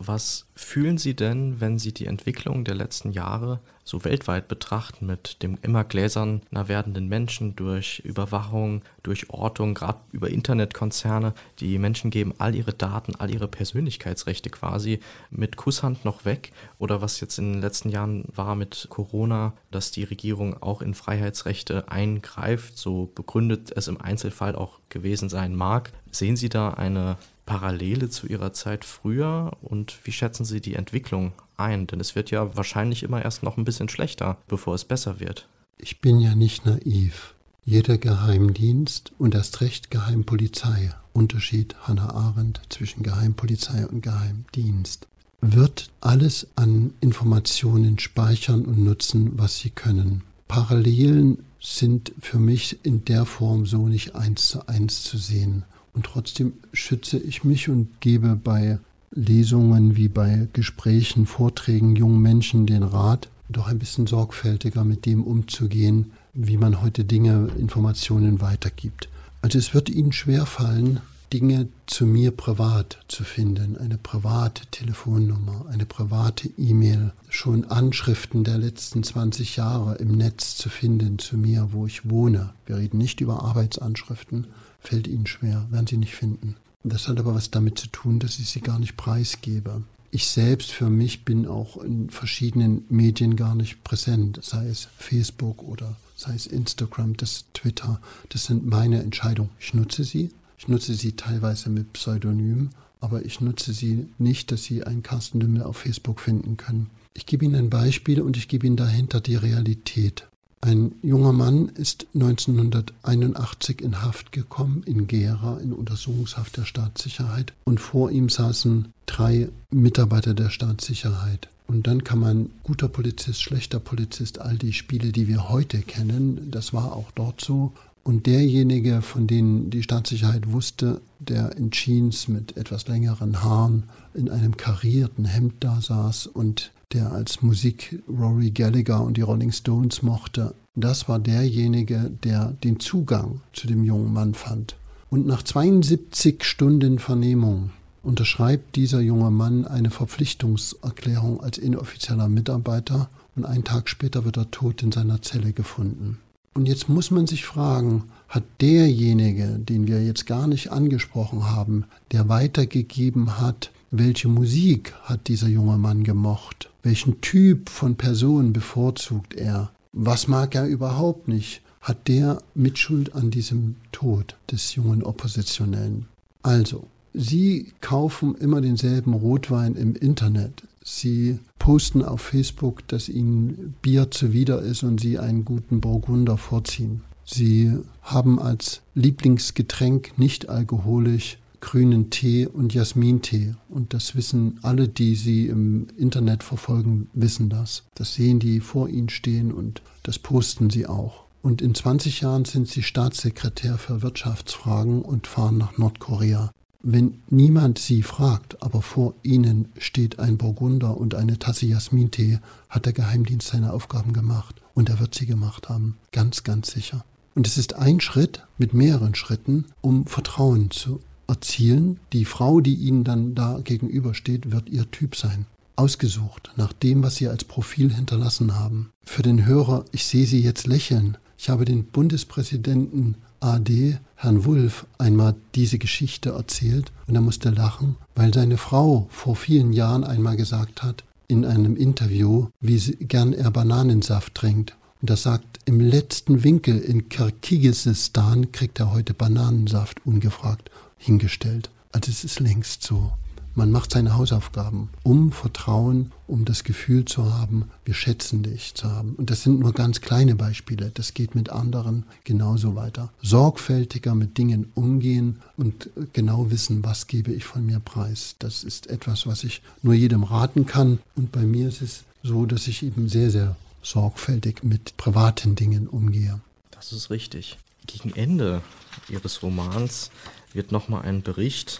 [0.06, 5.44] Was fühlen Sie denn, wenn Sie die Entwicklung der letzten Jahre so weltweit betrachten mit
[5.44, 11.34] dem immer gläserner werdenden Menschen durch Überwachung, durch Ortung, gerade über Internetkonzerne.
[11.60, 15.00] Die Menschen geben all ihre Daten, all ihre Persönlichkeitsrechte quasi
[15.30, 16.54] mit Kusshand noch weg.
[16.80, 20.94] Oder was jetzt in den letzten Jahren war mit Corona, dass die Regierung auch in
[20.94, 25.92] Freiheitsrechte eingreift, so begründet es im Einzelfall auch gewesen sein mag.
[26.12, 31.34] Sehen Sie da eine Parallele zu Ihrer Zeit früher und wie schätzen Sie die Entwicklung
[31.58, 31.88] ein?
[31.88, 35.48] Denn es wird ja wahrscheinlich immer erst noch ein bisschen schlechter, bevor es besser wird.
[35.78, 37.34] Ich bin ja nicht naiv.
[37.66, 45.08] Jeder Geheimdienst und erst recht Geheimpolizei, Unterschied Hannah Arendt zwischen Geheimpolizei und Geheimdienst,
[45.40, 50.24] wird alles an Informationen speichern und nutzen, was sie können.
[50.48, 55.64] Parallelen sind für mich in der Form so nicht eins zu eins zu sehen.
[55.94, 58.80] Und trotzdem schütze ich mich und gebe bei
[59.12, 65.24] Lesungen wie bei Gesprächen, Vorträgen jungen Menschen den Rat, doch ein bisschen sorgfältiger mit dem
[65.24, 69.08] umzugehen, wie man heute Dinge, Informationen weitergibt.
[69.42, 71.02] Also es wird ihnen schwerfallen,
[71.32, 78.60] Dinge zu mir privat zu finden, eine private Telefonnummer, eine private E-Mail, schon Anschriften der
[78.60, 82.54] letzten 20 Jahre im Netz zu finden zu mir, wo ich wohne.
[82.68, 84.46] Wir reden nicht über Arbeitsanschriften,
[84.84, 86.56] fällt ihnen schwer, werden sie nicht finden.
[86.84, 89.84] Das hat aber was damit zu tun, dass ich sie gar nicht preisgebe.
[90.12, 95.64] Ich selbst für mich bin auch in verschiedenen Medien gar nicht präsent, sei es Facebook
[95.64, 98.00] oder sei es Instagram, das Twitter.
[98.30, 99.50] Das sind meine Entscheidungen.
[99.60, 100.30] Ich nutze sie.
[100.58, 102.70] Ich nutze sie teilweise mit Pseudonym,
[103.00, 106.90] aber ich nutze sie nicht, dass Sie einen Carsten Dümmel auf Facebook finden können.
[107.14, 110.26] Ich gebe Ihnen ein Beispiel und ich gebe Ihnen dahinter die Realität.
[110.64, 117.52] Ein junger Mann ist 1981 in Haft gekommen, in Gera, in Untersuchungshaft der Staatssicherheit.
[117.66, 121.50] Und vor ihm saßen drei Mitarbeiter der Staatssicherheit.
[121.68, 126.50] Und dann kann man guter Polizist, schlechter Polizist, all die Spiele, die wir heute kennen,
[126.50, 127.74] das war auch dort so.
[128.06, 133.84] Und derjenige, von dem die Staatssicherheit wusste, der in Jeans mit etwas längeren Haaren
[134.14, 139.52] in einem karierten Hemd da saß und der als Musik Rory Gallagher und die Rolling
[139.52, 144.76] Stones mochte, das war derjenige, der den Zugang zu dem jungen Mann fand.
[145.10, 147.70] Und nach 72 Stunden Vernehmung
[148.02, 154.52] unterschreibt dieser junge Mann eine Verpflichtungserklärung als inoffizieller Mitarbeiter und einen Tag später wird er
[154.52, 156.18] tot in seiner Zelle gefunden.
[156.56, 161.86] Und jetzt muss man sich fragen, hat derjenige, den wir jetzt gar nicht angesprochen haben,
[162.12, 166.70] der weitergegeben hat, welche Musik hat dieser junge Mann gemocht?
[166.84, 169.72] Welchen Typ von Person bevorzugt er?
[169.94, 171.62] Was mag er überhaupt nicht?
[171.80, 176.08] Hat der Mitschuld an diesem Tod des jungen Oppositionellen?
[176.44, 180.64] Also, Sie kaufen immer denselben Rotwein im Internet.
[180.84, 187.02] Sie posten auf Facebook, dass Ihnen Bier zuwider ist und Sie einen guten Burgunder vorziehen.
[187.26, 193.56] Sie haben als Lieblingsgetränk nicht alkoholisch grünen Tee und Jasmintee.
[193.70, 197.84] Und das wissen alle, die sie im Internet verfolgen, wissen das.
[197.96, 201.24] Das sehen die vor ihnen stehen und das posten sie auch.
[201.42, 206.52] Und in 20 Jahren sind sie Staatssekretär für Wirtschaftsfragen und fahren nach Nordkorea.
[206.82, 212.86] Wenn niemand sie fragt, aber vor ihnen steht ein Burgunder und eine Tasse Jasmintee, hat
[212.86, 214.62] der Geheimdienst seine Aufgaben gemacht.
[214.74, 215.98] Und er wird sie gemacht haben.
[216.12, 217.06] Ganz, ganz sicher.
[217.36, 222.00] Und es ist ein Schritt mit mehreren Schritten, um Vertrauen zu erzielen.
[222.12, 225.46] Die Frau, die Ihnen dann da gegenübersteht, wird Ihr Typ sein.
[225.76, 228.92] Ausgesucht nach dem, was Sie als Profil hinterlassen haben.
[229.06, 231.18] Für den Hörer, ich sehe Sie jetzt lächeln.
[231.38, 237.98] Ich habe den Bundespräsidenten AD, Herrn Wulff, einmal diese Geschichte erzählt und er musste lachen,
[238.16, 243.52] weil seine Frau vor vielen Jahren einmal gesagt hat, in einem Interview, wie gern er
[243.52, 244.76] Bananensaft trinkt.
[245.02, 250.70] Und er sagt, im letzten Winkel in Kirgisistan kriegt er heute Bananensaft ungefragt
[251.04, 251.70] hingestellt.
[251.92, 253.12] Also es ist längst so.
[253.56, 258.90] Man macht seine Hausaufgaben, um Vertrauen, um das Gefühl zu haben, wir schätzen dich zu
[258.90, 259.14] haben.
[259.14, 260.90] Und das sind nur ganz kleine Beispiele.
[260.92, 263.12] Das geht mit anderen genauso weiter.
[263.22, 268.36] Sorgfältiger mit Dingen umgehen und genau wissen, was gebe ich von mir preis.
[268.40, 270.98] Das ist etwas, was ich nur jedem raten kann.
[271.16, 275.88] Und bei mir ist es so, dass ich eben sehr, sehr sorgfältig mit privaten Dingen
[275.88, 276.42] umgehe.
[276.72, 277.60] Das ist richtig.
[277.86, 278.64] Gegen Ende
[279.10, 280.10] Ihres Romans
[280.54, 281.80] wird nochmal ein Bericht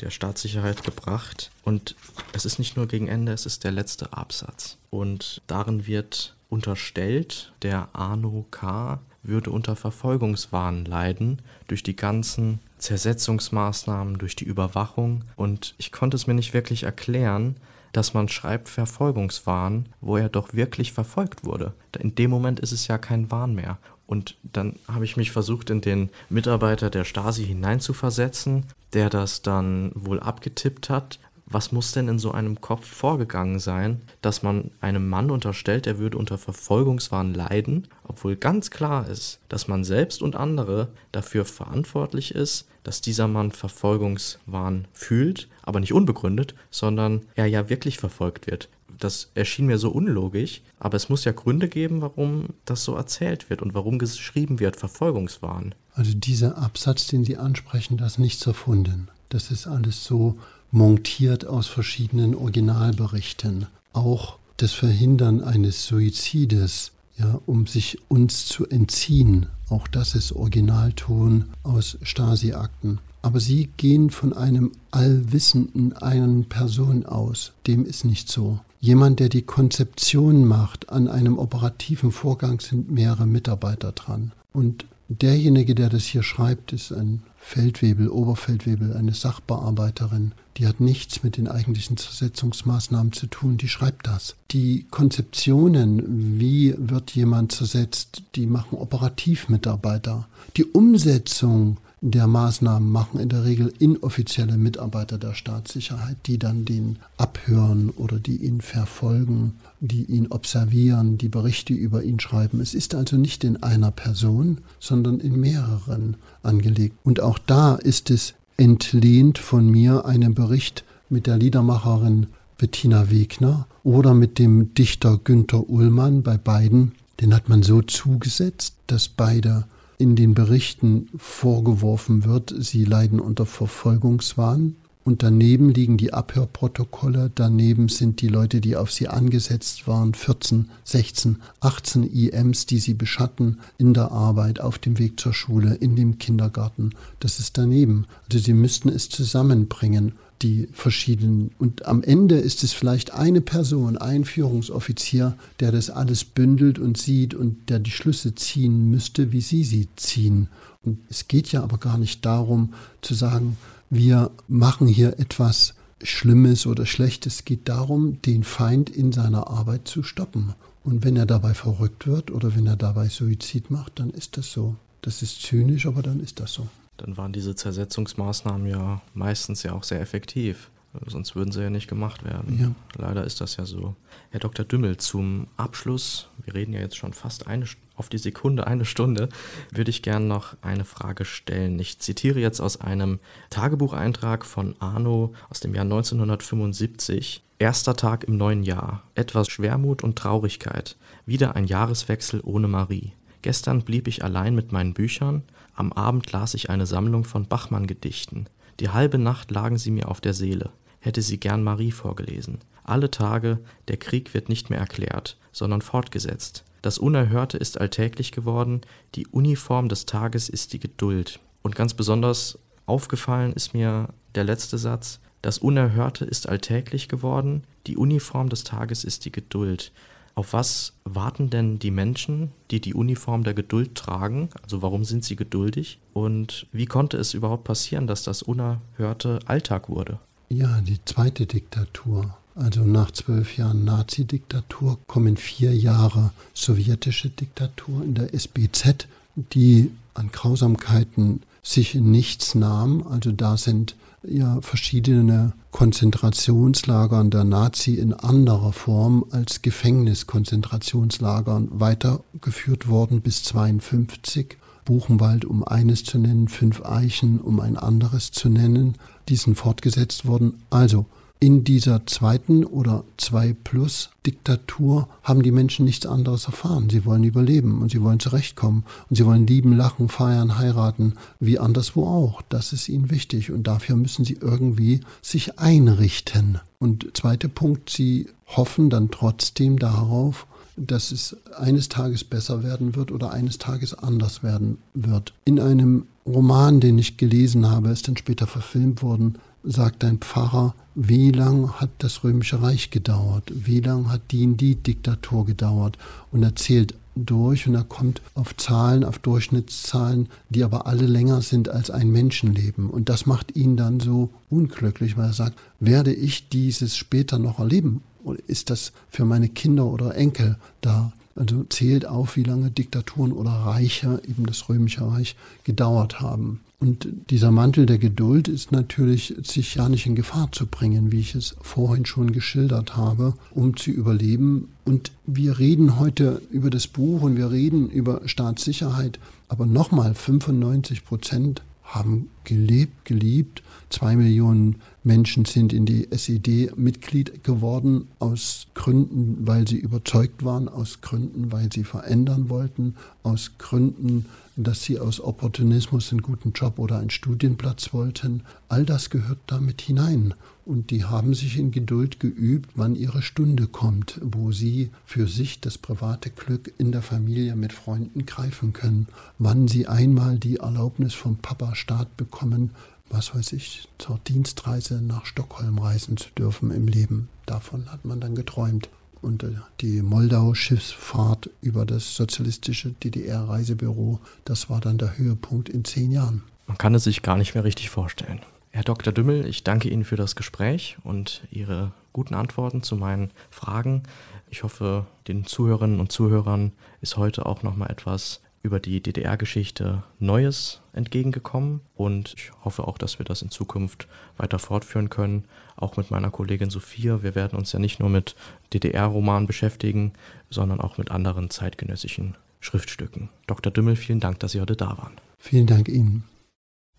[0.00, 1.50] der Staatssicherheit gebracht.
[1.64, 1.96] Und
[2.32, 4.76] es ist nicht nur gegen Ende, es ist der letzte Absatz.
[4.90, 9.00] Und darin wird unterstellt, der Arno K.
[9.22, 15.24] würde unter Verfolgungswahn leiden durch die ganzen Zersetzungsmaßnahmen, durch die Überwachung.
[15.36, 17.56] Und ich konnte es mir nicht wirklich erklären,
[17.92, 21.74] dass man schreibt Verfolgungswahn, wo er doch wirklich verfolgt wurde.
[21.98, 23.78] In dem Moment ist es ja kein Wahn mehr.
[24.10, 29.92] Und dann habe ich mich versucht, in den Mitarbeiter der Stasi hineinzuversetzen, der das dann
[29.94, 31.20] wohl abgetippt hat.
[31.46, 35.98] Was muss denn in so einem Kopf vorgegangen sein, dass man einem Mann unterstellt, er
[35.98, 42.34] würde unter Verfolgungswahn leiden, obwohl ganz klar ist, dass man selbst und andere dafür verantwortlich
[42.34, 48.68] ist, dass dieser Mann Verfolgungswahn fühlt, aber nicht unbegründet, sondern er ja wirklich verfolgt wird
[49.00, 53.50] das erschien mir so unlogisch, aber es muss ja Gründe geben, warum das so erzählt
[53.50, 55.74] wird und warum geschrieben wird, Verfolgungswahn.
[55.94, 59.08] Also dieser Absatz, den Sie ansprechen, das ist nichts erfunden.
[59.28, 60.38] Das ist alles so
[60.70, 63.66] montiert aus verschiedenen Originalberichten.
[63.92, 71.44] Auch das Verhindern eines Suizides, ja, um sich uns zu entziehen, auch das ist Originalton
[71.62, 72.98] aus Stasi-Akten.
[73.22, 77.52] Aber sie gehen von einem allwissenden einen Person aus.
[77.66, 78.60] Dem ist nicht so.
[78.80, 84.32] Jemand, der die Konzeption macht, an einem operativen Vorgang sind mehrere Mitarbeiter dran.
[84.54, 90.32] Und derjenige, der das hier schreibt, ist ein Feldwebel, Oberfeldwebel, eine Sachbearbeiterin.
[90.56, 94.34] Die hat nichts mit den eigentlichen Zersetzungsmaßnahmen zu tun, die schreibt das.
[94.50, 100.26] Die Konzeptionen, wie wird jemand zersetzt, die machen Operativmitarbeiter.
[100.56, 106.96] Die Umsetzung der Maßnahmen machen in der Regel inoffizielle Mitarbeiter der Staatssicherheit, die dann den
[107.18, 112.60] abhören oder die ihn verfolgen, die ihn observieren, die Berichte über ihn schreiben.
[112.60, 116.96] Es ist also nicht in einer Person, sondern in mehreren angelegt.
[117.04, 123.66] Und auch da ist es entlehnt von mir einen Bericht mit der Liedermacherin Bettina Wegner
[123.82, 126.92] oder mit dem Dichter Günther Ullmann bei beiden.
[127.20, 129.64] Den hat man so zugesetzt, dass beide
[130.00, 134.76] in den Berichten vorgeworfen wird, sie leiden unter Verfolgungswahn.
[135.02, 140.68] Und daneben liegen die Abhörprotokolle, daneben sind die Leute, die auf sie angesetzt waren, 14,
[140.84, 145.96] 16, 18 IMs, die sie beschatten in der Arbeit, auf dem Weg zur Schule, in
[145.96, 146.90] dem Kindergarten.
[147.18, 148.06] Das ist daneben.
[148.28, 151.50] Also sie müssten es zusammenbringen die verschiedenen.
[151.58, 156.96] Und am Ende ist es vielleicht eine Person, ein Führungsoffizier, der das alles bündelt und
[156.96, 160.48] sieht und der die Schlüsse ziehen müsste, wie Sie sie ziehen.
[160.82, 162.72] Und es geht ja aber gar nicht darum
[163.02, 163.58] zu sagen,
[163.90, 167.36] wir machen hier etwas Schlimmes oder Schlechtes.
[167.36, 170.54] Es geht darum, den Feind in seiner Arbeit zu stoppen.
[170.82, 174.50] Und wenn er dabei verrückt wird oder wenn er dabei Suizid macht, dann ist das
[174.50, 174.76] so.
[175.02, 176.66] Das ist zynisch, aber dann ist das so
[177.00, 180.70] dann waren diese Zersetzungsmaßnahmen ja meistens ja auch sehr effektiv.
[181.06, 182.58] Sonst würden sie ja nicht gemacht werden.
[182.60, 183.00] Ja.
[183.00, 183.94] Leider ist das ja so.
[184.30, 184.64] Herr Dr.
[184.64, 187.64] Dümmel, zum Abschluss, wir reden ja jetzt schon fast eine,
[187.94, 189.28] auf die Sekunde eine Stunde,
[189.70, 191.78] würde ich gerne noch eine Frage stellen.
[191.78, 193.20] Ich zitiere jetzt aus einem
[193.50, 197.44] Tagebucheintrag von Arno aus dem Jahr 1975.
[197.60, 199.04] Erster Tag im neuen Jahr.
[199.14, 200.96] Etwas Schwermut und Traurigkeit.
[201.24, 203.12] Wieder ein Jahreswechsel ohne Marie.
[203.42, 205.44] Gestern blieb ich allein mit meinen Büchern,
[205.74, 208.48] am Abend las ich eine Sammlung von Bachmann-Gedichten.
[208.80, 210.70] Die halbe Nacht lagen sie mir auf der Seele,
[211.00, 212.58] hätte sie gern Marie vorgelesen.
[212.84, 216.64] Alle Tage, der Krieg wird nicht mehr erklärt, sondern fortgesetzt.
[216.82, 218.80] Das Unerhörte ist alltäglich geworden,
[219.14, 221.40] die Uniform des Tages ist die Geduld.
[221.62, 227.96] Und ganz besonders aufgefallen ist mir der letzte Satz, das Unerhörte ist alltäglich geworden, die
[227.96, 229.92] Uniform des Tages ist die Geduld.
[230.40, 234.48] Auf was warten denn die Menschen, die die Uniform der Geduld tragen?
[234.62, 235.98] Also warum sind sie geduldig?
[236.14, 240.18] Und wie konnte es überhaupt passieren, dass das unerhörte Alltag wurde?
[240.48, 242.34] Ja, die zweite Diktatur.
[242.54, 250.32] Also nach zwölf Jahren Nazi-Diktatur kommen vier Jahre sowjetische Diktatur in der SBZ, die an
[250.32, 253.06] Grausamkeiten sich nichts nahm.
[253.06, 263.20] Also da sind ja verschiedene Konzentrationslagern der Nazi in anderer Form als Gefängniskonzentrationslagern weitergeführt worden
[263.20, 264.56] bis 52.
[264.84, 268.96] Buchenwald, um eines zu nennen, fünf Eichen, um ein anderes zu nennen,
[269.28, 270.54] die sind fortgesetzt worden.
[270.70, 271.06] Also
[271.42, 276.90] in dieser zweiten oder 2 plus Diktatur haben die Menschen nichts anderes erfahren.
[276.90, 281.58] Sie wollen überleben und sie wollen zurechtkommen und sie wollen lieben, lachen, feiern, heiraten, wie
[281.58, 282.42] anderswo auch.
[282.50, 286.60] Das ist ihnen wichtig und dafür müssen sie irgendwie sich einrichten.
[286.78, 290.46] Und zweiter Punkt, sie hoffen dann trotzdem darauf,
[290.76, 295.32] dass es eines Tages besser werden wird oder eines Tages anders werden wird.
[295.46, 300.74] In einem Roman, den ich gelesen habe, ist dann später verfilmt worden, sagt ein Pfarrer,
[300.94, 303.44] wie lang hat das Römische Reich gedauert?
[303.54, 305.98] Wie lang hat die in die Diktatur gedauert?
[306.30, 311.68] Und erzählt durch und er kommt auf Zahlen, auf Durchschnittszahlen, die aber alle länger sind
[311.68, 312.88] als ein Menschenleben.
[312.88, 317.58] Und das macht ihn dann so unglücklich, weil er sagt, werde ich dieses später noch
[317.58, 318.02] erleben?
[318.22, 321.12] Oder ist das für meine Kinder oder Enkel da?
[321.36, 326.60] Also zählt auf, wie lange Diktaturen oder Reiche, eben das Römische Reich, gedauert haben.
[326.80, 331.20] Und dieser Mantel der Geduld ist natürlich, sich ja nicht in Gefahr zu bringen, wie
[331.20, 334.68] ich es vorhin schon geschildert habe, um zu überleben.
[334.86, 341.04] Und wir reden heute über das Buch und wir reden über Staatssicherheit, aber nochmal 95
[341.04, 343.62] Prozent haben gelebt, geliebt.
[343.90, 350.68] Zwei Millionen Menschen sind in die SED Mitglied geworden aus Gründen, weil sie überzeugt waren,
[350.68, 356.78] aus Gründen, weil sie verändern wollten, aus Gründen, dass sie aus Opportunismus einen guten Job
[356.78, 358.42] oder einen Studienplatz wollten.
[358.68, 360.34] All das gehört damit hinein.
[360.66, 365.60] Und die haben sich in Geduld geübt, wann ihre Stunde kommt, wo sie für sich
[365.60, 369.08] das private Glück in der Familie mit Freunden greifen können,
[369.38, 372.70] wann sie einmal die Erlaubnis vom Papa Staat bekommen,
[373.10, 377.28] was weiß ich, zur Dienstreise nach Stockholm reisen zu dürfen im Leben.
[377.44, 378.88] Davon hat man dann geträumt
[379.20, 379.50] und äh,
[379.80, 386.42] die Moldau-Schiffsfahrt über das sozialistische DDR-Reisebüro, das war dann der Höhepunkt in zehn Jahren.
[386.66, 388.40] Man kann es sich gar nicht mehr richtig vorstellen.
[388.70, 389.12] Herr Dr.
[389.12, 394.04] Dümmel, ich danke Ihnen für das Gespräch und Ihre guten Antworten zu meinen Fragen.
[394.48, 400.02] Ich hoffe, den Zuhörerinnen und Zuhörern ist heute auch noch mal etwas über die DDR-Geschichte
[400.18, 404.06] Neues entgegengekommen und ich hoffe auch, dass wir das in Zukunft
[404.36, 405.44] weiter fortführen können,
[405.76, 407.22] auch mit meiner Kollegin Sophia.
[407.22, 408.34] Wir werden uns ja nicht nur mit
[408.74, 410.12] DDR-Romanen beschäftigen,
[410.50, 413.30] sondern auch mit anderen zeitgenössischen Schriftstücken.
[413.46, 413.72] Dr.
[413.72, 415.16] Dümmel, vielen Dank, dass Sie heute da waren.
[415.38, 416.24] Vielen Dank Ihnen.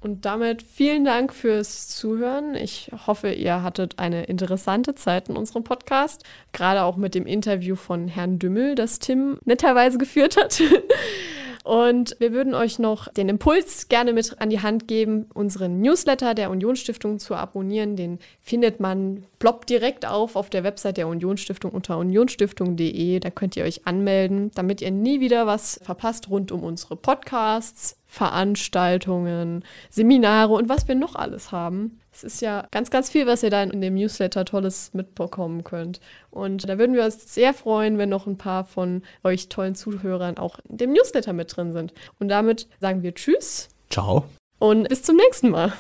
[0.04, 2.56] Und damit vielen Dank fürs Zuhören.
[2.56, 6.24] Ich hoffe, ihr hattet eine interessante Zeit in unserem Podcast.
[6.54, 10.60] Gerade auch mit dem Interview von Herrn Dümmel, das Tim netterweise geführt hat.
[11.64, 16.34] Und wir würden euch noch den Impuls gerne mit an die Hand geben, unseren Newsletter
[16.34, 17.96] der Unionsstiftung zu abonnieren.
[17.96, 23.20] Den findet man, ploppt direkt auf auf der Website der Unionsstiftung unter unionstiftung.de.
[23.20, 27.98] Da könnt ihr euch anmelden, damit ihr nie wieder was verpasst rund um unsere Podcasts,
[28.08, 32.01] Veranstaltungen, Seminare und was wir noch alles haben.
[32.14, 36.02] Es ist ja ganz, ganz viel, was ihr da in dem Newsletter Tolles mitbekommen könnt.
[36.30, 40.38] Und da würden wir uns sehr freuen, wenn noch ein paar von euch tollen Zuhörern
[40.38, 41.94] auch in dem Newsletter mit drin sind.
[42.20, 43.70] Und damit sagen wir Tschüss.
[43.90, 44.26] Ciao.
[44.60, 45.74] Und bis zum nächsten Mal.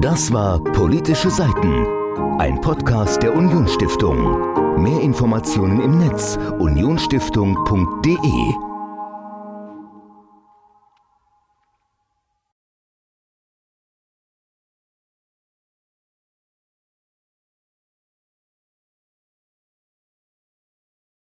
[0.00, 1.86] Das war Politische Seiten,
[2.38, 4.82] ein Podcast der Unionsstiftung.
[4.82, 8.75] Mehr Informationen im Netz unionsstiftung.de